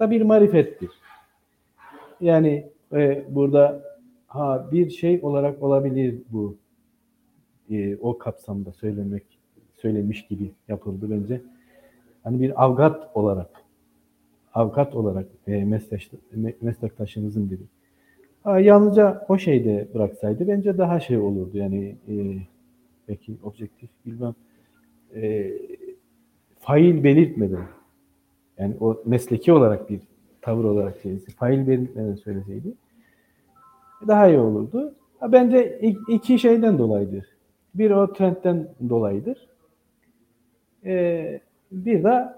da 0.00 0.10
bir 0.10 0.22
marifettir. 0.22 0.90
Yani 2.20 2.66
e, 2.92 3.24
burada 3.28 3.82
ha 4.26 4.68
bir 4.72 4.90
şey 4.90 5.20
olarak 5.22 5.62
olabilir 5.62 6.22
bu 6.30 6.56
e, 7.70 7.96
o 7.96 8.18
kapsamda 8.18 8.72
söylemek 8.72 9.22
söylemiş 9.74 10.26
gibi 10.26 10.50
yapıldı 10.68 11.06
bence. 11.10 11.40
Hani 12.24 12.40
bir 12.40 12.64
avgat 12.64 13.16
olarak 13.16 13.50
avgat 14.54 14.94
olarak 14.94 15.26
e, 15.46 15.64
meslek, 15.64 16.10
meslektaşımızın 16.62 17.50
biri 17.50 17.62
yalnızca 18.64 19.26
o 19.28 19.38
şeyde 19.38 19.88
bıraksaydı 19.94 20.48
bence 20.48 20.78
daha 20.78 21.00
şey 21.00 21.18
olurdu. 21.18 21.58
Yani 21.58 21.96
e, 22.08 22.14
belki 23.08 23.36
objektif 23.42 23.90
bilmem 24.06 24.34
e, 25.14 25.52
fail 26.58 27.04
belirtmeden 27.04 27.66
yani 28.58 28.74
o 28.80 29.02
mesleki 29.04 29.52
olarak 29.52 29.90
bir 29.90 30.00
tavır 30.40 30.64
olarak 30.64 31.00
şeysi 31.02 31.30
fail 31.30 31.66
belirtmeden 31.66 32.14
söyleseydi 32.14 32.74
daha 34.06 34.28
iyi 34.28 34.38
olurdu. 34.38 34.94
Bence 35.22 35.80
iki 36.08 36.38
şeyden 36.38 36.78
dolayıdır. 36.78 37.37
Bir 37.78 37.90
o 37.90 38.12
trendten 38.12 38.68
dolayıdır. 38.88 39.48
Ee, 40.84 41.40
bir 41.72 42.04
de 42.04 42.28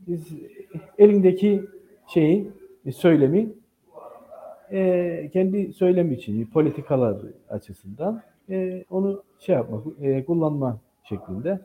biz 0.00 0.28
elindeki 0.98 1.64
şeyi, 2.06 2.50
söylemi 2.92 3.52
e, 4.72 5.30
kendi 5.32 5.72
söylem 5.72 6.12
için, 6.12 6.46
politikalar 6.46 7.16
açısından 7.48 8.22
e, 8.50 8.84
onu 8.90 9.22
şey 9.38 9.54
yapmak, 9.54 9.84
e, 10.02 10.24
kullanma 10.24 10.78
şeklinde 11.04 11.60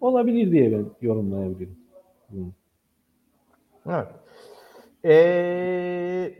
olabilir 0.00 0.52
diye 0.52 0.72
ben 0.72 0.86
yorumlayabilirim. 1.02 1.76
Bunu. 2.30 2.52
Evet. 3.86 4.06
Ee, 5.04 5.12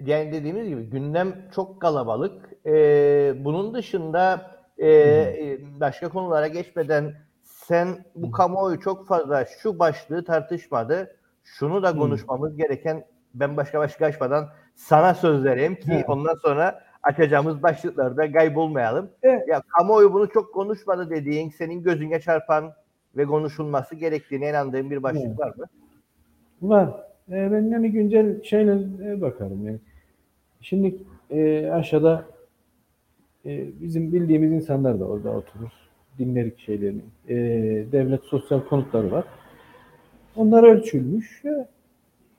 yani 0.06 0.33
dediğimiz 0.33 0.68
gibi 0.68 0.83
gündem 0.83 1.35
çok 1.54 1.80
kalabalık. 1.80 2.50
Ee, 2.66 3.35
bunun 3.38 3.74
dışında 3.74 4.50
e, 4.81 4.88
e, 4.88 5.59
başka 5.81 6.09
konulara 6.09 6.49
geçmeden 6.49 7.14
sen 7.43 8.05
bu 8.14 8.31
kamuoyu 8.31 8.81
çok 8.81 9.07
fazla 9.07 9.45
şu 9.62 9.79
başlığı 9.79 10.25
tartışmadı. 10.25 11.16
Şunu 11.45 11.83
da 11.83 11.97
konuşmamız 11.97 12.57
gereken 12.57 13.05
ben 13.35 13.57
başka 13.57 13.79
başka 13.79 14.07
açmadan 14.07 14.49
sana 14.75 15.14
söz 15.14 15.45
vereyim 15.45 15.75
ki 15.75 16.01
Hı. 16.01 16.12
ondan 16.12 16.35
sonra 16.35 16.83
açacağımız 17.03 17.62
başlıklarda 17.62 18.33
kaybolmayalım. 18.33 19.11
Evet. 19.23 19.49
Ya 19.49 19.62
kamuoyu 19.79 20.12
bunu 20.12 20.29
çok 20.29 20.55
konuşmadı 20.55 21.11
dediğin 21.11 21.51
senin 21.51 21.83
gözüne 21.83 22.21
çarpan 22.21 22.73
ve 23.16 23.25
konuşulması 23.27 23.95
gerektiğine 23.95 24.49
inandığın 24.51 24.90
bir 24.90 25.03
başlık 25.03 25.27
Evet. 25.27 25.38
var 25.38 25.55
mı? 25.57 25.64
Var. 26.62 26.88
E, 27.29 27.53
ben 27.53 27.62
yani 27.62 27.93
güncel 27.93 28.43
şeylere 28.43 29.21
bakarım. 29.21 29.66
Yani. 29.66 29.79
Şimdi 30.61 30.95
e, 31.31 31.71
aşağıda 31.71 32.25
e, 33.46 33.68
bizim 33.81 34.12
bildiğimiz 34.12 34.53
insanlar 34.53 35.00
da 35.00 35.05
orada 35.05 35.31
oturur. 35.31 35.70
Dinlerik 36.18 36.59
şeylerini. 36.59 37.03
E, 37.29 37.37
devlet 37.92 38.24
sosyal 38.24 38.61
konutları 38.61 39.11
var. 39.11 39.24
Onlar 40.37 40.62
ölçülmüş. 40.62 41.44
ve 41.44 41.68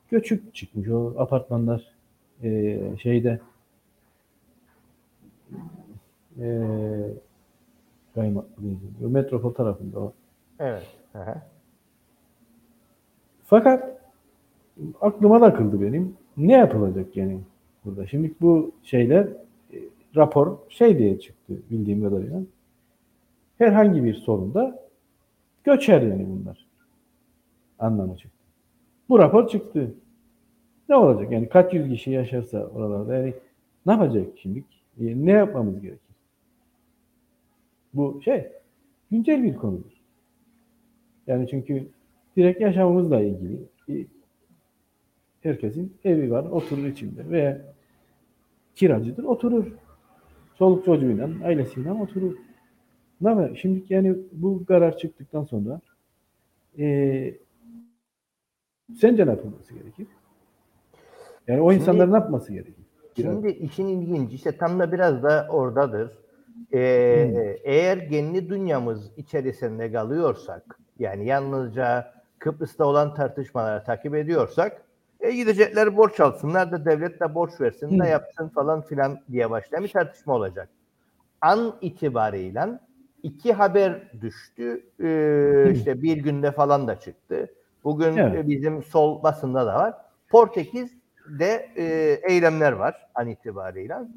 Göçük 0.09 0.55
çıkmış 0.55 0.89
o 0.89 1.13
apartmanlar 1.17 1.95
e, 2.43 2.79
şeyde 3.01 3.39
e, 6.39 6.61
Metropol 8.99 9.53
tarafında 9.53 9.99
o. 9.99 10.13
Evet. 10.59 10.87
Hı. 11.13 11.35
Fakat 13.45 14.01
aklıma 15.01 15.39
takıldı 15.39 15.81
benim. 15.81 16.17
Ne 16.37 16.53
yapılacak 16.53 17.17
yani 17.17 17.39
burada? 17.85 18.07
Şimdi 18.07 18.33
bu 18.41 18.71
şeyler 18.83 19.23
e, 19.25 19.31
rapor 20.15 20.57
şey 20.69 20.97
diye 20.97 21.19
çıktı 21.19 21.53
bildiğim 21.69 22.03
kadarıyla. 22.03 22.41
Herhangi 23.57 24.03
bir 24.03 24.13
sorunda 24.13 24.85
göçer 25.63 26.01
yani 26.01 26.27
bunlar. 26.29 26.65
Anlamı 27.79 28.17
çıktı. 28.17 28.37
Bu 29.09 29.19
rapor 29.19 29.47
çıktı. 29.47 29.93
Ne 30.89 30.95
olacak? 30.95 31.31
Yani 31.31 31.49
kaç 31.49 31.73
yüz 31.73 31.89
kişi 31.89 32.11
yaşarsa 32.11 32.65
oralarda 32.65 33.15
yani 33.15 33.33
ne 33.85 33.91
yapacak 33.91 34.27
şimdi? 34.35 34.59
E, 34.99 35.25
Ne 35.25 35.31
yapmamız 35.31 35.81
gerekir? 35.81 36.15
Bu 37.93 38.21
şey 38.23 38.51
güncel 39.11 39.43
bir 39.43 39.55
konudur. 39.55 39.91
Yani 41.27 41.47
çünkü 41.47 41.87
direkt 42.37 42.61
yaşamımızla 42.61 43.21
ilgili 43.21 43.59
e, 43.89 44.05
herkesin 45.41 45.93
evi 46.03 46.31
var, 46.31 46.43
oturur 46.45 46.85
içinde 46.85 47.29
veya 47.29 47.61
kiracıdır, 48.75 49.23
oturur. 49.23 49.65
Çoluk 50.61 50.85
çocuğuyla, 50.85 51.29
ailesiyle 51.43 51.91
oturur. 51.91 52.33
Ama 53.25 53.55
şimdi 53.55 53.83
yani 53.89 54.15
bu 54.31 54.65
karar 54.65 54.97
çıktıktan 54.97 55.43
sonra 55.43 55.81
e, 56.79 57.33
sence 58.99 59.25
ne 59.25 59.29
yapılması 59.29 59.73
gerekir? 59.73 60.07
Yani 61.47 61.61
o 61.61 61.71
Şimdi- 61.71 61.81
insanların 61.81 62.11
ne 62.11 62.15
yapması 62.15 62.53
gerekir? 62.53 62.85
Şimdi 63.15 63.49
işin 63.49 63.87
ilginci 63.87 64.35
işte 64.35 64.57
tam 64.57 64.79
da 64.79 64.91
biraz 64.91 65.23
da 65.23 65.47
oradadır. 65.49 66.11
Ee, 66.73 67.57
eğer 67.63 67.97
genli 67.97 68.49
dünyamız 68.49 69.11
içerisinde 69.17 69.91
kalıyorsak 69.91 70.79
yani 70.99 71.25
yalnızca 71.25 72.13
Kıbrıs'ta 72.39 72.85
olan 72.85 73.13
tartışmaları 73.13 73.83
takip 73.83 74.15
ediyorsak 74.15 74.81
e, 75.21 75.31
gidecekler 75.31 75.97
borç 75.97 76.19
alsınlar 76.19 76.71
da 76.71 76.85
devlet 76.85 77.19
de 77.19 77.35
borç 77.35 77.61
versin 77.61 77.99
de 77.99 78.07
yapsın 78.07 78.49
falan 78.49 78.81
filan 78.81 79.19
diye 79.31 79.49
başlayan 79.49 79.83
bir 79.83 79.89
tartışma 79.89 80.33
olacak. 80.33 80.69
An 81.41 81.75
itibarıyla 81.81 82.79
iki 83.23 83.53
haber 83.53 84.21
düştü. 84.21 84.83
Ee, 84.99 85.71
işte 85.71 86.01
bir 86.01 86.17
günde 86.17 86.51
falan 86.51 86.87
da 86.87 86.99
çıktı. 86.99 87.53
Bugün 87.83 88.17
Evet. 88.17 88.45
e, 88.45 88.47
bizim 88.47 88.83
sol 88.83 89.23
basında 89.23 89.65
da 89.65 89.75
var. 89.75 89.93
Portekiz'de 90.29 91.69
e, 91.77 91.83
eylemler 92.33 92.71
var 92.71 93.07
an 93.15 93.27
itibarıyla. 93.27 94.07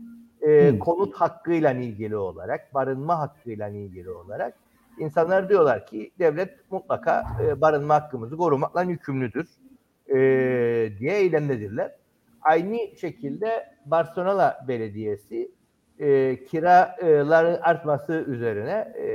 E, 0.43 0.69
Hı. 0.69 0.79
konut 0.79 1.15
hakkıyla 1.15 1.73
ilgili 1.73 2.17
olarak, 2.17 2.75
barınma 2.75 3.19
hakkıyla 3.19 3.69
ilgili 3.69 4.11
olarak 4.11 4.55
insanlar 4.99 5.49
diyorlar 5.49 5.87
ki 5.87 6.11
devlet 6.19 6.71
mutlaka 6.71 7.25
e, 7.43 7.61
barınma 7.61 7.95
hakkımızı 7.95 8.37
korumakla 8.37 8.83
yükümlüdür 8.83 9.49
e, 10.09 10.17
diye 10.99 11.17
eylemdedirler. 11.17 11.93
Aynı 12.43 12.97
şekilde 12.97 13.49
Barcelona 13.87 14.57
Belediyesi 14.69 15.51
e, 15.99 16.39
kiraların 16.45 17.61
artması 17.63 18.13
üzerine 18.13 18.95
e, 18.99 19.09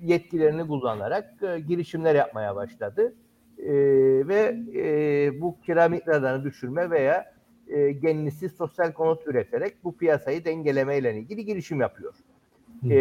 yetkilerini 0.00 0.66
kullanarak 0.66 1.42
e, 1.42 1.60
girişimler 1.60 2.14
yapmaya 2.14 2.56
başladı. 2.56 3.14
E, 3.58 3.72
ve 4.28 4.56
e, 4.74 5.40
bu 5.40 5.60
kira 5.60 5.88
miktarlarını 5.88 6.44
düşürme 6.44 6.90
veya 6.90 7.34
e, 7.68 7.92
genlisi 7.92 8.48
sosyal 8.48 8.92
konut 8.92 9.26
üreterek 9.26 9.84
bu 9.84 9.96
piyasayı 9.96 10.44
dengelemeyle 10.44 11.14
ilgili 11.14 11.44
girişim 11.44 11.80
yapıyor. 11.80 12.14
E, 12.90 12.96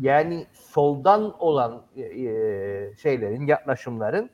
yani 0.00 0.46
soldan 0.52 1.42
olan 1.42 1.82
e, 1.96 2.02
e, 2.02 2.96
şeylerin, 2.96 3.46
yaklaşımların 3.46 4.30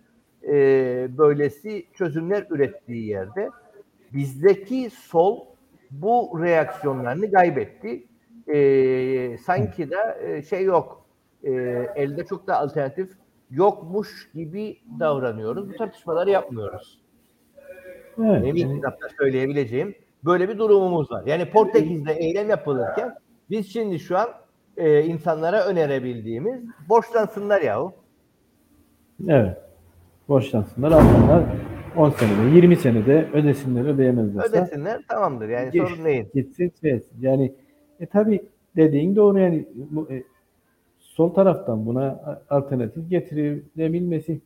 e, 0.50 1.08
böylesi 1.18 1.86
çözümler 1.94 2.46
ürettiği 2.50 3.06
yerde 3.06 3.50
bizdeki 4.12 4.90
sol 4.90 5.46
bu 5.90 6.40
reaksiyonlarını 6.42 7.32
kaybetti. 7.32 8.06
E, 8.48 9.38
sanki 9.38 9.90
de 9.90 9.96
e, 10.22 10.42
şey 10.42 10.64
yok, 10.64 11.06
e, 11.44 11.50
elde 11.96 12.24
çok 12.24 12.46
da 12.46 12.56
alternatif 12.56 13.10
yokmuş 13.50 14.30
gibi 14.34 14.78
davranıyoruz. 15.00 15.72
Bu 15.72 15.76
tartışmaları 15.76 16.30
yapmıyoruz. 16.30 17.00
Evet, 18.18 18.54
ilk 18.54 18.74
kitapta 18.74 19.08
söyleyebileceğim 19.18 19.94
böyle 20.24 20.48
bir 20.48 20.58
durumumuz 20.58 21.10
var. 21.10 21.26
Yani 21.26 21.50
Portekiz'de 21.50 22.12
eylem 22.12 22.50
yapılırken 22.50 23.14
biz 23.50 23.72
şimdi 23.72 23.98
şu 23.98 24.18
an 24.18 24.28
e, 24.76 25.02
insanlara 25.02 25.66
önerebildiğimiz 25.66 26.62
borçlansınlar 26.88 27.60
yahu. 27.60 27.92
Evet. 29.28 29.69
Borçlansınlar, 30.30 30.92
alsınlar. 30.92 31.44
10 31.96 32.10
senede, 32.10 32.56
20 32.56 32.76
senede 32.76 33.28
ödesinler, 33.32 33.84
ödeyemezlerse 33.84 34.48
Ödesinler 34.48 35.02
tamamdır 35.08 35.48
yani 35.48 35.70
Geç. 35.70 35.82
sorun 35.82 36.04
değil. 36.04 36.24
gitsin 36.34 36.72
şey. 36.80 37.00
Yani 37.20 37.52
e, 38.00 38.06
tabi 38.06 38.42
dediğin 38.76 39.16
doğru 39.16 39.38
yani 39.38 39.66
bu, 39.74 40.10
e, 40.10 40.22
sol 40.98 41.34
taraftan 41.34 41.86
buna 41.86 42.40
alternatif 42.50 43.10
getirilebilmesi 43.10 44.40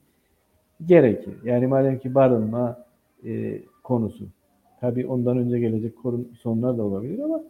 gerekir. 0.86 1.34
Yani 1.44 1.66
madem 1.66 1.98
ki 1.98 2.14
barınma 2.14 2.84
e, 3.24 3.62
konusu 3.82 4.24
tabi 4.80 5.06
ondan 5.06 5.38
önce 5.38 5.58
gelecek 5.58 5.96
korun, 6.02 6.32
sorunlar 6.40 6.78
da 6.78 6.82
olabilir 6.82 7.18
ama 7.18 7.42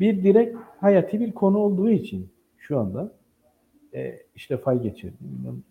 bir 0.00 0.22
direkt 0.24 0.56
hayati 0.80 1.20
bir 1.20 1.32
konu 1.32 1.58
olduğu 1.58 1.90
için 1.90 2.28
şu 2.58 2.78
anda 2.78 3.12
e, 3.94 4.16
işte 4.34 4.56
fay 4.56 4.82
geçirdi, 4.82 5.14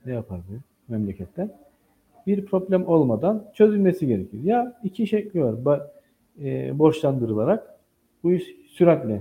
ne 0.06 0.14
yapar 0.14 0.40
bu 0.50 0.54
memleketten 0.94 1.52
bir 2.28 2.46
problem 2.46 2.88
olmadan 2.88 3.46
çözülmesi 3.54 4.08
gerekir. 4.08 4.44
Ya 4.44 4.80
iki 4.84 5.08
şekli 5.08 5.44
var. 5.44 5.82
E, 6.44 6.80
borçlandırılarak 6.80 7.80
bu 8.24 8.32
iş 8.32 8.56
süratle 8.68 9.20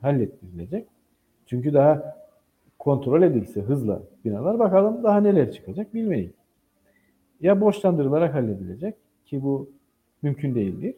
hallettirilecek. 0.00 0.86
Çünkü 1.46 1.74
daha 1.74 2.16
kontrol 2.78 3.22
edilse 3.22 3.60
hızla 3.60 4.02
binalar 4.24 4.58
bakalım 4.58 5.02
daha 5.02 5.20
neler 5.20 5.52
çıkacak 5.52 5.94
bilmeyin. 5.94 6.34
Ya 7.40 7.60
borçlandırılarak 7.60 8.34
halledilecek 8.34 8.94
ki 9.26 9.42
bu 9.42 9.70
mümkün 10.22 10.54
değildir. 10.54 10.94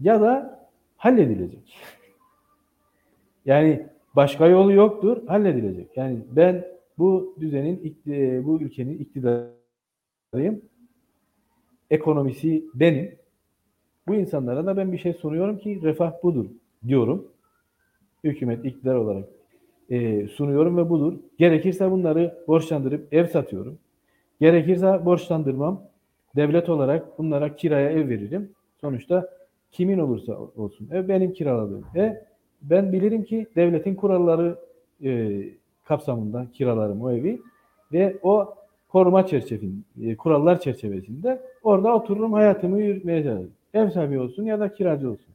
Ya 0.00 0.20
da 0.20 0.60
halledilecek. 0.96 1.76
Yani 3.46 3.86
başka 4.16 4.46
yolu 4.46 4.72
yoktur, 4.72 5.26
halledilecek. 5.26 5.96
Yani 5.96 6.18
ben 6.30 6.64
bu 6.98 7.36
düzenin, 7.40 7.96
e, 8.06 8.44
bu 8.46 8.60
ülkenin 8.60 8.98
iktidarıyım. 10.32 10.62
Ekonomisi 11.90 12.64
benim. 12.74 13.14
Bu 14.08 14.14
insanlara 14.14 14.66
da 14.66 14.76
ben 14.76 14.92
bir 14.92 14.98
şey 14.98 15.12
sunuyorum 15.12 15.58
ki 15.58 15.80
refah 15.82 16.22
budur 16.22 16.46
diyorum. 16.86 17.28
Hükümet 18.24 18.64
iktidar 18.64 18.94
olarak 18.94 19.28
e, 19.90 20.28
sunuyorum 20.28 20.76
ve 20.76 20.90
budur. 20.90 21.18
Gerekirse 21.38 21.90
bunları 21.90 22.44
borçlandırıp 22.48 23.14
ev 23.14 23.26
satıyorum. 23.26 23.78
Gerekirse 24.40 25.04
borçlandırmam. 25.04 25.82
Devlet 26.36 26.68
olarak 26.68 27.18
bunlara 27.18 27.56
kiraya 27.56 27.90
ev 27.90 28.08
veririm. 28.08 28.50
Sonuçta 28.80 29.28
kimin 29.70 29.98
olursa 29.98 30.38
olsun. 30.56 30.88
Ev 30.92 31.08
benim 31.08 31.32
kiraladığım. 31.32 31.84
E 31.96 32.24
ben 32.62 32.92
bilirim 32.92 33.24
ki 33.24 33.46
devletin 33.56 33.94
kuralları 33.94 34.58
e, 35.04 35.42
kapsamında 35.84 36.46
kiralarım 36.52 37.02
o 37.02 37.10
evi 37.10 37.42
ve 37.92 38.16
o 38.22 38.61
koruma 38.92 39.26
çerçevesinde, 39.26 40.10
e, 40.10 40.16
kurallar 40.16 40.60
çerçevesinde 40.60 41.42
orada 41.62 41.94
otururum 41.94 42.32
hayatımı 42.32 42.82
yürütmeye 42.82 43.22
çalışırım. 43.22 43.52
Ev 43.74 43.90
sahibi 43.90 44.18
olsun 44.18 44.44
ya 44.44 44.60
da 44.60 44.74
kiracı 44.74 45.10
olsun. 45.10 45.34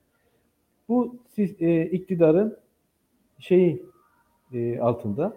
Bu 0.89 1.15
siz, 1.35 1.61
e, 1.61 1.85
iktidarın 1.85 2.57
şeyi 3.39 3.83
e, 4.53 4.79
altında 4.79 5.33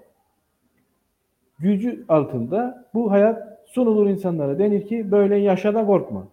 gücü 1.58 2.04
altında 2.08 2.88
bu 2.94 3.10
hayat 3.10 3.60
sunulur 3.66 4.06
insanlara. 4.06 4.58
Denir 4.58 4.86
ki 4.86 5.10
böyle 5.10 5.36
yaşada 5.36 5.86
korkma. 5.86 6.28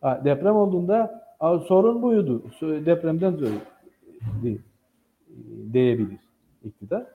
Ha, 0.00 0.22
deprem 0.24 0.56
olduğunda 0.56 1.24
sorun 1.40 2.02
buydu. 2.02 2.42
Depremden 2.60 3.36
sonra 3.36 3.50
diyebilir 5.72 6.18
iktidar. 6.64 7.06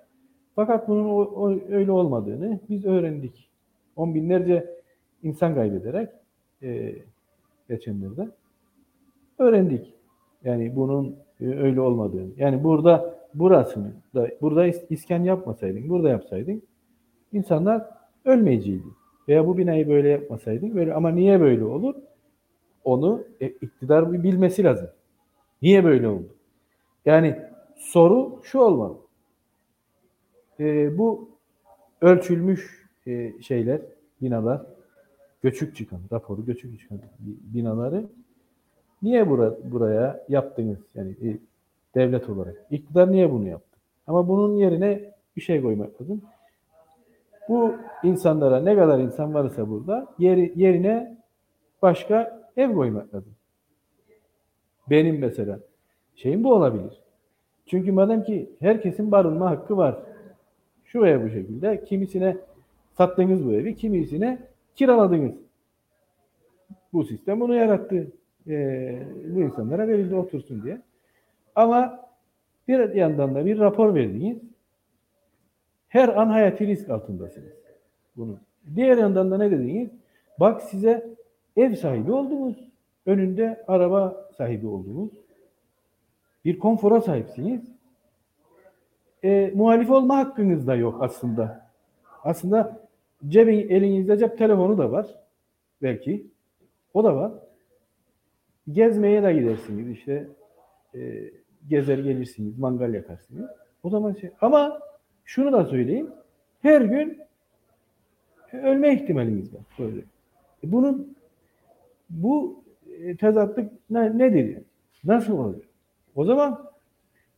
Fakat 0.56 0.88
bunun 0.88 1.10
o, 1.10 1.18
o, 1.18 1.60
öyle 1.70 1.92
olmadığını 1.92 2.60
biz 2.70 2.86
öğrendik. 2.86 3.49
On 4.00 4.16
binlerce 4.16 4.76
insan 5.24 5.56
kaybederek 5.56 6.10
e, 6.64 6.96
geçenlerde 7.70 8.30
öğrendik. 9.38 9.94
Yani 10.44 10.76
bunun 10.76 11.16
e, 11.42 11.46
öyle 11.46 11.82
olmadığını. 11.82 12.30
Yani 12.38 12.64
burada 12.64 13.20
burasını 13.34 13.94
da 14.16 14.30
burada 14.42 14.68
iskan 14.68 15.24
yapmasaydın, 15.24 15.90
burada 15.90 16.10
yapsaydın 16.10 16.62
insanlar 17.34 17.90
ölmeyecekti. 18.26 18.90
Veya 19.28 19.48
bu 19.48 19.58
binayı 19.58 19.90
böyle 19.90 20.10
yapmasaydın 20.10 20.76
böyle 20.76 20.94
ama 20.94 21.10
niye 21.10 21.42
böyle 21.42 21.66
olur? 21.66 21.96
Onu 22.84 23.24
e, 23.42 23.48
iktidar 23.48 24.24
bilmesi 24.24 24.64
lazım. 24.64 24.90
Niye 25.62 25.84
böyle 25.84 26.08
oldu? 26.08 26.36
Yani 27.06 27.40
soru 27.78 28.40
şu 28.44 28.60
olmalı. 28.60 28.98
E, 30.60 30.98
bu 30.98 31.30
ölçülmüş 32.02 32.89
e, 33.08 33.42
şeyler, 33.42 33.82
binalar, 34.22 34.62
göçük 35.42 35.76
çıkan, 35.76 36.00
raporu 36.12 36.46
göçük 36.46 36.80
çıkan 36.80 37.00
binaları 37.20 38.06
niye 39.02 39.30
bura, 39.30 39.72
buraya 39.72 40.26
yaptınız? 40.30 40.78
Yani 40.96 41.12
e, 41.12 41.38
devlet 41.96 42.30
olarak. 42.30 42.66
İktidar 42.72 43.12
niye 43.12 43.32
bunu 43.32 43.48
yaptı? 43.48 43.80
Ama 44.08 44.28
bunun 44.28 44.56
yerine 44.56 45.14
bir 45.36 45.42
şey 45.42 45.62
koymak 45.62 46.02
lazım. 46.02 46.22
Bu 47.50 47.76
insanlara 48.04 48.60
ne 48.60 48.76
kadar 48.76 49.00
insan 49.00 49.34
varsa 49.34 49.70
burada 49.70 50.08
yeri, 50.20 50.54
yerine 50.56 51.18
başka 51.82 52.42
ev 52.58 52.74
koymak 52.74 53.16
lazım. 53.16 53.32
Benim 54.90 55.20
mesela 55.20 55.60
şeyim 56.16 56.44
bu 56.44 56.54
olabilir. 56.54 57.02
Çünkü 57.66 57.92
madem 57.92 58.24
ki 58.24 58.50
herkesin 58.60 59.12
barınma 59.12 59.50
hakkı 59.50 59.78
var. 59.78 60.00
Şu 60.86 61.02
veya 61.02 61.24
bu 61.24 61.30
şekilde 61.30 61.84
kimisine 61.84 62.38
sattınız 63.00 63.46
bu 63.46 63.54
evi, 63.54 63.76
kimisine 63.76 64.40
kiraladınız. 64.76 65.36
Bu 66.94 67.04
sistem 67.04 67.40
bunu 67.40 67.56
yarattı. 67.56 68.12
Ee, 68.48 69.04
bu 69.36 69.40
insanlara 69.40 69.88
verildi 69.88 70.16
otursun 70.16 70.64
diye. 70.64 70.82
Ama 71.56 72.00
bir 72.68 72.94
yandan 72.94 73.36
da 73.36 73.46
bir 73.46 73.60
rapor 73.60 73.96
verdiniz. 73.96 74.38
Her 75.88 76.10
an 76.10 76.28
hayati 76.28 76.68
risk 76.68 76.90
altındasınız. 76.90 77.54
Bunu. 78.18 78.38
Diğer 78.76 78.98
yandan 78.98 79.32
da 79.32 79.38
ne 79.38 79.52
dediniz? 79.52 79.90
Bak 80.40 80.62
size 80.62 81.10
ev 81.58 81.76
sahibi 81.76 82.12
oldunuz. 82.12 82.56
Önünde 83.06 83.64
araba 83.68 84.30
sahibi 84.38 84.68
oldunuz. 84.68 85.10
Bir 86.46 86.60
konfora 86.60 87.02
sahipsiniz. 87.02 87.62
E, 89.24 89.52
muhalif 89.56 89.92
olma 89.92 90.18
hakkınız 90.18 90.68
da 90.68 90.76
yok 90.76 90.98
aslında. 91.04 91.70
Aslında 92.24 92.89
cebin, 93.28 93.70
elinizde 93.70 94.18
cep 94.18 94.38
telefonu 94.38 94.78
da 94.78 94.92
var. 94.92 95.16
Belki. 95.82 96.28
O 96.94 97.04
da 97.04 97.16
var. 97.16 97.32
Gezmeye 98.72 99.24
de 99.24 99.34
gidersiniz 99.34 99.90
işte. 99.90 100.28
E, 100.96 101.32
gezer 101.68 101.98
gelirsiniz, 101.98 102.60
mangal 102.60 102.94
yakarsınız. 102.94 103.50
O 103.84 103.90
zaman 103.90 104.14
şey. 104.14 104.32
Ama 104.42 104.80
şunu 105.26 105.52
da 105.52 105.66
söyleyeyim. 105.66 106.10
Her 106.62 106.82
gün 106.82 107.20
ölme 108.54 108.94
ihtimalimiz 108.94 109.54
var. 109.54 109.62
Böyle. 109.80 110.00
E, 110.64 110.72
bunun 110.72 111.16
bu 112.10 112.64
e, 113.00 113.16
tezatlık 113.16 113.72
ne, 113.90 114.18
nedir? 114.18 114.46
Yani? 114.46 114.64
Nasıl 115.04 115.38
olur? 115.38 115.64
O 116.16 116.26
zaman 116.26 116.70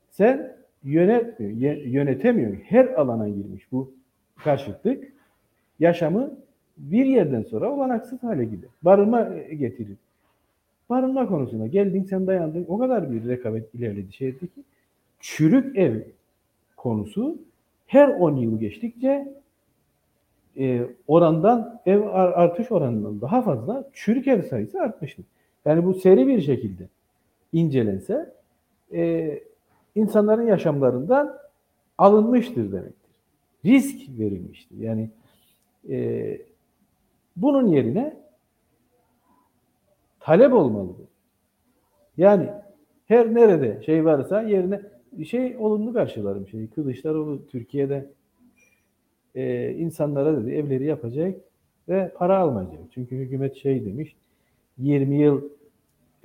sen 0.09 0.57
yönetmiyor, 0.83 1.77
yönetemiyor. 1.77 2.55
Her 2.55 2.85
alana 2.85 3.29
girmiş 3.29 3.71
bu 3.71 3.93
karşıtlık. 4.37 5.10
Yaşamı 5.81 6.31
bir 6.77 7.05
yerden 7.05 7.43
sonra 7.43 7.71
olanaksız 7.71 8.23
hale 8.23 8.45
gider. 8.45 8.69
Barınma 8.81 9.29
getirir. 9.59 9.97
Barınma 10.89 11.27
konusuna 11.27 11.67
geldin 11.67 12.03
sen 12.09 12.27
dayandın. 12.27 12.65
O 12.67 12.77
kadar 12.77 13.11
bir 13.11 13.27
rekabet 13.27 13.75
ilerledi 13.75 14.13
şeydi 14.13 14.39
ki 14.39 14.63
çürük 15.19 15.77
ev 15.77 16.01
konusu 16.77 17.37
her 17.87 18.07
10 18.07 18.35
yıl 18.35 18.59
geçtikçe 18.59 19.33
e, 20.59 20.81
orandan 21.07 21.79
ev 21.85 22.01
artış 22.13 22.71
oranından 22.71 23.21
daha 23.21 23.41
fazla 23.41 23.89
çürük 23.93 24.27
ev 24.27 24.41
sayısı 24.41 24.79
artmıştır. 24.79 25.25
Yani 25.65 25.85
bu 25.85 25.93
seri 25.93 26.27
bir 26.27 26.41
şekilde 26.41 26.83
incelense 27.53 28.33
e, 28.93 29.39
insanların 29.95 30.47
yaşamlarından 30.47 31.37
alınmıştır 31.97 32.71
demektir. 32.71 33.11
Risk 33.65 34.19
verilmiştir. 34.19 34.77
Yani 34.77 35.09
e, 35.89 36.37
bunun 37.35 37.67
yerine 37.67 38.17
talep 40.19 40.53
olmalıdır. 40.53 41.07
Yani 42.17 42.49
her 43.05 43.33
nerede 43.33 43.81
şey 43.85 44.05
varsa 44.05 44.41
yerine 44.41 44.81
şey 45.25 45.57
olumlu 45.57 45.93
karşılarım 45.93 46.47
şey. 46.47 46.67
Kılıçdaroğlu 46.67 47.47
Türkiye'de 47.47 48.09
e, 49.35 49.71
insanlara 49.71 50.43
dedi 50.43 50.51
evleri 50.51 50.85
yapacak 50.85 51.41
ve 51.89 52.11
para 52.15 52.37
almayacak. 52.37 52.79
Çünkü 52.91 53.17
hükümet 53.17 53.55
şey 53.55 53.85
demiş 53.85 54.15
20 54.77 55.15
yıl 55.15 55.41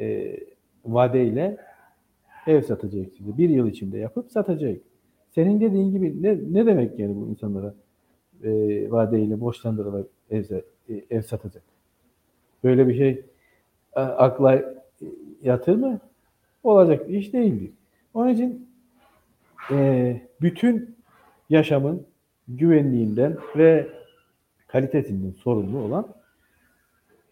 e, 0.01 0.37
vadeyle 0.85 1.57
ev 2.47 2.63
satacak 2.63 3.13
size. 3.19 3.39
Bir 3.39 3.49
yıl 3.49 3.67
içinde 3.67 3.99
yapıp 3.99 4.31
satacak. 4.33 4.79
Senin 5.31 5.61
dediğin 5.61 5.91
gibi 5.91 6.23
ne, 6.23 6.39
ne 6.53 6.67
demek 6.67 6.99
yani 6.99 7.17
bu 7.17 7.29
insanlara 7.29 7.75
e, 8.45 8.51
vadeyle 8.91 9.41
borçlandırarak 9.41 10.07
ev, 10.31 10.45
e, 10.89 11.05
ev 11.11 11.23
satacak? 11.23 11.63
Böyle 12.65 12.89
bir 12.89 12.97
şey 12.97 13.25
akla 13.95 14.63
yatır 15.43 15.77
mı? 15.77 16.01
Olacak 16.63 17.11
iş 17.11 17.33
değildir. 17.33 17.71
Onun 18.15 18.29
için 18.29 18.69
e, 19.71 20.21
bütün 20.41 20.97
yaşamın 21.51 22.07
güvenliğinden 22.49 23.37
ve 23.57 23.87
kalitesinden 24.67 25.31
sorumlu 25.31 25.79
olan 25.79 26.09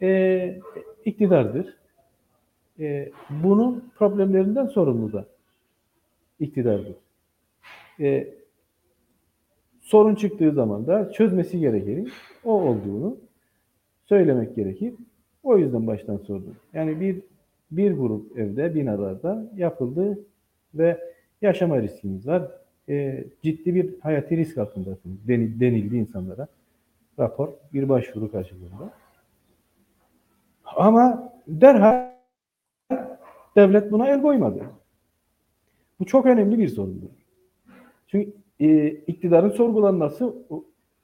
e, 0.02 0.60
iktidardır. 1.04 1.76
E, 2.80 3.12
bunun 3.30 3.92
problemlerinden 3.96 4.66
sorumlu 4.66 5.12
da 5.12 5.26
iktidardır. 6.40 6.94
E, 8.00 8.34
sorun 9.84 10.14
çıktığı 10.14 10.52
zaman 10.52 10.86
da 10.86 11.12
çözmesi 11.12 11.58
gerekenin 11.58 12.10
o 12.44 12.52
olduğunu 12.52 13.16
söylemek 14.04 14.56
gerekir. 14.56 14.94
O 15.42 15.58
yüzden 15.58 15.86
baştan 15.86 16.16
sordum. 16.16 16.56
Yani 16.72 17.00
bir 17.00 17.20
bir 17.70 17.92
grup 17.92 18.38
evde, 18.38 18.74
binalarda 18.74 19.50
yapıldı 19.56 20.18
ve 20.74 21.00
yaşama 21.42 21.82
riskiniz 21.82 22.26
var. 22.26 22.50
E, 22.88 23.24
ciddi 23.42 23.74
bir 23.74 24.00
hayati 24.00 24.36
risk 24.36 24.58
altındasınız 24.58 25.28
denildi 25.28 25.96
insanlara. 25.96 26.48
Rapor 27.18 27.48
bir 27.72 27.88
başvuru 27.88 28.32
karşılığında. 28.32 28.92
Ama 30.64 31.32
derhal 31.48 32.10
devlet 33.56 33.92
buna 33.92 34.08
el 34.08 34.22
koymadı. 34.22 34.64
Bu 36.00 36.04
çok 36.04 36.26
önemli 36.26 36.58
bir 36.58 36.68
sorundur. 36.68 37.08
Çünkü 38.06 38.32
e, 38.60 38.88
iktidarın 38.88 39.50
sorgulanması 39.50 40.34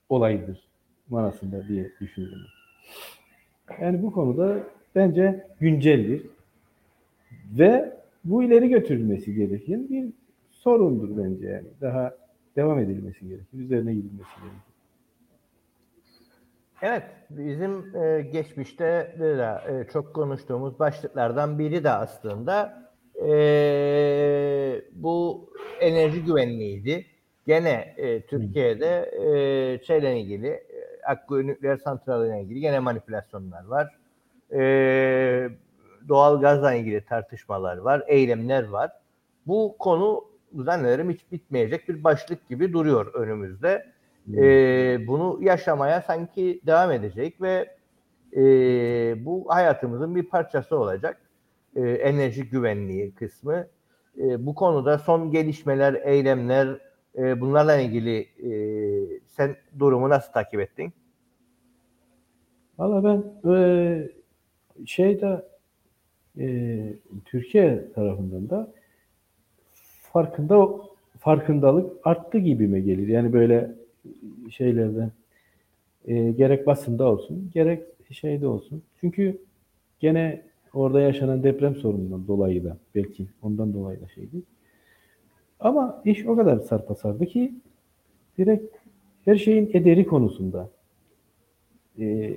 olayıdır 0.09 0.68
manasında 1.09 1.68
diye 1.68 1.92
düşünüyorum. 2.01 2.46
Yani 3.80 4.03
bu 4.03 4.12
konuda 4.12 4.59
bence 4.94 5.46
günceldir. 5.61 6.26
Ve 7.59 7.96
bu 8.24 8.42
ileri 8.42 8.68
götürülmesi 8.68 9.34
gereken 9.34 9.88
bir 9.88 10.12
sorundur 10.51 11.24
bence 11.24 11.46
yani. 11.46 11.68
Daha 11.80 12.16
devam 12.57 12.78
edilmesi 12.78 13.28
gerekir. 13.28 13.59
Üzerine 13.59 13.94
gidilmesi 13.94 14.30
gerekir. 14.42 14.70
Evet, 16.82 17.03
bizim 17.30 17.96
e, 17.96 18.20
geçmişte 18.32 19.14
de 19.18 19.59
e, 19.68 19.92
çok 19.92 20.14
konuştuğumuz 20.14 20.78
başlıklardan 20.78 21.59
biri 21.59 21.84
de 21.84 21.90
aslında 21.90 22.82
e, 23.28 24.82
bu 24.92 25.51
enerji 25.80 26.24
güvenliğiydi. 26.24 27.07
Gene 27.51 27.94
e, 27.96 28.20
Türkiye'de 28.20 29.11
e, 29.12 29.84
şeyle 29.84 30.20
ilgili 30.20 30.48
e, 30.48 30.62
Akkuyu 31.07 31.46
nükleer 31.46 31.76
santraline 31.76 32.42
ilgili 32.42 32.61
gene 32.61 32.78
manipülasyonlar 32.78 33.64
var. 33.64 33.96
E, 34.53 34.61
doğal 36.09 36.40
gazla 36.40 36.74
ilgili 36.74 37.05
tartışmalar 37.05 37.76
var, 37.76 38.03
eylemler 38.07 38.68
var. 38.68 38.90
Bu 39.46 39.76
konu 39.78 40.24
zannederim 40.55 41.11
hiç 41.11 41.32
bitmeyecek 41.32 41.88
bir 41.88 42.05
başlık 42.05 42.48
gibi 42.48 42.72
duruyor 42.72 43.14
önümüzde. 43.14 43.86
E, 44.34 44.42
bunu 45.07 45.38
yaşamaya 45.42 46.03
sanki 46.03 46.61
devam 46.66 46.92
edecek 46.92 47.42
ve 47.42 47.76
e, 48.36 48.42
bu 49.24 49.44
hayatımızın 49.48 50.16
bir 50.16 50.22
parçası 50.22 50.78
olacak. 50.78 51.20
E, 51.76 51.80
enerji 51.80 52.44
güvenliği 52.44 53.14
kısmı. 53.14 53.66
E, 54.18 54.46
bu 54.46 54.55
konuda 54.55 54.98
son 54.98 55.30
gelişmeler, 55.30 55.94
eylemler, 56.05 56.89
e, 57.18 57.40
bunlarla 57.40 57.80
ilgili 57.80 58.18
e, 58.20 58.50
sen 59.26 59.56
durumu 59.78 60.08
nasıl 60.08 60.32
takip 60.32 60.61
ettin? 60.61 60.92
Valla 62.78 63.04
ben 63.04 63.50
e, 63.52 64.08
şeyde 64.86 65.46
e, 66.38 66.78
Türkiye 67.24 67.92
tarafından 67.92 68.50
da 68.50 68.72
farkında 70.12 70.68
farkındalık 71.18 72.06
arttı 72.06 72.38
gibi 72.38 72.66
mi 72.66 72.82
gelir? 72.82 73.08
Yani 73.08 73.32
böyle 73.32 73.70
şeylerden 74.50 75.12
e, 76.04 76.32
gerek 76.32 76.66
basında 76.66 77.04
olsun, 77.04 77.50
gerek 77.54 77.82
şeyde 78.11 78.46
olsun. 78.46 78.82
Çünkü 79.00 79.38
gene 80.00 80.42
orada 80.74 81.00
yaşanan 81.00 81.42
deprem 81.42 81.76
sorunundan 81.76 82.26
dolayı 82.26 82.64
da 82.64 82.76
belki 82.94 83.26
ondan 83.42 83.74
dolayı 83.74 84.00
da 84.00 84.08
şeydi. 84.08 84.42
Ama 85.61 86.02
iş 86.04 86.26
o 86.26 86.36
kadar 86.36 86.58
sarpa 86.58 86.94
sardı 86.94 87.26
ki 87.26 87.54
direkt 88.38 88.76
her 89.24 89.36
şeyin 89.36 89.70
ederi 89.72 90.06
konusunda 90.06 90.68
e, 91.98 92.36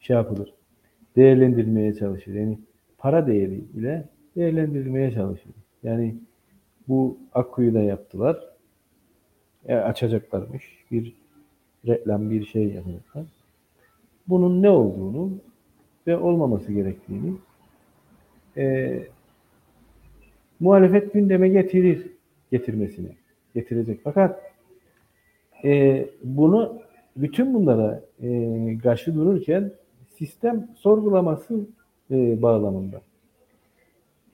şey 0.00 0.16
yapılır. 0.16 0.54
Değerlendirilmeye 1.16 1.94
çalışır. 1.94 2.34
Yani 2.34 2.58
para 2.98 3.26
değeri 3.26 3.60
ile 3.74 4.04
değerlendirilmeye 4.36 5.12
çalışır. 5.12 5.52
Yani 5.82 6.14
bu 6.88 7.18
Akkuyu 7.34 7.74
da 7.74 7.80
yaptılar. 7.80 8.48
E, 9.66 9.74
açacaklarmış. 9.74 10.84
Bir 10.90 11.14
reklam 11.86 12.30
bir 12.30 12.44
şey 12.44 12.68
yapacaklar. 12.68 13.24
Bunun 14.28 14.62
ne 14.62 14.70
olduğunu 14.70 15.32
ve 16.06 16.16
olmaması 16.16 16.72
gerektiğini 16.72 17.32
e, 18.56 18.98
muhalefet 20.60 21.12
gündeme 21.12 21.48
getirir 21.48 22.06
getirmesini 22.50 23.08
getirecek. 23.54 24.00
Fakat 24.04 24.42
e, 25.64 26.06
bunu 26.24 26.82
bütün 27.16 27.54
bunlara 27.54 28.02
e, 28.22 28.78
karşı 28.82 29.14
dururken 29.14 29.72
sistem 30.18 30.68
sorgulaması 30.76 31.60
e, 32.10 32.42
bağlamında 32.42 33.00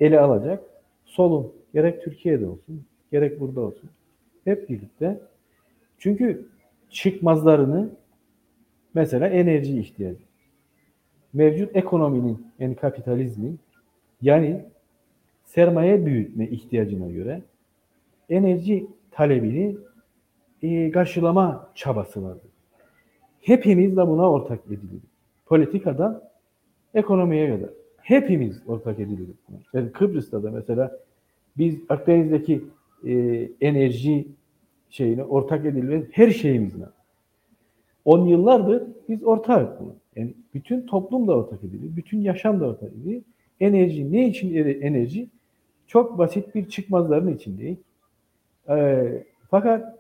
ele 0.01 0.21
alacak 0.21 0.65
solun 1.05 1.53
gerek 1.75 2.03
Türkiye'de 2.03 2.47
olsun 2.47 2.85
gerek 3.13 3.41
burada 3.41 3.61
olsun 3.61 3.91
hep 4.45 4.69
birlikte 4.69 5.21
çünkü 5.99 6.49
çıkmazlarını 6.91 7.91
mesela 8.95 9.29
enerji 9.29 9.81
ihtiyacı 9.81 10.25
mevcut 11.33 11.77
ekonominin 11.77 12.47
yani 12.59 12.77
kapitalizmin 12.77 13.59
yani 14.23 14.65
sermaye 15.45 16.07
büyütme 16.07 16.49
ihtiyacına 16.49 17.11
göre 17.11 17.43
enerji 18.29 18.87
talebini 19.11 19.77
e, 20.63 20.91
karşılama 20.91 21.71
çabası 21.75 22.23
vardır. 22.23 22.51
Hepimiz 23.41 23.97
de 23.97 24.09
buna 24.09 24.31
ortak 24.31 24.67
ediliriz. 24.67 25.03
Politikadan 25.47 26.23
ekonomiye 26.95 27.57
kadar. 27.57 27.71
Hepimiz 27.97 28.63
ortak 28.67 29.01
ediliriz. 29.01 29.35
Yani 29.73 29.93
Kıbrıs'ta 29.93 30.43
da 30.43 30.51
mesela 30.51 30.99
biz 31.59 31.79
Akdeniz'deki 31.89 32.65
e, 33.07 33.13
enerji 33.61 34.29
şeyine 34.91 35.25
ortak 35.25 35.67
ediliriz 35.67 36.05
her 36.13 36.31
şeyimizle. 36.31 36.85
On 38.05 38.27
yıllardır 38.27 38.83
biz 39.09 39.25
ortak 39.25 39.81
bunu. 39.81 39.95
Yani 40.17 40.35
bütün 40.55 40.87
toplum 40.87 41.29
da 41.29 41.37
ortak 41.37 41.65
edilir. 41.65 41.97
Bütün 41.97 42.21
yaşam 42.21 42.61
da 42.61 42.67
ortak 42.67 42.93
edilir. 42.93 43.23
Enerji 43.61 44.13
ne 44.13 44.29
için 44.29 44.55
enerji? 44.83 45.29
Çok 45.87 46.19
basit 46.19 46.55
bir 46.55 46.69
çıkmazların 46.69 47.35
içindeyiz. 47.35 47.79
E, 48.69 49.07
fakat 49.51 49.99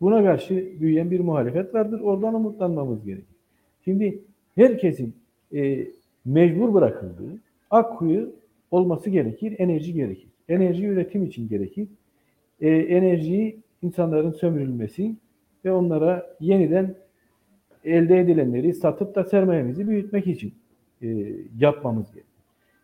buna 0.00 0.22
karşı 0.22 0.80
büyüyen 0.80 1.10
bir 1.10 1.20
muhalefet 1.20 1.74
vardır. 1.74 2.00
Oradan 2.00 2.34
umutlanmamız 2.34 3.04
gerekir. 3.04 3.36
Şimdi 3.84 4.18
herkesin 4.54 5.14
e, 5.54 5.86
mecbur 6.24 6.74
bırakıldığı 6.74 7.38
Akkuyu 7.70 8.32
olması 8.70 9.10
gerekir, 9.10 9.54
enerji 9.58 9.92
gerekir. 9.92 10.28
Enerji 10.48 10.86
üretim 10.86 11.24
için 11.24 11.48
gerekir. 11.48 11.88
E, 12.60 12.68
enerjiyi 12.68 13.60
insanların 13.82 14.30
sömürülmesi 14.30 15.14
ve 15.64 15.72
onlara 15.72 16.36
yeniden 16.40 16.94
elde 17.84 18.20
edilenleri 18.20 18.74
satıp 18.74 19.14
da 19.14 19.24
sermayemizi 19.24 19.88
büyütmek 19.88 20.26
için 20.26 20.54
e, 21.02 21.32
yapmamız 21.58 22.06
gerekir. 22.06 22.32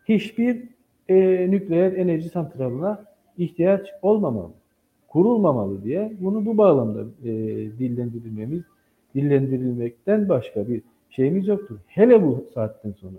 Hiçbir 0.05 0.63
e, 1.09 1.47
nükleer 1.51 1.93
enerji 1.93 2.29
santralına 2.29 3.05
ihtiyaç 3.37 3.89
olmamalı, 4.01 4.51
kurulmamalı 5.07 5.83
diye 5.83 6.11
bunu 6.19 6.45
bu 6.45 6.57
bağlamda 6.57 7.01
e, 7.23 7.31
dillendirilmemiz, 7.79 8.63
dillendirilmekten 9.15 10.29
başka 10.29 10.67
bir 10.67 10.81
şeyimiz 11.09 11.47
yoktur. 11.47 11.77
Hele 11.87 12.23
bu 12.23 12.45
saatten 12.53 12.91
sonra 12.91 13.17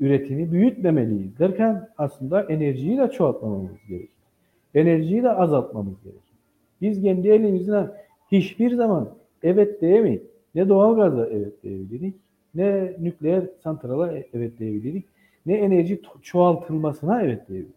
üretimi 0.00 0.52
büyütmemeliyiz 0.52 1.38
derken 1.38 1.88
aslında 1.98 2.42
enerjiyi 2.42 2.98
de 2.98 3.10
çoğaltmamamız 3.10 3.86
gerekir. 3.88 4.18
Enerjiyi 4.74 5.22
de 5.22 5.30
azaltmamız 5.30 5.94
gerekir. 6.04 6.22
Biz 6.80 7.02
kendi 7.02 7.28
elimizle 7.28 7.86
hiçbir 8.32 8.74
zaman 8.74 9.08
evet 9.42 9.80
diyemeyiz. 9.80 10.22
Ne 10.54 10.68
doğalgaza 10.68 11.26
evet 11.26 11.62
diyebiliriz, 11.62 12.12
ne 12.54 12.92
nükleer 13.00 13.44
santrala 13.62 14.12
evet 14.34 14.58
diyebiliriz, 14.58 15.02
ne 15.48 15.54
enerji 15.54 16.00
çoğaltılmasına 16.22 17.22
evet 17.22 17.48
diyebiliriz. 17.48 17.74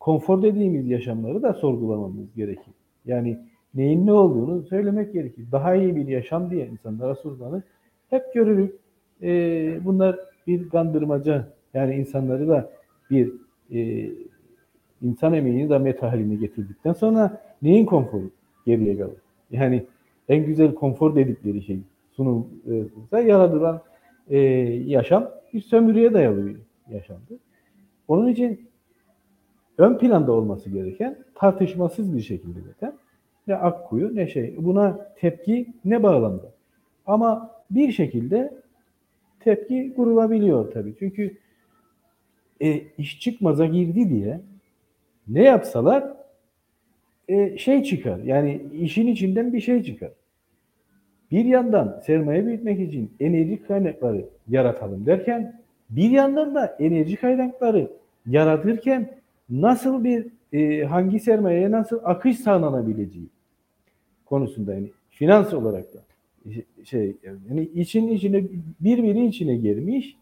Konfor 0.00 0.42
dediğimiz 0.42 0.88
yaşamları 0.88 1.42
da 1.42 1.52
sorgulamamız 1.52 2.34
gerekir. 2.36 2.74
Yani 3.06 3.38
neyin 3.74 4.06
ne 4.06 4.12
olduğunu 4.12 4.62
söylemek 4.62 5.12
gerekir. 5.12 5.44
Daha 5.52 5.74
iyi 5.74 5.96
bir 5.96 6.08
yaşam 6.08 6.50
diye 6.50 6.66
insanlara 6.66 7.14
sorulanır. 7.14 7.62
Hep 8.10 8.34
görürük. 8.34 8.74
Ee, 9.22 9.78
bunlar 9.84 10.18
bir 10.46 10.68
kandırmaca. 10.68 11.48
Yani 11.74 11.94
insanları 11.94 12.48
da 12.48 12.70
bir 13.10 13.32
e, 13.72 14.10
insan 15.02 15.34
emeğini 15.34 15.70
de 15.70 15.78
meta 15.78 16.12
haline 16.12 16.34
getirdikten 16.34 16.92
sonra 16.92 17.42
neyin 17.62 17.86
konforu 17.86 18.30
geriye 18.66 18.98
kalır? 18.98 19.16
Yani 19.50 19.84
en 20.28 20.46
güzel 20.46 20.74
konfor 20.74 21.16
dedikleri 21.16 21.62
şey 21.62 21.78
sunulsa 22.12 23.20
yaratılan 23.20 23.80
e, 24.28 24.38
yaşam 24.86 25.30
bir 25.52 25.60
sömürüye 25.60 26.14
dayalı 26.14 26.46
bir 26.46 26.65
yaşamdı. 26.90 27.38
Onun 28.08 28.28
için 28.28 28.68
ön 29.78 29.98
planda 29.98 30.32
olması 30.32 30.70
gereken 30.70 31.18
tartışmasız 31.34 32.16
bir 32.16 32.22
şekilde 32.22 32.60
zaten 32.60 32.92
ne 33.46 33.54
Akkuyu 33.54 34.16
ne 34.16 34.28
şey. 34.28 34.54
Buna 34.58 35.14
tepki 35.16 35.74
ne 35.84 36.02
bağlamda. 36.02 36.52
Ama 37.06 37.50
bir 37.70 37.92
şekilde 37.92 38.54
tepki 39.40 39.92
kurulabiliyor 39.96 40.72
tabii. 40.72 40.94
Çünkü 40.98 41.38
e, 42.60 42.82
iş 42.98 43.20
çıkmaza 43.20 43.66
girdi 43.66 44.10
diye 44.10 44.40
ne 45.28 45.42
yapsalar 45.42 46.16
e, 47.28 47.58
şey 47.58 47.82
çıkar. 47.82 48.18
Yani 48.18 48.62
işin 48.72 49.06
içinden 49.06 49.52
bir 49.52 49.60
şey 49.60 49.82
çıkar. 49.82 50.10
Bir 51.30 51.44
yandan 51.44 52.00
sermaye 52.06 52.46
büyütmek 52.46 52.80
için 52.80 53.10
enerji 53.20 53.62
kaynakları 53.62 54.24
yaratalım 54.48 55.06
derken 55.06 55.60
bir 55.90 56.10
yandan 56.10 56.54
da 56.54 56.66
enerji 56.66 57.16
kaynakları 57.16 57.90
yaratırken 58.26 59.10
nasıl 59.50 60.04
bir 60.04 60.26
e, 60.52 60.84
hangi 60.84 61.20
sermayeye 61.20 61.70
nasıl 61.70 62.00
akış 62.04 62.38
sağlanabileceği 62.38 63.28
konusunda 64.26 64.74
yani 64.74 64.90
finans 65.10 65.54
olarak 65.54 65.94
da 65.94 65.98
şey 66.84 67.16
yani 67.22 67.62
için 67.62 68.08
içine 68.08 68.44
birbiri 68.80 69.26
içine 69.26 69.56
girmiş 69.56 70.16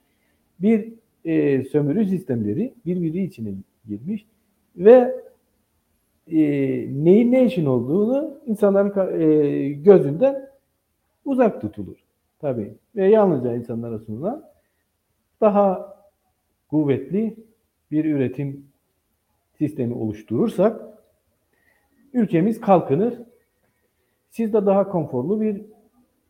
bir 0.61 0.93
e, 1.25 1.65
sömürü 1.65 2.07
sistemleri 2.07 2.73
birbiri 2.87 3.23
içine 3.23 3.51
girmiş 3.89 4.27
ve 4.77 5.15
e, 6.33 6.39
neyin 7.05 7.33
ne 7.33 7.47
için 7.47 7.67
olduğunu 7.67 8.39
insanların 8.47 9.21
e, 9.21 9.69
gözünden 9.69 10.49
uzak 11.25 11.61
tutulur. 11.61 11.97
Tabii. 12.41 12.75
Ve 12.97 13.09
yalnızca 13.09 13.55
insanlara 13.55 13.99
sunulan 13.99 14.45
daha 15.41 15.97
kuvvetli 16.71 17.37
bir 17.91 18.05
üretim 18.05 18.67
sistemi 19.59 19.95
oluşturursak 19.95 20.81
ülkemiz 22.13 22.61
kalkınır. 22.61 23.19
Siz 24.31 24.53
de 24.53 24.67
daha 24.67 24.89
konforlu 24.89 25.41
bir 25.41 25.63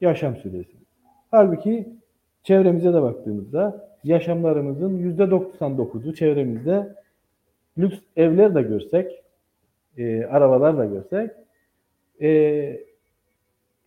yaşam 0.00 0.36
süresiniz. 0.36 0.88
Halbuki 1.30 1.88
çevremize 2.42 2.94
de 2.94 3.02
baktığımızda 3.02 3.88
yaşamlarımızın 4.04 4.98
yüzde 4.98 5.22
99'u 5.22 6.14
çevremizde 6.14 6.94
lüks 7.78 7.98
evler 8.16 8.54
de 8.54 8.62
görsek, 8.62 9.22
e, 9.98 10.24
arabalar 10.24 10.78
da 10.78 10.84
görsek 10.84 11.30
e, 12.20 12.80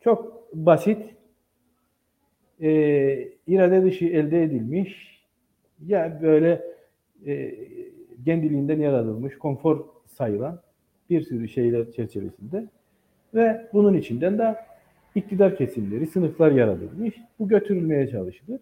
çok 0.02 0.48
basit 0.54 1.17
e, 2.62 2.70
irade 3.48 3.84
dışı 3.84 4.06
elde 4.06 4.44
edilmiş 4.44 5.22
ya 5.88 6.20
böyle 6.22 6.62
e, 7.26 7.56
kendiliğinden 8.26 8.80
yaratılmış 8.80 9.38
konfor 9.38 9.86
sayılan 10.06 10.62
bir 11.10 11.22
sürü 11.22 11.48
şeyler 11.48 11.92
çerçevesinde 11.92 12.68
ve 13.34 13.68
bunun 13.74 13.94
içinden 13.94 14.38
de 14.38 14.56
iktidar 15.16 15.58
kesimleri, 15.58 16.08
sınıflar 16.08 16.52
yaratılmış. 16.52 17.16
Bu 17.40 17.48
götürülmeye 17.48 18.08
çalışılır. 18.08 18.62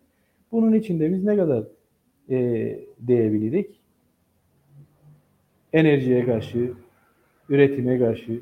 Bunun 0.52 0.74
içinde 0.74 1.12
biz 1.12 1.24
ne 1.24 1.38
kadar 1.38 1.64
e, 2.30 2.38
değebilirdik? 3.00 3.82
Enerjiye 5.74 6.26
karşı, 6.26 6.74
üretime 7.50 8.00
karşı, 8.00 8.40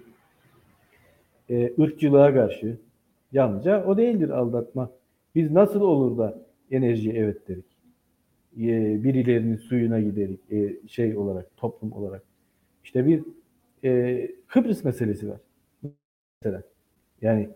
e, 1.50 1.74
ırkçılığa 1.80 2.34
karşı 2.34 2.78
yalnızca 3.32 3.86
o 3.86 3.98
değildir 3.98 4.30
aldatma. 4.30 4.92
Biz 5.36 5.52
nasıl 5.52 5.82
olur 5.82 6.18
da 6.18 6.42
enerjiye 6.72 7.16
evet 7.16 7.48
derik? 7.48 7.66
E, 8.58 9.04
birilerinin 9.04 9.58
suyuna 9.58 10.00
giderik 10.00 10.52
e, 10.52 10.88
şey 10.88 11.18
olarak, 11.18 11.58
toplum 11.58 11.92
olarak. 11.92 12.24
İşte 12.84 13.06
bir 13.06 13.24
e, 13.84 14.32
Kıbrıs 14.48 14.84
meselesi 14.84 15.30
var. 15.30 15.40
Mesela. 16.42 16.64
Yani 17.22 17.50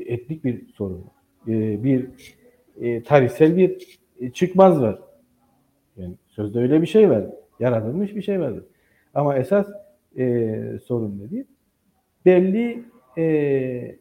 etnik 0.00 0.44
bir 0.44 0.66
sorun. 0.72 1.04
E, 1.48 1.84
bir 1.84 2.08
e, 2.80 3.02
tarihsel 3.02 3.56
bir 3.56 3.98
e, 4.20 4.30
çıkmaz 4.30 4.80
var. 4.80 5.00
Yani 5.96 6.14
sözde 6.28 6.58
öyle 6.58 6.82
bir 6.82 6.86
şey 6.86 7.10
var. 7.10 7.26
Yaratılmış 7.60 8.16
bir 8.16 8.22
şey 8.22 8.40
vardır. 8.40 8.64
Ama 9.14 9.36
esas 9.36 9.68
e, 10.18 10.78
sorun 10.84 11.18
nedir? 11.18 11.46
Belli 12.24 12.84
e, 13.18 13.98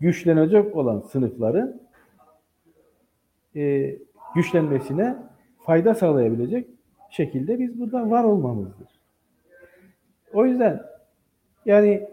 güçlenecek 0.00 0.76
olan 0.76 1.00
sınıfların 1.00 1.80
e, 3.56 3.96
güçlenmesine 4.34 5.16
fayda 5.58 5.94
sağlayabilecek 5.94 6.66
şekilde 7.10 7.58
biz 7.58 7.80
burada 7.80 8.10
var 8.10 8.24
olmamızdır. 8.24 8.88
O 10.32 10.46
yüzden 10.46 10.82
yani 11.66 12.08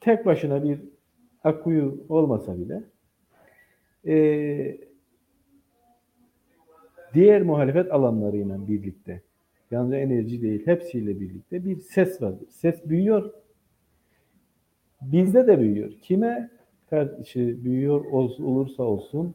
tek 0.00 0.26
başına 0.26 0.64
bir 0.64 0.80
akkuyu 1.44 2.04
olmasa 2.08 2.58
bile 2.58 2.82
e, 4.06 4.78
diğer 7.14 7.42
muhalefet 7.42 7.92
alanlarıyla 7.92 8.68
birlikte 8.68 9.22
yalnızca 9.70 9.98
enerji 9.98 10.42
değil 10.42 10.66
hepsiyle 10.66 11.20
birlikte 11.20 11.64
bir 11.64 11.76
ses 11.76 12.22
vardır. 12.22 12.48
Ses 12.50 12.84
büyüyor. 12.84 13.32
Bizde 15.02 15.46
de 15.46 15.60
büyüyor. 15.60 15.92
Kime 16.02 16.50
karşı 16.90 17.64
büyüyor 17.64 18.04
olursa 18.04 18.82
olsun 18.82 19.34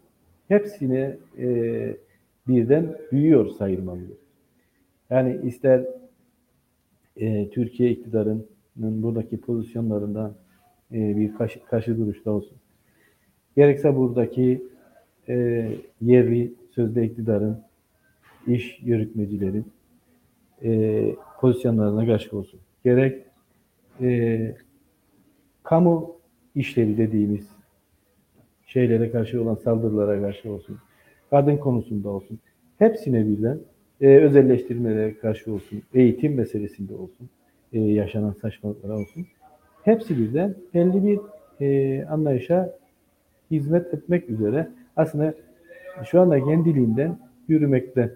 hepsine 0.50 1.18
e, 1.38 1.98
birden 2.48 2.98
büyüyor 3.12 3.50
sayılmalıdır. 3.50 4.18
Yani 5.10 5.40
ister 5.44 5.86
e, 7.18 7.50
Türkiye 7.50 7.92
iktidarının 7.92 8.48
buradaki 8.78 9.38
pozisyonlarından 9.38 10.36
e, 10.92 11.18
bir 11.18 11.36
karşı, 11.36 11.66
karşı 11.66 11.98
duruşta 11.98 12.32
olsun. 12.32 12.58
Gerekse 13.56 13.96
buradaki 13.96 14.64
e, 15.30 15.68
yerli 16.02 16.54
sözde 16.72 17.06
iktidarın, 17.06 17.62
iş 18.48 18.80
yürütmecilerin 18.84 19.66
e, 20.64 21.16
pozisyonlarına 21.40 22.06
karşı 22.06 22.38
olsun. 22.38 22.60
Gerek 22.84 23.24
e, 24.02 24.56
kamu 25.64 26.16
işleri 26.56 26.98
dediğimiz 26.98 27.59
şeylere 28.70 29.12
karşı 29.12 29.42
olan 29.42 29.56
saldırılara 29.56 30.22
karşı 30.22 30.52
olsun, 30.52 30.78
kadın 31.30 31.58
konusunda 31.58 32.10
olsun, 32.10 32.40
hepsine 32.78 33.28
birden 33.28 33.60
e, 34.02 34.08
özelleştirmelere 34.08 35.18
karşı 35.18 35.54
olsun, 35.54 35.82
eğitim 35.94 36.36
meselesinde 36.36 36.96
olsun, 36.96 37.30
e, 37.74 37.80
yaşanan 37.80 38.36
saçmalıklara 38.42 38.98
olsun, 38.98 39.28
hepsi 39.84 40.18
birden 40.18 40.56
belli 40.74 41.06
bir 41.06 41.20
e, 41.66 42.06
anlayışa 42.06 42.76
hizmet 43.52 43.94
etmek 43.94 44.30
üzere 44.30 44.68
aslında 44.96 45.34
şu 46.06 46.22
anda 46.22 46.44
kendiliğinden 46.46 47.20
yürümekte. 47.48 48.16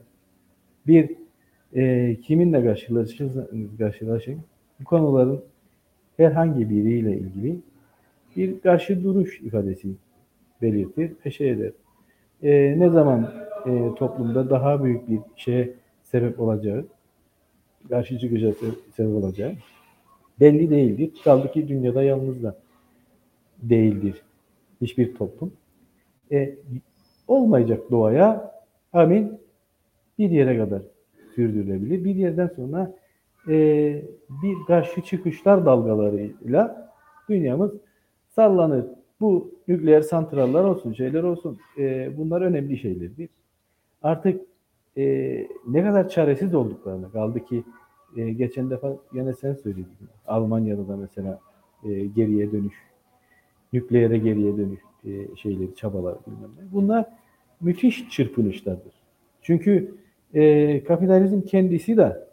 Bir 0.87 1.09
e, 1.75 2.15
kiminle 2.15 2.63
karşılaşırsanız 2.63 3.77
karşılaşın 3.77 4.39
bu 4.79 4.83
konuların 4.83 5.41
herhangi 6.17 6.69
biriyle 6.69 7.17
ilgili 7.17 7.59
bir 8.35 8.59
karşı 8.59 9.03
duruş 9.03 9.41
ifadesi 9.41 9.89
belirtir 10.63 11.11
ve 11.25 11.31
şey 11.31 11.49
eder. 11.49 11.71
E, 12.43 12.79
ne 12.79 12.89
zaman 12.89 13.33
e, 13.65 13.95
toplumda 13.95 14.49
daha 14.49 14.83
büyük 14.83 15.09
bir 15.09 15.19
şeye 15.35 15.73
sebep 16.03 16.39
olacağı, 16.39 16.85
karşı 17.89 18.19
çıkacağı 18.19 18.53
sebep 18.95 19.15
olacağı 19.15 19.53
belli 20.39 20.69
değildir. 20.69 21.11
Kaldı 21.23 21.51
ki 21.51 21.67
dünyada 21.67 22.03
yalnız 22.03 22.43
da 22.43 22.55
değildir 23.61 24.23
hiçbir 24.81 25.15
toplum. 25.15 25.53
E, 26.31 26.55
olmayacak 27.27 27.91
doğaya 27.91 28.51
amin 28.93 29.39
bir 30.19 30.29
yere 30.29 30.57
kadar 30.57 30.81
sürdürülebilir. 31.35 32.03
Bir 32.03 32.15
yerden 32.15 32.47
sonra 32.55 32.95
e, 33.47 33.55
bir 34.43 34.55
karşı 34.67 35.01
çıkışlar 35.01 35.65
dalgalarıyla 35.65 36.91
dünyamız 37.29 37.71
sallanır. 38.29 38.85
Bu 39.23 39.51
nükleer 39.67 40.01
santrallar 40.01 40.63
olsun, 40.63 40.93
şeyler 40.93 41.23
olsun 41.23 41.59
e, 41.77 42.17
bunlar 42.17 42.41
önemli 42.41 42.77
şeylerdir. 42.77 43.29
Artık 44.01 44.41
e, 44.97 45.03
ne 45.67 45.83
kadar 45.83 46.09
çaresiz 46.09 46.55
olduklarını 46.55 47.11
kaldı 47.11 47.45
ki 47.45 47.63
e, 48.17 48.31
geçen 48.31 48.69
defa 48.69 48.97
yine 49.13 49.33
sen 49.33 49.53
söyledin. 49.53 49.87
Almanya'da 50.27 50.87
da 50.87 50.97
mesela 50.97 51.39
e, 51.83 52.05
geriye 52.05 52.51
dönüş, 52.51 52.73
nükleere 53.73 54.17
geriye 54.17 54.57
dönüş 54.57 54.79
e, 55.05 55.35
şeyleri, 55.35 55.75
çabalar 55.75 56.17
bilmem 56.27 56.51
ne. 56.59 56.71
Bunlar 56.71 57.05
müthiş 57.61 58.09
çırpınışlardır. 58.09 58.93
Çünkü 59.41 59.95
e, 60.33 60.83
kapitalizm 60.83 61.41
kendisi 61.41 61.97
de 61.97 62.27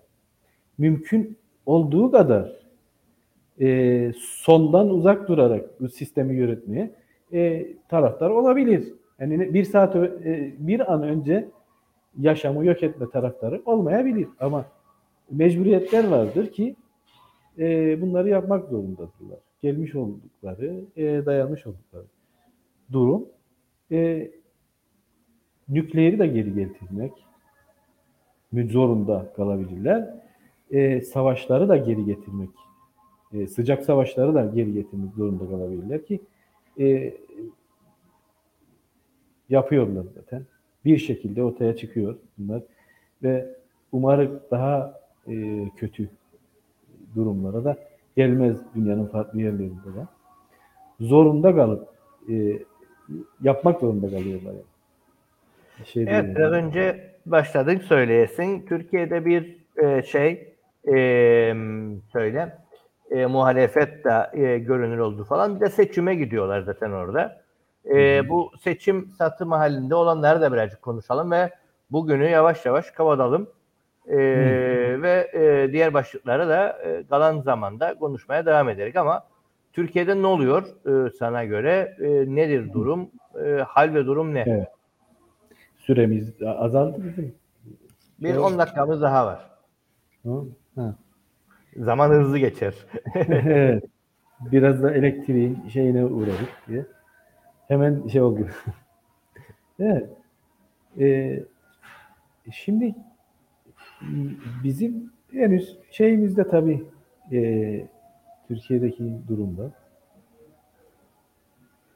mümkün 0.78 1.36
olduğu 1.66 2.10
kadar 2.10 2.59
e, 3.60 4.12
sondan 4.18 4.90
uzak 4.90 5.28
durarak 5.28 5.80
bu 5.80 5.88
sistemi 5.88 6.36
yönetmeye 6.36 6.94
e, 7.32 7.66
taraftar 7.88 8.30
olabilir. 8.30 8.94
Yani 9.18 9.54
bir 9.54 9.64
saat 9.64 9.96
e, 9.96 10.54
bir 10.58 10.92
an 10.92 11.02
önce 11.02 11.48
yaşamı 12.18 12.66
yok 12.66 12.82
etme 12.82 13.10
taraftarı 13.10 13.62
olmayabilir 13.66 14.28
ama 14.40 14.64
mecburiyetler 15.30 16.08
vardır 16.08 16.52
ki 16.52 16.76
e, 17.58 17.98
bunları 18.00 18.28
yapmak 18.28 18.68
zorundadırlar. 18.68 19.38
Gelmiş 19.62 19.94
oldukları, 19.94 20.80
e, 20.96 21.26
dayanmış 21.26 21.66
oldukları 21.66 22.04
durum 22.92 23.28
e, 23.92 24.30
nükleeri 25.68 26.18
de 26.18 26.26
geri 26.26 26.54
getirmek 26.54 27.12
zorunda 28.52 29.32
kalabilirler. 29.36 30.14
E, 30.70 31.00
savaşları 31.00 31.68
da 31.68 31.76
geri 31.76 32.04
getirmek, 32.04 32.50
e, 33.34 33.46
sıcak 33.46 33.82
savaşları 33.84 34.34
da 34.34 34.50
geri 34.54 34.72
getirmek 34.72 35.14
zorunda 35.14 35.48
kalabilirler 35.48 36.06
ki 36.06 36.20
e, 36.80 37.14
yapıyorlar 39.48 40.04
zaten. 40.14 40.42
Bir 40.84 40.98
şekilde 40.98 41.42
ortaya 41.42 41.76
çıkıyor 41.76 42.16
bunlar 42.38 42.62
ve 43.22 43.46
umarım 43.92 44.40
daha 44.50 45.00
e, 45.28 45.64
kötü 45.76 46.08
durumlara 47.14 47.64
da 47.64 47.76
gelmez 48.16 48.56
dünyanın 48.74 49.06
farklı 49.06 49.42
yerlerinde 49.42 49.94
de. 49.96 50.06
Zorunda 51.00 51.54
kalıp 51.54 51.88
e, 52.30 52.58
yapmak 53.42 53.80
zorunda 53.80 54.10
kalıyorlar. 54.10 54.52
Yani. 54.52 55.86
Şey 55.86 56.02
evet 56.02 56.36
biraz 56.36 56.52
yani. 56.52 56.66
önce 56.66 57.14
başladık 57.26 57.82
söyleyesin. 57.82 58.66
Türkiye'de 58.66 59.24
bir 59.24 59.56
e, 59.82 60.02
şey 60.02 60.54
e, 60.88 61.54
söyle 62.12 62.56
e, 63.10 63.26
muhalefet 63.26 64.04
de 64.04 64.30
e, 64.32 64.58
görünür 64.58 64.98
oldu 64.98 65.24
falan. 65.24 65.56
Bir 65.56 65.60
de 65.60 65.70
seçime 65.70 66.14
gidiyorlar 66.14 66.60
zaten 66.60 66.90
orada. 66.90 67.42
E, 67.94 68.28
bu 68.28 68.52
seçim 68.60 69.08
satım 69.18 69.52
halinde 69.52 69.94
olanları 69.94 70.40
da 70.40 70.52
birazcık 70.52 70.82
konuşalım 70.82 71.30
ve 71.30 71.50
bugünü 71.90 72.28
yavaş 72.28 72.66
yavaş 72.66 72.90
kapatalım. 72.90 73.50
E, 74.06 74.16
ve 75.02 75.30
e, 75.34 75.72
diğer 75.72 75.94
başlıkları 75.94 76.48
da 76.48 76.68
e, 76.68 77.04
kalan 77.06 77.40
zamanda 77.40 77.94
konuşmaya 77.94 78.46
devam 78.46 78.68
ederek 78.68 78.96
ama 78.96 79.24
Türkiye'de 79.72 80.22
ne 80.22 80.26
oluyor 80.26 80.62
e, 80.86 81.10
sana 81.10 81.44
göre? 81.44 81.96
E, 82.00 82.34
nedir 82.34 82.72
durum? 82.72 83.10
E, 83.44 83.50
hal 83.50 83.94
ve 83.94 84.06
durum 84.06 84.34
ne? 84.34 84.44
Evet. 84.46 84.68
Süremiz 85.78 86.42
azaldı 86.42 86.96
bizim. 87.04 87.34
Bir 88.20 88.36
10 88.36 88.58
dakikamız 88.58 89.02
daha 89.02 89.26
var. 89.26 89.50
Ha, 90.24 90.30
ha. 90.74 90.94
Zaman 91.76 92.10
hızlı 92.10 92.38
geçer. 92.38 92.74
Biraz 94.40 94.82
da 94.82 94.94
elektriğin 94.94 95.68
şeyine 95.68 96.04
uğradık 96.04 96.62
diye. 96.68 96.86
Hemen 97.68 98.08
şey 98.08 98.22
oldu. 98.22 98.46
evet. 99.80 100.10
Ee, 100.98 101.44
şimdi 102.52 102.94
bizim 104.64 105.12
henüz 105.32 105.78
şeyimizde 105.90 106.48
tabii 106.48 106.84
e, 107.32 107.86
Türkiye'deki 108.48 109.12
durumda 109.28 109.70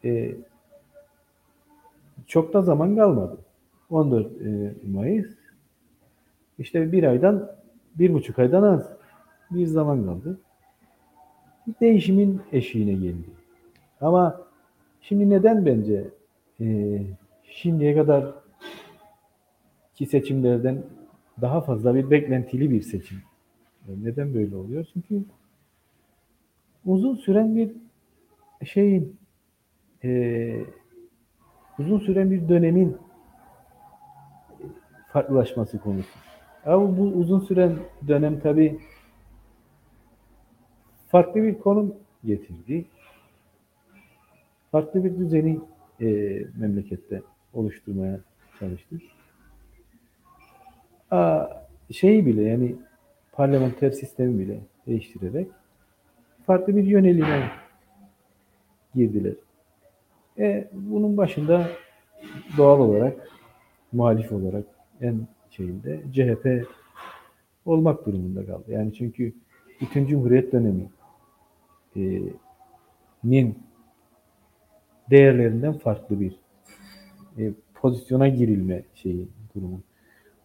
e, 0.04 0.34
çok 2.26 2.52
da 2.52 2.62
zaman 2.62 2.96
kalmadı. 2.96 3.38
14 3.90 4.26
e, 4.26 4.74
Mayıs 4.86 5.34
işte 6.58 6.92
bir 6.92 7.02
aydan 7.04 7.50
bir 7.98 8.12
buçuk 8.12 8.38
aydan 8.38 8.62
az 8.62 9.03
bir 9.50 9.66
zaman 9.66 10.04
kaldı. 10.04 10.40
Bir 11.66 11.74
değişimin 11.80 12.40
eşiğine 12.52 12.92
geldi. 12.92 13.30
Ama 14.00 14.40
şimdi 15.00 15.30
neden 15.30 15.66
bence 15.66 16.04
e, 16.60 16.98
şimdiye 17.44 17.94
kadar 17.94 18.34
ki 19.94 20.06
seçimlerden 20.06 20.82
daha 21.40 21.60
fazla 21.60 21.94
bir 21.94 22.10
beklentili 22.10 22.70
bir 22.70 22.82
seçim. 22.82 23.18
Neden 23.88 24.34
böyle 24.34 24.56
oluyor? 24.56 24.86
Çünkü 24.92 25.24
uzun 26.86 27.14
süren 27.14 27.56
bir 27.56 27.70
şeyin 28.64 29.16
e, 30.04 30.60
uzun 31.78 31.98
süren 31.98 32.30
bir 32.30 32.48
dönemin 32.48 32.96
farklılaşması 35.12 35.78
konusu. 35.78 36.18
Ama 36.66 36.98
bu 36.98 37.02
uzun 37.02 37.40
süren 37.40 37.76
dönem 38.08 38.40
tabi 38.40 38.78
farklı 41.14 41.42
bir 41.42 41.58
konum 41.58 41.94
getirdi. 42.24 42.84
Farklı 44.72 45.04
bir 45.04 45.18
düzeni 45.18 45.60
e, 46.00 46.06
memlekette 46.56 47.22
oluşturmaya 47.52 48.20
çalıştı. 48.60 48.96
Aa, 51.10 51.46
şeyi 51.90 52.26
bile 52.26 52.42
yani 52.42 52.74
parlamenter 53.32 53.90
sistemi 53.90 54.38
bile 54.38 54.58
değiştirerek 54.86 55.48
farklı 56.46 56.76
bir 56.76 56.84
yönelime 56.84 57.50
girdiler. 58.94 59.34
E, 60.38 60.68
bunun 60.72 61.16
başında 61.16 61.68
doğal 62.56 62.80
olarak 62.80 63.28
muhalif 63.92 64.32
olarak 64.32 64.64
en 65.00 65.26
şeyinde 65.50 66.02
CHP 66.12 66.68
olmak 67.66 68.06
durumunda 68.06 68.46
kaldı. 68.46 68.64
Yani 68.68 68.94
çünkü 68.94 69.32
bütün 69.80 70.06
Cumhuriyet 70.06 70.52
dönemi 70.52 70.88
nin 73.24 73.58
değerlerinden 75.10 75.72
farklı 75.72 76.20
bir 76.20 76.36
e, 77.38 77.52
pozisyona 77.74 78.28
girilme 78.28 78.82
şeyi 78.94 79.28
durumu 79.54 79.80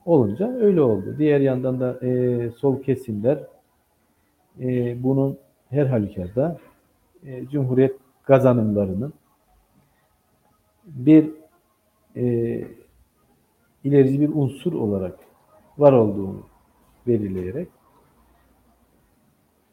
olunca 0.05 0.47
öyle 0.47 0.81
oldu. 0.81 1.15
Diğer 1.17 1.39
yandan 1.39 1.79
da 1.79 2.05
e, 2.05 2.51
sol 2.51 2.81
kesimler 2.81 3.43
e, 4.59 5.03
bunun 5.03 5.37
her 5.69 5.85
halükarda 5.85 6.57
e, 7.25 7.47
Cumhuriyet 7.47 7.95
kazanımlarının 8.23 9.13
bir 10.85 11.29
e, 12.15 12.23
ilerici 13.83 14.21
bir 14.21 14.29
unsur 14.33 14.73
olarak 14.73 15.19
var 15.77 15.93
olduğunu 15.93 16.43
belirleyerek 17.07 17.67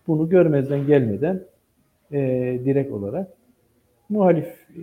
bunu 0.07 0.29
görmezden 0.29 0.87
gelmeden 0.87 1.43
e, 2.13 2.19
direkt 2.65 2.93
olarak 2.93 3.29
muhalif 4.09 4.47
e, 4.77 4.83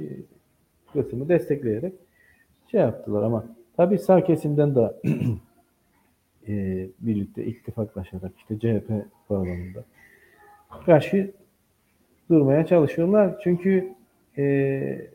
kısmı 0.93 1.29
destekleyerek 1.29 1.93
şey 2.71 2.81
yaptılar 2.81 3.23
ama 3.23 3.45
tabii 3.77 3.97
sağ 3.97 4.23
kesimden 4.23 4.75
de 4.75 4.93
e, 6.47 6.87
birlikte 6.99 7.45
ittifaklaşarak 7.45 8.31
işte 8.37 8.59
CHP 8.59 8.89
bağlamında 9.29 9.83
karşı 10.85 11.31
durmaya 12.29 12.65
çalışıyorlar. 12.65 13.39
Çünkü 13.43 13.93
e, 14.37 15.07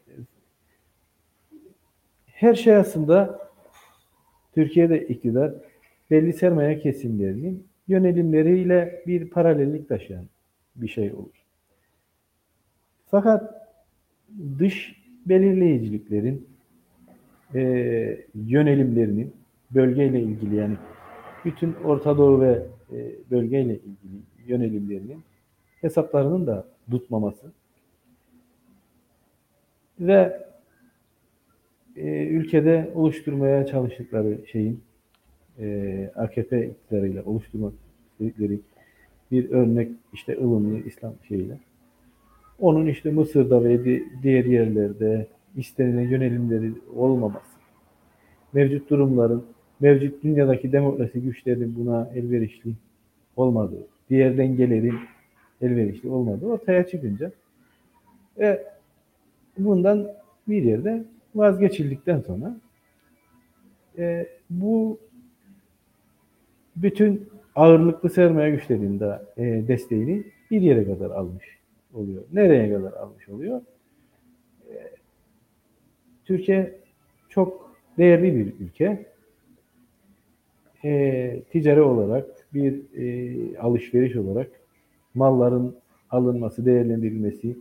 her 2.26 2.54
şey 2.54 2.76
aslında 2.76 3.48
Türkiye'de 4.54 5.08
iktidar 5.08 5.52
belli 6.10 6.32
sermaye 6.32 6.78
kesimlerinin 6.78 7.66
yönelimleriyle 7.88 9.02
bir 9.06 9.30
paralellik 9.30 9.88
taşıyan 9.88 10.24
bir 10.76 10.88
şey 10.88 11.12
olur. 11.12 11.37
Fakat 13.10 13.68
dış 14.58 15.02
belirleyiciliklerin 15.26 16.48
e, 17.54 17.60
yönelimlerinin 18.34 19.32
bölgeyle 19.70 20.20
ilgili 20.20 20.56
yani 20.56 20.76
bütün 21.44 21.74
Orta 21.84 22.18
Doğu 22.18 22.40
ve 22.40 22.66
e, 22.92 23.14
bölgeyle 23.30 23.74
ilgili 23.74 24.22
yönelimlerinin 24.46 25.22
hesaplarının 25.80 26.46
da 26.46 26.66
tutmaması 26.90 27.52
ve 30.00 30.46
e, 31.96 32.26
ülkede 32.26 32.90
oluşturmaya 32.94 33.66
çalıştıkları 33.66 34.38
şeyin 34.52 34.80
e, 35.58 36.10
AKP 36.16 36.66
iktidarıyla 36.66 37.24
oluşturmak 37.24 37.72
istedikleri 38.12 38.60
bir 39.30 39.50
örnek 39.50 39.90
işte 40.12 40.38
ılımlı 40.38 40.78
İslam 40.78 41.14
şeyiyle. 41.28 41.58
Onun 42.58 42.86
işte 42.86 43.10
Mısır'da 43.10 43.64
ve 43.64 44.02
diğer 44.22 44.44
yerlerde 44.44 45.26
istenilen 45.56 46.08
yönelimleri 46.08 46.72
olmaması, 46.96 47.58
mevcut 48.52 48.90
durumların, 48.90 49.44
mevcut 49.80 50.22
dünyadaki 50.22 50.72
demokrasi 50.72 51.22
güçlerinin 51.22 51.76
buna 51.76 52.10
elverişli 52.14 52.72
olmadığı, 53.36 53.86
diğer 54.10 54.38
dengelerin 54.38 54.98
elverişli 55.60 56.08
olmadığı 56.08 56.46
ortaya 56.46 56.86
çıkınca 56.86 57.32
ve 58.38 58.66
bundan 59.58 60.08
bir 60.48 60.62
yerde 60.62 61.04
vazgeçildikten 61.34 62.20
sonra 62.20 62.56
e, 63.98 64.26
bu 64.50 64.98
bütün 66.76 67.28
ağırlıklı 67.54 68.10
sermaye 68.10 68.50
güçlerinin 68.50 69.00
de 69.00 69.22
e, 69.36 69.68
desteğini 69.68 70.24
bir 70.50 70.60
yere 70.60 70.84
kadar 70.84 71.10
almış 71.10 71.57
oluyor. 71.98 72.22
Nereye 72.32 72.74
kadar 72.74 72.92
almış 72.92 73.28
oluyor? 73.28 73.60
E, 74.68 74.74
Türkiye 76.24 76.78
çok 77.28 77.76
değerli 77.98 78.36
bir 78.36 78.66
ülke. 78.66 79.06
E, 80.84 81.42
ticari 81.52 81.82
olarak 81.82 82.26
bir 82.54 82.80
e, 82.96 83.58
alışveriş 83.58 84.16
olarak 84.16 84.50
malların 85.14 85.74
alınması, 86.10 86.66
değerlendirilmesi, 86.66 87.56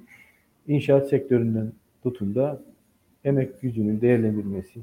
inşaat 0.67 1.09
sektöründen 1.09 1.71
tutun 2.03 2.35
da 2.35 2.61
emek 3.23 3.61
gücünün 3.61 4.01
değerlendirilmesi, 4.01 4.79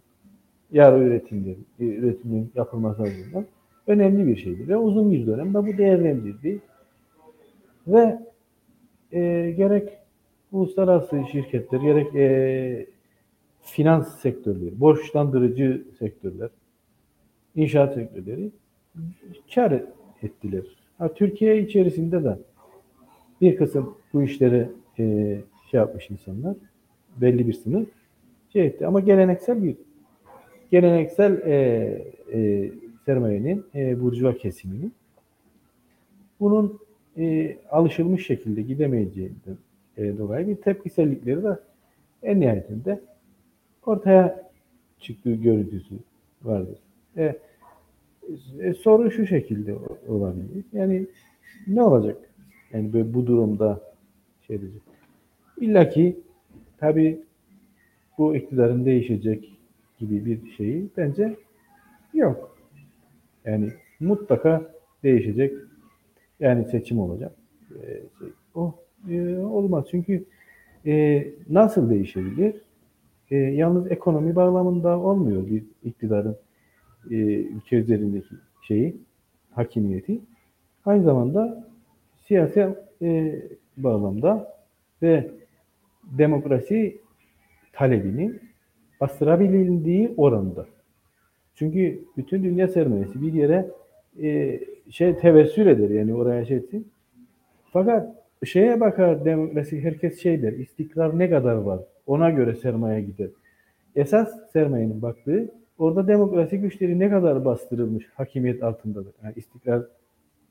yarı 0.72 1.04
üretimlerin, 1.04 1.66
üretimin 1.78 2.50
yapılması 2.54 3.02
açısından 3.02 3.46
önemli 3.86 4.26
bir 4.26 4.36
şeydi. 4.36 4.68
Ve 4.68 4.76
uzun 4.76 5.12
bir 5.12 5.26
dönemde 5.26 5.58
bu 5.58 5.78
değerlendirdi. 5.78 6.60
Ve 7.86 8.18
e, 9.14 9.50
gerek 9.56 9.98
uluslararası 10.52 11.22
şirketler, 11.32 11.80
gerek 11.80 12.14
e, 12.14 12.86
finans 13.62 14.20
sektörleri, 14.20 14.80
borçlandırıcı 14.80 15.84
sektörler, 15.98 16.50
inşaat 17.56 17.94
sektörleri 17.94 18.50
kar 19.54 19.82
ettiler. 20.22 20.62
Ha, 20.98 21.14
Türkiye 21.14 21.62
içerisinde 21.62 22.24
de 22.24 22.38
bir 23.40 23.56
kısım 23.56 23.96
bu 24.12 24.22
işleri 24.22 24.68
e, 24.98 25.38
şey 25.70 25.80
yapmış 25.80 26.10
insanlar, 26.10 26.56
belli 27.16 27.48
bir 27.48 27.52
sınıf 27.52 27.88
şey 28.52 28.66
etti. 28.66 28.86
Ama 28.86 29.00
geleneksel 29.00 29.62
bir 29.62 29.76
geleneksel 30.70 31.42
e, 31.46 31.54
e, 32.32 32.70
sermayenin, 33.06 33.64
e, 33.74 34.00
burjuva 34.00 34.36
kesiminin 34.36 34.92
bunun 36.40 36.78
e, 37.18 37.56
alışılmış 37.70 38.26
şekilde 38.26 38.62
gidemeyeceğinden 38.62 39.56
e, 39.96 40.18
dolayı 40.18 40.46
bir 40.48 40.56
tepkisellikleri 40.56 41.42
de 41.42 41.58
en 42.22 42.40
nihayetinde 42.40 43.00
ortaya 43.86 44.50
çıktığı 45.00 45.34
görüntüsü 45.34 45.94
vardır. 46.42 46.78
E, 47.16 47.36
E, 48.60 48.74
soru 48.74 49.10
şu 49.10 49.26
şekilde 49.26 49.74
olabilir. 50.08 50.64
Yani 50.72 51.06
ne 51.66 51.82
olacak? 51.82 52.16
Yani 52.72 52.92
böyle 52.92 53.14
bu 53.14 53.26
durumda 53.26 53.80
şey 54.46 54.60
diyecek. 54.60 54.82
İlla 55.60 55.88
ki 55.88 56.16
tabi 56.78 57.20
bu 58.18 58.36
iktidarın 58.36 58.84
değişecek 58.84 59.58
gibi 59.98 60.24
bir 60.24 60.50
şeyi 60.50 60.88
bence 60.96 61.36
yok. 62.14 62.56
Yani 63.44 63.68
mutlaka 64.00 64.72
değişecek. 65.02 65.54
Yani 66.40 66.64
seçim 66.64 67.00
olacak. 67.00 67.32
Şey, 67.68 68.02
o 68.54 68.74
e, 69.10 69.36
olmaz. 69.38 69.84
Çünkü 69.90 70.24
e, 70.86 71.26
nasıl 71.50 71.90
değişebilir? 71.90 72.60
E, 73.30 73.36
yalnız 73.36 73.92
ekonomi 73.92 74.36
bağlamında 74.36 74.98
olmuyor 74.98 75.46
bir 75.46 75.64
iktidarın 75.84 76.36
e, 77.10 77.14
ülke 77.34 77.76
üzerindeki 77.76 78.34
şeyi, 78.62 78.96
hakimiyeti. 79.50 80.20
Aynı 80.84 81.04
zamanda 81.04 81.68
siyasi 82.26 82.68
e, 83.02 83.42
bağlamda 83.76 84.54
ve 85.02 85.30
demokrasi 86.04 87.00
talebinin 87.72 88.40
bastırabildiği 89.00 90.14
oranda. 90.16 90.66
Çünkü 91.54 92.04
bütün 92.16 92.44
dünya 92.44 92.68
sermayesi 92.68 93.22
bir 93.22 93.32
yere 93.32 93.70
e, 94.22 94.60
şey 94.90 95.16
tevessül 95.16 95.66
eder 95.66 95.90
yani 95.90 96.14
oraya 96.14 96.44
şey 96.44 96.56
etsin. 96.56 96.88
Fakat 97.72 98.24
şeye 98.44 98.80
bakar 98.80 99.24
demokrasi 99.24 99.84
herkes 99.84 100.22
şey 100.22 100.42
der 100.42 100.52
istikrar 100.52 101.18
ne 101.18 101.30
kadar 101.30 101.54
var 101.54 101.80
ona 102.06 102.30
göre 102.30 102.54
sermaye 102.54 103.00
gider. 103.00 103.30
Esas 103.96 104.50
sermayenin 104.52 105.02
baktığı 105.02 105.50
orada 105.78 106.08
demokrasi 106.08 106.58
güçleri 106.58 106.98
ne 106.98 107.10
kadar 107.10 107.44
bastırılmış 107.44 108.08
hakimiyet 108.14 108.62
altındadır. 108.62 109.14
Yani 109.24 109.34
istikrar 109.36 109.82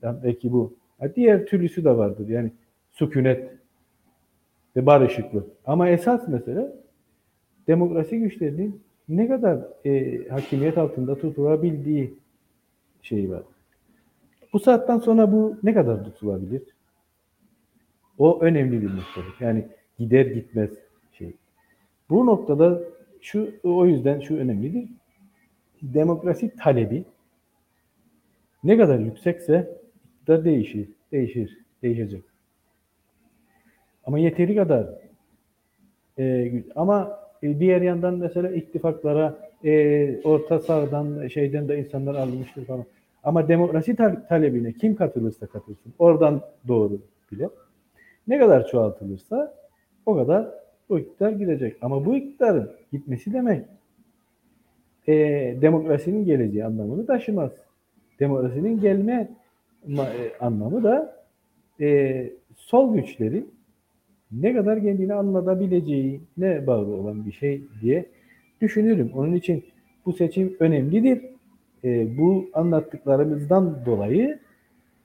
belki 0.02 0.52
bu. 0.52 0.74
Yani 1.00 1.14
diğer 1.16 1.46
türlüsü 1.46 1.84
de 1.84 1.96
vardır. 1.96 2.28
Yani 2.28 2.50
sükunet 2.90 3.50
ve 4.76 4.86
barışıklık. 4.86 5.46
Ama 5.66 5.88
esas 5.88 6.28
mesele 6.28 6.72
demokrasi 7.68 8.18
güçlerinin 8.18 8.80
ne 9.08 9.28
kadar 9.28 9.58
e, 9.84 10.22
hakimiyet 10.28 10.78
altında 10.78 11.18
tutulabildiği 11.18 12.14
şeyi 13.02 13.30
var. 13.30 13.42
Bu 14.54 14.60
saatten 14.60 14.98
sonra 14.98 15.32
bu 15.32 15.56
ne 15.62 15.74
kadar 15.74 16.04
tutulabilir? 16.04 16.62
O 18.18 18.40
önemli 18.40 18.82
bir 18.82 18.86
noktadır. 18.86 19.34
Yani 19.40 19.68
gider 19.98 20.26
gitmez 20.26 20.70
şey. 21.12 21.36
Bu 22.10 22.26
noktada 22.26 22.80
şu 23.20 23.54
o 23.62 23.86
yüzden 23.86 24.20
şu 24.20 24.36
önemlidir. 24.36 24.88
Demokrasi 25.82 26.56
talebi 26.56 27.04
ne 28.64 28.76
kadar 28.76 28.98
yüksekse 28.98 29.78
da 30.26 30.44
değişir, 30.44 30.88
değişir, 31.12 31.58
değişecek. 31.82 32.24
Ama 34.04 34.18
yeteri 34.18 34.56
kadar 34.56 34.86
e, 36.18 36.52
ama 36.76 37.20
e, 37.42 37.60
diğer 37.60 37.82
yandan 37.82 38.14
mesela 38.14 38.50
ittifaklara 38.50 39.50
e, 39.64 40.20
orta 40.24 40.60
sağdan 40.60 41.28
şeyden 41.28 41.68
de 41.68 41.78
insanlar 41.78 42.14
alınmıştır 42.14 42.64
falan. 42.64 42.84
Ama 43.24 43.48
demokrasi 43.48 43.96
talebine 44.28 44.72
kim 44.72 44.96
katılırsa 44.96 45.46
katılsın. 45.46 45.92
Oradan 45.98 46.40
doğru 46.68 46.98
bile. 47.32 47.48
Ne 48.28 48.38
kadar 48.38 48.66
çoğaltılırsa 48.66 49.54
o 50.06 50.14
kadar 50.14 50.48
bu 50.88 50.98
iktidar 50.98 51.30
gidecek. 51.30 51.76
Ama 51.82 52.04
bu 52.04 52.16
iktidarın 52.16 52.70
gitmesi 52.92 53.32
demek 53.32 53.64
e, 55.08 55.14
demokrasinin 55.60 56.24
geleceği 56.24 56.64
anlamını 56.64 57.06
taşımaz. 57.06 57.52
Demokrasinin 58.20 58.80
gelme 58.80 59.28
e, 59.88 59.98
anlamı 60.40 60.82
da 60.82 61.24
e, 61.80 62.30
sol 62.56 62.94
güçlerin 62.94 63.54
ne 64.32 64.52
kadar 64.52 64.82
kendini 64.82 65.14
anlatabileceği 65.14 66.20
ne 66.36 66.66
bağlı 66.66 66.94
olan 66.94 67.26
bir 67.26 67.32
şey 67.32 67.62
diye 67.82 68.06
düşünürüm. 68.60 69.10
Onun 69.14 69.34
için 69.34 69.64
bu 70.06 70.12
seçim 70.12 70.56
önemlidir. 70.60 71.33
E, 71.84 72.18
bu 72.18 72.50
anlattıklarımızdan 72.52 73.86
dolayı 73.86 74.38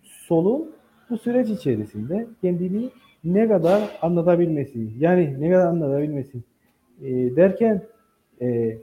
solun 0.03 0.71
bu 1.09 1.17
süreç 1.17 1.49
içerisinde 1.49 2.27
kendini 2.41 2.89
ne 3.23 3.47
kadar 3.47 3.97
anlatabilmesi, 4.01 4.87
yani 4.99 5.41
ne 5.41 5.51
kadar 5.51 5.67
anlatabilmesi 5.67 6.37
e, 7.01 7.35
derken 7.35 7.81
e, 8.41 8.77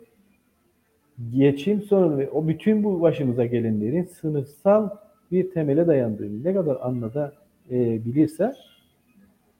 geçim 1.33 1.83
sorunu 1.83 2.19
ve 2.19 2.31
o 2.31 2.49
bütün 2.49 2.85
bu 2.85 3.01
başımıza 3.01 3.47
gelenlerin 3.47 4.05
sınıfsal 4.05 4.89
bir 5.33 5.51
temele 5.51 5.87
dayandığını 5.87 6.45
ne 6.45 6.55
kadar 6.55 6.77
anlatabilirse 6.81 8.53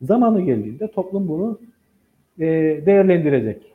zamanı 0.03 0.41
geldiğinde 0.41 0.91
toplum 0.91 1.29
bunu 1.29 1.61
e, 2.39 2.47
değerlendirecek. 2.87 3.73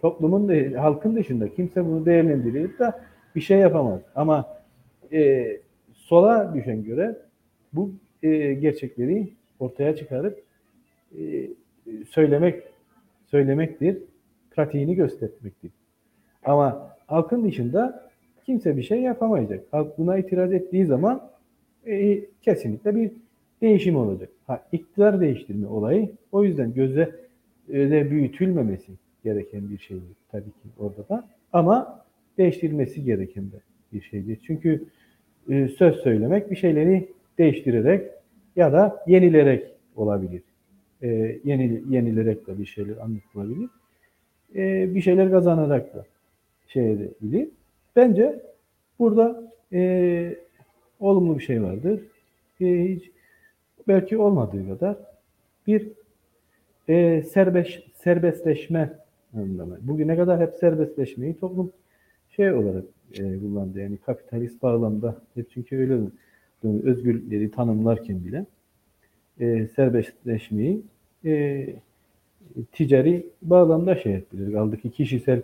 Toplumun 0.00 0.48
de, 0.48 0.74
halkın 0.74 1.16
dışında 1.16 1.54
kimse 1.54 1.86
bunu 1.86 2.06
değerlendirip 2.06 2.78
de 2.78 2.92
bir 3.36 3.40
şey 3.40 3.58
yapamaz. 3.58 4.00
Ama 4.14 4.58
e, 5.12 5.46
sola 5.94 6.54
düşen 6.54 6.84
göre 6.84 7.16
bu 7.72 7.92
e, 8.22 8.54
gerçekleri 8.54 9.28
ortaya 9.58 9.96
çıkarıp 9.96 10.42
e, 11.18 11.48
söylemek 12.08 12.62
söylemektir, 13.26 13.98
pratiğini 14.50 14.94
göstermektir. 14.94 15.70
Ama 16.44 16.96
halkın 17.06 17.44
dışında 17.44 18.10
kimse 18.46 18.76
bir 18.76 18.82
şey 18.82 19.00
yapamayacak. 19.00 19.64
Halk 19.70 19.98
buna 19.98 20.18
itiraz 20.18 20.52
ettiği 20.52 20.86
zaman 20.86 21.30
e, 21.86 22.24
kesinlikle 22.42 22.96
bir 22.96 23.10
değişim 23.60 23.96
olacak. 23.96 24.28
Ha, 24.46 24.62
iktidar 24.72 25.20
değiştirme 25.20 25.66
olayı 25.66 26.12
o 26.32 26.44
yüzden 26.44 26.74
göze 26.74 27.14
öyle 27.68 28.10
büyütülmemesi 28.10 28.92
gereken 29.24 29.70
bir 29.70 29.78
şeydir 29.78 30.16
tabii 30.32 30.50
ki 30.50 30.68
orada 30.78 31.08
da. 31.08 31.28
Ama 31.52 32.04
değiştirilmesi 32.38 33.04
gereken 33.04 33.44
de 33.44 33.56
bir 33.92 34.00
şeydir. 34.00 34.38
Çünkü 34.46 34.84
e, 35.50 35.68
söz 35.68 35.96
söylemek 35.96 36.50
bir 36.50 36.56
şeyleri 36.56 37.08
değiştirerek 37.38 38.10
ya 38.56 38.72
da 38.72 39.04
yenilerek 39.06 39.66
olabilir. 39.96 40.42
E, 41.02 41.38
yeni, 41.44 41.82
yenilerek 41.88 42.46
de 42.46 42.58
bir 42.58 42.66
şeyler 42.66 42.96
anlatılabilir. 42.96 43.68
E, 44.54 44.94
bir 44.94 45.00
şeyler 45.00 45.30
kazanarak 45.30 45.94
da 45.94 46.04
şey 46.68 46.92
edebilir. 46.92 47.48
Bence 47.96 48.42
burada 48.98 49.52
e, 49.72 50.36
olumlu 51.00 51.38
bir 51.38 51.44
şey 51.44 51.62
vardır. 51.62 52.00
E, 52.60 52.66
hiç 52.66 53.10
belki 53.88 54.18
olmadığı 54.18 54.68
kadar 54.68 54.96
bir 55.66 55.88
e, 56.88 57.22
serbest 57.22 57.78
serbestleşme 57.94 58.92
anlamı. 59.34 59.78
Bugüne 59.82 60.16
kadar 60.16 60.40
hep 60.40 60.54
serbestleşmeyi 60.54 61.38
toplum 61.38 61.72
şey 62.40 62.52
olarak 62.52 62.84
e, 63.12 63.38
kullandı. 63.38 63.80
Yani 63.80 63.96
kapitalist 63.96 64.62
bağlamda 64.62 65.16
hep 65.34 65.50
çünkü 65.50 65.76
öyle 65.76 65.98
özgürlükleri 66.64 67.50
tanımlarken 67.50 68.24
bile 68.24 68.46
e, 69.40 69.66
serbestleşmeyi 69.66 70.82
e, 71.24 71.66
ticari 72.72 73.26
bağlamda 73.42 73.96
şey 73.96 74.14
ettiler. 74.14 74.52
Kaldı 74.52 74.76
ki 74.76 74.90
kişisel 74.90 75.42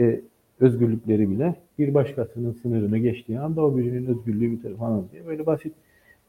e, 0.00 0.20
özgürlükleri 0.60 1.30
bile 1.30 1.54
bir 1.78 1.94
başkasının 1.94 2.52
sınırını 2.52 2.98
geçtiği 2.98 3.38
anda 3.38 3.64
o 3.64 3.76
birinin 3.76 4.06
özgürlüğü 4.06 4.52
biter 4.52 4.74
falan 4.74 5.04
diye 5.12 5.26
böyle 5.26 5.46
basit 5.46 5.72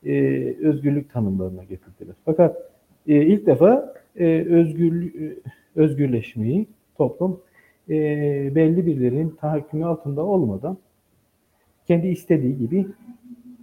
e, 0.05 0.13
özgürlük 0.61 1.13
tanımlarına 1.13 1.63
getirdiler. 1.63 2.15
Fakat 2.25 2.71
e, 3.07 3.25
ilk 3.25 3.45
defa 3.45 3.93
e, 4.15 4.25
özgürlük, 4.49 5.15
e, 5.15 5.35
özgürleşmeyi 5.75 6.67
toplum 6.97 7.39
e, 7.89 7.95
belli 8.55 8.85
birilerinin 8.85 9.29
tahakkümü 9.29 9.85
altında 9.85 10.25
olmadan 10.25 10.77
kendi 11.87 12.07
istediği 12.07 12.57
gibi 12.57 12.87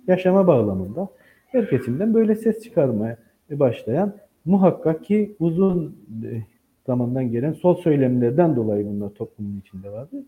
yaşama 0.07 0.47
bağlamında 0.47 1.09
her 1.47 1.71
kesimden 1.71 2.15
böyle 2.15 2.35
ses 2.35 2.63
çıkarmaya 2.63 3.17
başlayan 3.51 4.17
muhakkak 4.45 5.05
ki 5.05 5.37
uzun 5.41 5.97
e, 6.25 6.43
zamandan 6.87 7.31
gelen 7.31 7.53
sol 7.53 7.75
söylemlerden 7.75 8.57
dolayı 8.57 8.87
bunlar 8.87 9.11
toplumun 9.11 9.61
içinde 9.61 9.91
vardı. 9.91 10.25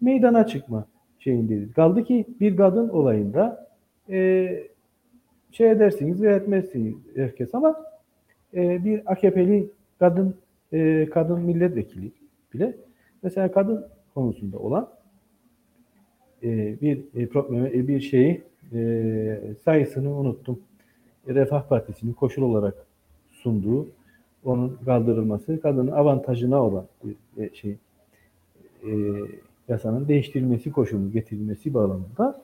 Meydana 0.00 0.46
çıkma 0.46 0.86
şeyindeyiz. 1.18 1.72
Kaldı 1.72 2.04
ki 2.04 2.24
bir 2.40 2.56
kadın 2.56 2.88
olayında 2.88 3.68
e, 4.10 4.48
şey 5.52 5.70
edersiniz 5.70 6.22
ve 6.22 6.34
etmezsiniz 6.34 6.94
herkes 7.16 7.54
ama 7.54 7.76
e, 8.54 8.84
bir 8.84 9.12
AKP'li 9.12 9.70
kadın 9.98 10.34
e, 10.72 11.08
kadın 11.10 11.40
milletvekili 11.40 12.12
bile 12.54 12.76
mesela 13.22 13.52
kadın 13.52 13.86
konusunda 14.14 14.58
olan 14.58 14.88
e, 16.42 16.80
bir 16.80 17.04
e, 17.14 17.26
problemi, 17.26 17.68
e, 17.68 17.88
bir 17.88 18.00
şeyi 18.00 18.42
e, 18.72 19.54
sayısını 19.64 20.14
unuttum. 20.16 20.60
Refah 21.28 21.68
Partisi'nin 21.68 22.12
koşul 22.12 22.42
olarak 22.42 22.86
sunduğu 23.32 23.88
onun 24.44 24.78
kaldırılması 24.84 25.60
kadının 25.60 25.90
avantajına 25.90 26.62
olan 26.62 26.86
bir 27.04 27.42
e, 27.42 27.54
şey 27.54 27.76
e, 28.82 28.90
yasanın 29.68 30.08
değiştirilmesi 30.08 30.72
koşulu 30.72 31.12
getirilmesi 31.12 31.74
bağlamında 31.74 32.42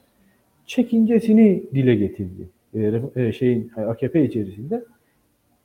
çekincesini 0.67 1.63
dile 1.75 1.95
getirdi. 1.95 2.49
E, 2.75 3.03
e, 3.17 3.33
şeyin 3.33 3.71
AKP 3.77 4.25
içerisinde 4.25 4.85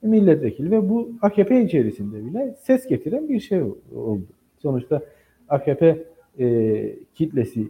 milletvekili 0.02 0.72
ve 0.72 0.90
bu 0.90 1.12
AKP 1.22 1.64
içerisinde 1.64 2.26
bile 2.26 2.56
ses 2.62 2.88
getiren 2.88 3.30
bir 3.30 3.40
şey 3.40 3.62
oldu. 3.96 4.26
Sonuçta 4.62 5.02
AKP 5.50 6.06
e, 6.40 6.96
kitlesi 7.14 7.68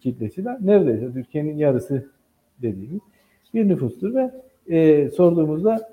kitlesi 0.00 0.44
de 0.44 0.58
neredeyse 0.60 1.12
Türkiye'nin 1.12 1.56
yarısı 1.56 2.10
dediğimiz 2.62 3.00
bir 3.54 3.68
nüfustur 3.68 4.14
ve 4.14 4.30
e, 4.68 5.10
sorduğumuzda 5.10 5.90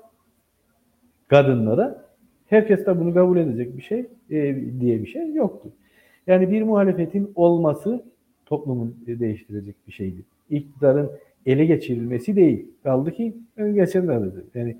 kadınlara 1.28 2.04
herkes 2.46 2.86
de 2.86 3.00
bunu 3.00 3.14
kabul 3.14 3.38
edecek 3.38 3.76
bir 3.76 3.82
şey 3.82 4.06
e, 4.30 4.56
diye 4.80 5.02
bir 5.02 5.06
şey 5.06 5.32
yoktu. 5.32 5.72
Yani 6.26 6.50
bir 6.50 6.62
muhalefetin 6.62 7.32
olması 7.34 8.04
toplumun 8.46 8.96
değiştirecek 9.06 9.76
bir 9.86 9.92
şeydi. 9.92 10.22
İktidarın 10.50 11.10
ele 11.46 11.64
geçirilmesi 11.64 12.36
değil. 12.36 12.66
Kaldı 12.82 13.12
ki 13.12 13.36
ön 13.56 13.74
geçenlerde. 13.74 14.40
Yani 14.54 14.76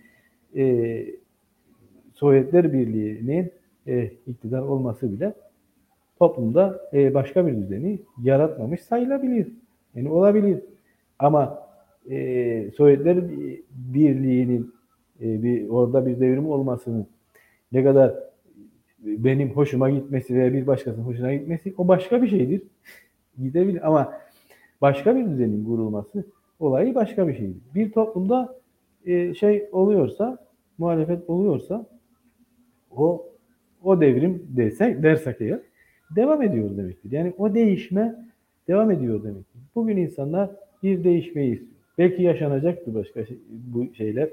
e, 0.56 1.06
Sovyetler 2.14 2.72
Birliği'nin 2.72 3.52
e, 3.86 4.10
iktidar 4.26 4.60
olması 4.60 5.12
bile 5.12 5.34
toplumda 6.18 6.80
e, 6.92 7.14
başka 7.14 7.46
bir 7.46 7.56
düzeni 7.56 7.98
yaratmamış 8.22 8.80
sayılabilir. 8.80 9.48
Yani 9.94 10.08
olabilir. 10.08 10.60
Ama 11.18 11.68
e, 12.10 12.70
Sovyetler 12.76 13.18
Birliği'nin 13.70 14.74
e, 15.20 15.42
bir 15.42 15.68
orada 15.68 16.06
bir 16.06 16.20
devrim 16.20 16.48
olmasının 16.48 17.06
ne 17.72 17.84
kadar 17.84 18.14
benim 18.98 19.50
hoşuma 19.50 19.90
gitmesi 19.90 20.34
veya 20.34 20.52
bir 20.52 20.66
başkasının 20.66 21.04
hoşuna 21.04 21.34
gitmesi 21.34 21.74
o 21.78 21.88
başka 21.88 22.22
bir 22.22 22.28
şeydir. 22.28 22.62
Gidebilir 23.42 23.86
ama 23.88 24.12
başka 24.80 25.16
bir 25.16 25.26
düzenin 25.26 25.64
kurulması 25.64 26.24
olayı 26.60 26.94
başka 26.94 27.28
bir 27.28 27.34
şeydir. 27.34 27.60
Bir 27.74 27.92
toplumda 27.92 28.54
e, 29.06 29.34
şey 29.34 29.68
oluyorsa, 29.72 30.38
muhalefet 30.78 31.30
oluyorsa 31.30 31.86
o 32.96 33.31
o 33.84 34.00
devrim 34.00 34.42
desek 34.48 35.02
dersek 35.02 35.40
eğer 35.40 35.60
devam 36.16 36.42
ediyor 36.42 36.76
demektir. 36.76 37.12
Yani 37.12 37.32
o 37.38 37.54
değişme 37.54 38.14
devam 38.68 38.90
ediyor 38.90 39.24
demektir. 39.24 39.60
Bugün 39.74 39.96
insanlar 39.96 40.50
bir 40.82 41.04
değişmeyi 41.04 41.52
istiyor. 41.52 41.72
Belki 41.98 42.22
yaşanacaktı 42.22 42.94
başka 42.94 43.24
şey, 43.24 43.38
bu 43.50 43.94
şeyler. 43.94 44.28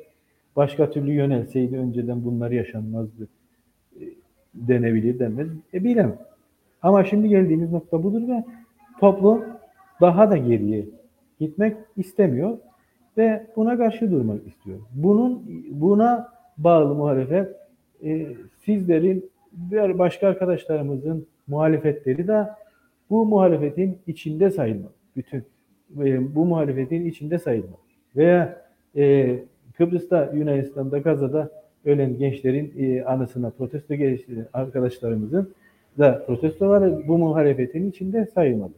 Başka 0.55 0.91
türlü 0.91 1.11
yönelseydi 1.13 1.77
önceden 1.77 2.25
bunlar 2.25 2.51
yaşanmazdı 2.51 3.27
e, 3.95 4.03
denebilir 4.53 5.19
denmez. 5.19 5.47
E 5.73 5.83
bilemem. 5.83 6.17
Ama 6.81 7.03
şimdi 7.03 7.29
geldiğimiz 7.29 7.71
nokta 7.71 8.03
budur 8.03 8.27
ve 8.27 8.43
toplum 8.99 9.43
daha 10.01 10.31
da 10.31 10.37
geriye 10.37 10.85
gitmek 11.39 11.77
istemiyor 11.97 12.57
ve 13.17 13.47
buna 13.55 13.77
karşı 13.77 14.11
durmak 14.11 14.47
istiyor. 14.47 14.79
Bunun 14.91 15.63
buna 15.71 16.27
bağlı 16.57 16.95
muhalefet 16.95 17.55
e, 18.03 18.27
sizlerin 18.65 19.29
diğer 19.69 19.99
başka 19.99 20.27
arkadaşlarımızın 20.27 21.27
muhalefetleri 21.47 22.27
de 22.27 22.47
bu 23.09 23.25
muhalefetin 23.25 23.97
içinde 24.07 24.51
sayılmalı. 24.51 24.93
Bütün 25.15 25.43
e, 25.99 26.35
bu 26.35 26.45
muhalefetin 26.45 27.05
içinde 27.05 27.39
sayılmalı. 27.39 27.79
Veya 28.15 28.61
e, 28.95 29.35
Kıbrıs'ta, 29.77 30.31
Yunanistan'da, 30.33 30.97
Gaza'da 30.97 31.51
ölen 31.85 32.17
gençlerin 32.17 32.73
e, 32.77 33.03
anısına 33.03 33.49
protesto 33.49 33.95
geliştiren 33.95 34.47
arkadaşlarımızın 34.53 35.53
da 35.97 36.23
protestoları 36.27 37.07
bu 37.07 37.17
muhalefetin 37.17 37.89
içinde 37.89 38.25
sayılmalı. 38.25 38.73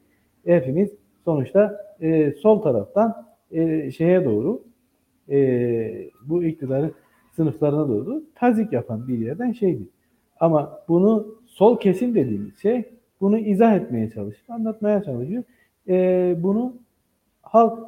Hepimiz 0.45 0.91
sonuçta 1.25 1.85
e, 2.01 2.31
sol 2.31 2.61
taraftan 2.61 3.25
e, 3.51 3.91
şeye 3.91 4.25
doğru 4.25 4.61
e, 5.29 6.09
bu 6.25 6.43
iktidarın 6.43 6.93
sınıflarına 7.35 7.87
doğru 7.87 8.23
tazik 8.35 8.73
yapan 8.73 9.07
bir 9.07 9.17
yerden 9.17 9.51
şeydi. 9.51 9.83
Ama 10.41 10.83
bunu 10.87 11.35
sol 11.47 11.79
kesim 11.79 12.15
dediğimiz 12.15 12.61
şey 12.61 12.83
bunu 13.21 13.37
izah 13.37 13.75
etmeye 13.75 14.09
çalışıyor, 14.09 14.59
anlatmaya 14.59 15.03
çalışıyor. 15.03 15.43
E, 15.87 16.35
bunu 16.37 16.73
halk 17.41 17.79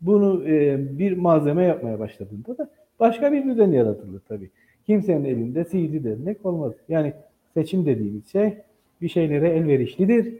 bunu 0.00 0.48
e, 0.48 0.78
bir 0.98 1.16
malzeme 1.16 1.64
yapmaya 1.64 1.98
başladığında 1.98 2.58
da 2.58 2.70
başka 3.00 3.32
bir 3.32 3.44
düzen 3.44 3.72
yaratılır 3.72 4.20
tabii. 4.28 4.50
Kimsenin 4.86 5.24
elinde 5.24 5.64
sihirli 5.64 6.04
dernek 6.04 6.46
olmaz. 6.46 6.72
Yani 6.88 7.12
seçim 7.54 7.86
dediğimiz 7.86 8.32
şey 8.32 8.58
bir 9.02 9.08
şeylere 9.08 9.48
elverişlidir. 9.48 10.34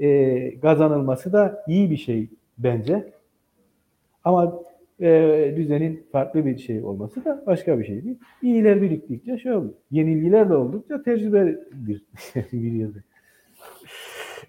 E, 0.00 0.60
kazanılması 0.60 1.32
da 1.32 1.64
iyi 1.68 1.90
bir 1.90 1.96
şey 1.96 2.28
bence. 2.58 3.12
Ama 4.24 4.62
e, 5.00 5.54
düzenin 5.56 6.06
farklı 6.12 6.46
bir 6.46 6.58
şey 6.58 6.84
olması 6.84 7.24
da 7.24 7.42
başka 7.46 7.78
bir 7.78 7.84
şey 7.84 8.04
değil. 8.04 8.18
İyiler 8.42 8.82
biriktikçe 8.82 9.38
şey 9.38 9.52
olur. 9.52 9.72
Yenilgiler 9.90 10.50
de 10.50 10.54
oldukça 10.54 11.02
tecrübedir 11.02 11.58
bir 12.52 12.72
yerde. 12.72 12.98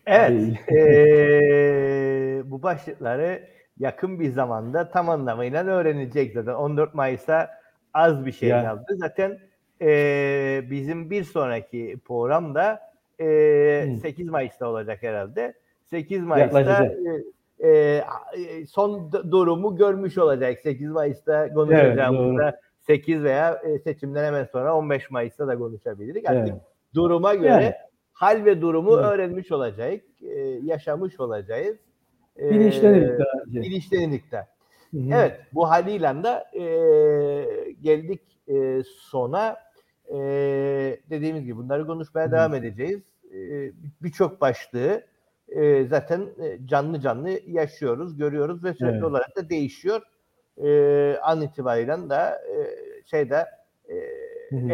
Evet. 0.05 0.71
ee, 0.71 2.41
bu 2.45 2.63
başlıkları 2.63 3.43
yakın 3.79 4.19
bir 4.19 4.29
zamanda 4.29 4.89
tam 4.89 5.09
anlamıyla 5.09 5.65
öğrenecek 5.65 6.33
zaten. 6.33 6.53
14 6.53 6.93
Mayıs'a 6.93 7.49
az 7.93 8.25
bir 8.25 8.31
şey 8.31 8.49
yani. 8.49 8.65
kaldı. 8.65 8.85
Zaten 8.89 9.39
e, 9.81 10.61
bizim 10.69 11.09
bir 11.09 11.23
sonraki 11.23 11.99
programda 12.05 12.91
e, 13.19 13.25
hmm. 13.85 13.97
8 13.97 14.29
Mayıs'ta 14.29 14.67
olacak 14.67 15.03
herhalde. 15.03 15.53
8 15.85 16.23
Mayıs'ta 16.23 16.85
e, 16.85 16.91
e, 17.63 18.03
son 18.69 19.11
durumu 19.11 19.75
görmüş 19.75 20.17
olacak. 20.17 20.59
8 20.59 20.89
Mayıs'ta 20.89 21.53
konuşacağımızda 21.53 22.43
evet, 22.43 22.55
8 22.79 23.23
veya 23.23 23.61
e, 23.65 23.79
seçimden 23.79 24.23
hemen 24.23 24.45
sonra 24.45 24.75
15 24.75 25.11
Mayıs'ta 25.11 25.47
da 25.47 25.57
konuşabiliriz. 25.57 26.25
Artık 26.25 26.53
evet. 26.53 26.61
duruma 26.93 27.35
göre 27.35 27.47
yani. 27.47 27.73
hal 28.13 28.45
ve 28.45 28.61
durumu 28.61 28.93
evet. 28.93 29.05
öğrenmiş 29.05 29.51
olacağız. 29.51 29.99
E, 30.21 30.39
yaşamış 30.63 31.19
olacağız. 31.19 31.77
E, 32.39 32.49
bilinçlenirdik 32.49 33.19
daha. 33.19 33.61
Bilinçlenirdik 33.61 34.31
de. 34.31 34.47
Evet 34.93 35.39
bu 35.53 35.69
haliyle 35.69 36.23
de 36.23 36.59
e, 36.59 37.71
geldik 37.81 38.21
e, 38.47 38.83
sona. 38.85 39.57
E, 40.09 40.17
dediğimiz 41.09 41.43
gibi 41.43 41.57
bunları 41.57 41.87
konuşmaya 41.87 42.27
Hı. 42.27 42.31
devam 42.31 42.53
edeceğiz. 42.53 43.01
E, 43.33 43.71
Birçok 44.01 44.41
başlığı 44.41 45.03
e, 45.51 45.85
zaten 45.85 46.29
canlı 46.65 46.99
canlı 46.99 47.29
yaşıyoruz, 47.47 48.17
görüyoruz 48.17 48.63
ve 48.63 48.73
sürekli 48.73 48.95
evet. 48.95 49.03
olarak 49.03 49.35
da 49.35 49.49
değişiyor. 49.49 50.01
E, 50.63 51.17
an 51.17 51.41
itibariyle 51.41 52.09
de 52.09 52.15
e, 52.15 52.57
şeyde 53.05 53.45
e, 53.89 53.95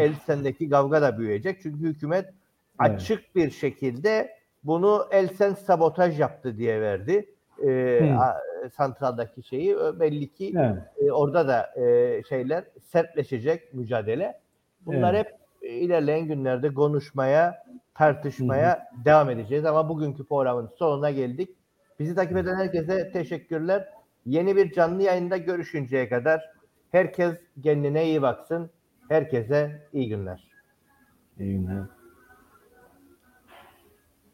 Elsen'deki 0.02 0.70
kavga 0.70 1.02
da 1.02 1.18
büyüyecek. 1.18 1.58
Çünkü 1.62 1.84
hükümet 1.84 2.24
evet. 2.24 2.34
açık 2.78 3.36
bir 3.36 3.50
şekilde 3.50 4.38
bunu 4.64 5.06
Elsen 5.10 5.54
sabotaj 5.54 6.20
yaptı 6.20 6.56
diye 6.56 6.80
verdi. 6.80 7.28
E, 7.66 8.00
a, 8.18 8.36
santraldaki 8.76 9.42
şeyi 9.42 9.76
belli 9.76 10.32
ki 10.32 10.54
evet. 10.58 10.76
e, 10.96 11.12
orada 11.12 11.48
da 11.48 11.82
e, 11.82 12.22
şeyler 12.28 12.64
sertleşecek 12.84 13.74
mücadele. 13.74 14.40
Bunlar 14.86 15.14
evet. 15.14 15.26
hep 15.26 15.38
ilerleyen 15.70 16.26
günlerde 16.26 16.74
konuşmaya, 16.74 17.64
tartışmaya 17.98 18.70
Hı-hı. 18.70 19.04
devam 19.04 19.30
edeceğiz. 19.30 19.64
Ama 19.64 19.88
bugünkü 19.88 20.26
programın 20.26 20.70
sonuna 20.78 21.10
geldik. 21.10 21.56
Bizi 21.98 22.14
takip 22.14 22.36
eden 22.36 22.56
herkese 22.56 23.12
teşekkürler. 23.12 23.88
Yeni 24.26 24.56
bir 24.56 24.72
canlı 24.72 25.02
yayında 25.02 25.36
görüşünceye 25.36 26.08
kadar 26.08 26.42
herkes 26.92 27.34
kendine 27.62 28.04
iyi 28.06 28.22
baksın. 28.22 28.70
Herkese 29.08 29.88
iyi 29.92 30.08
günler. 30.08 30.50
İyi 31.38 31.52
günler. 31.52 31.97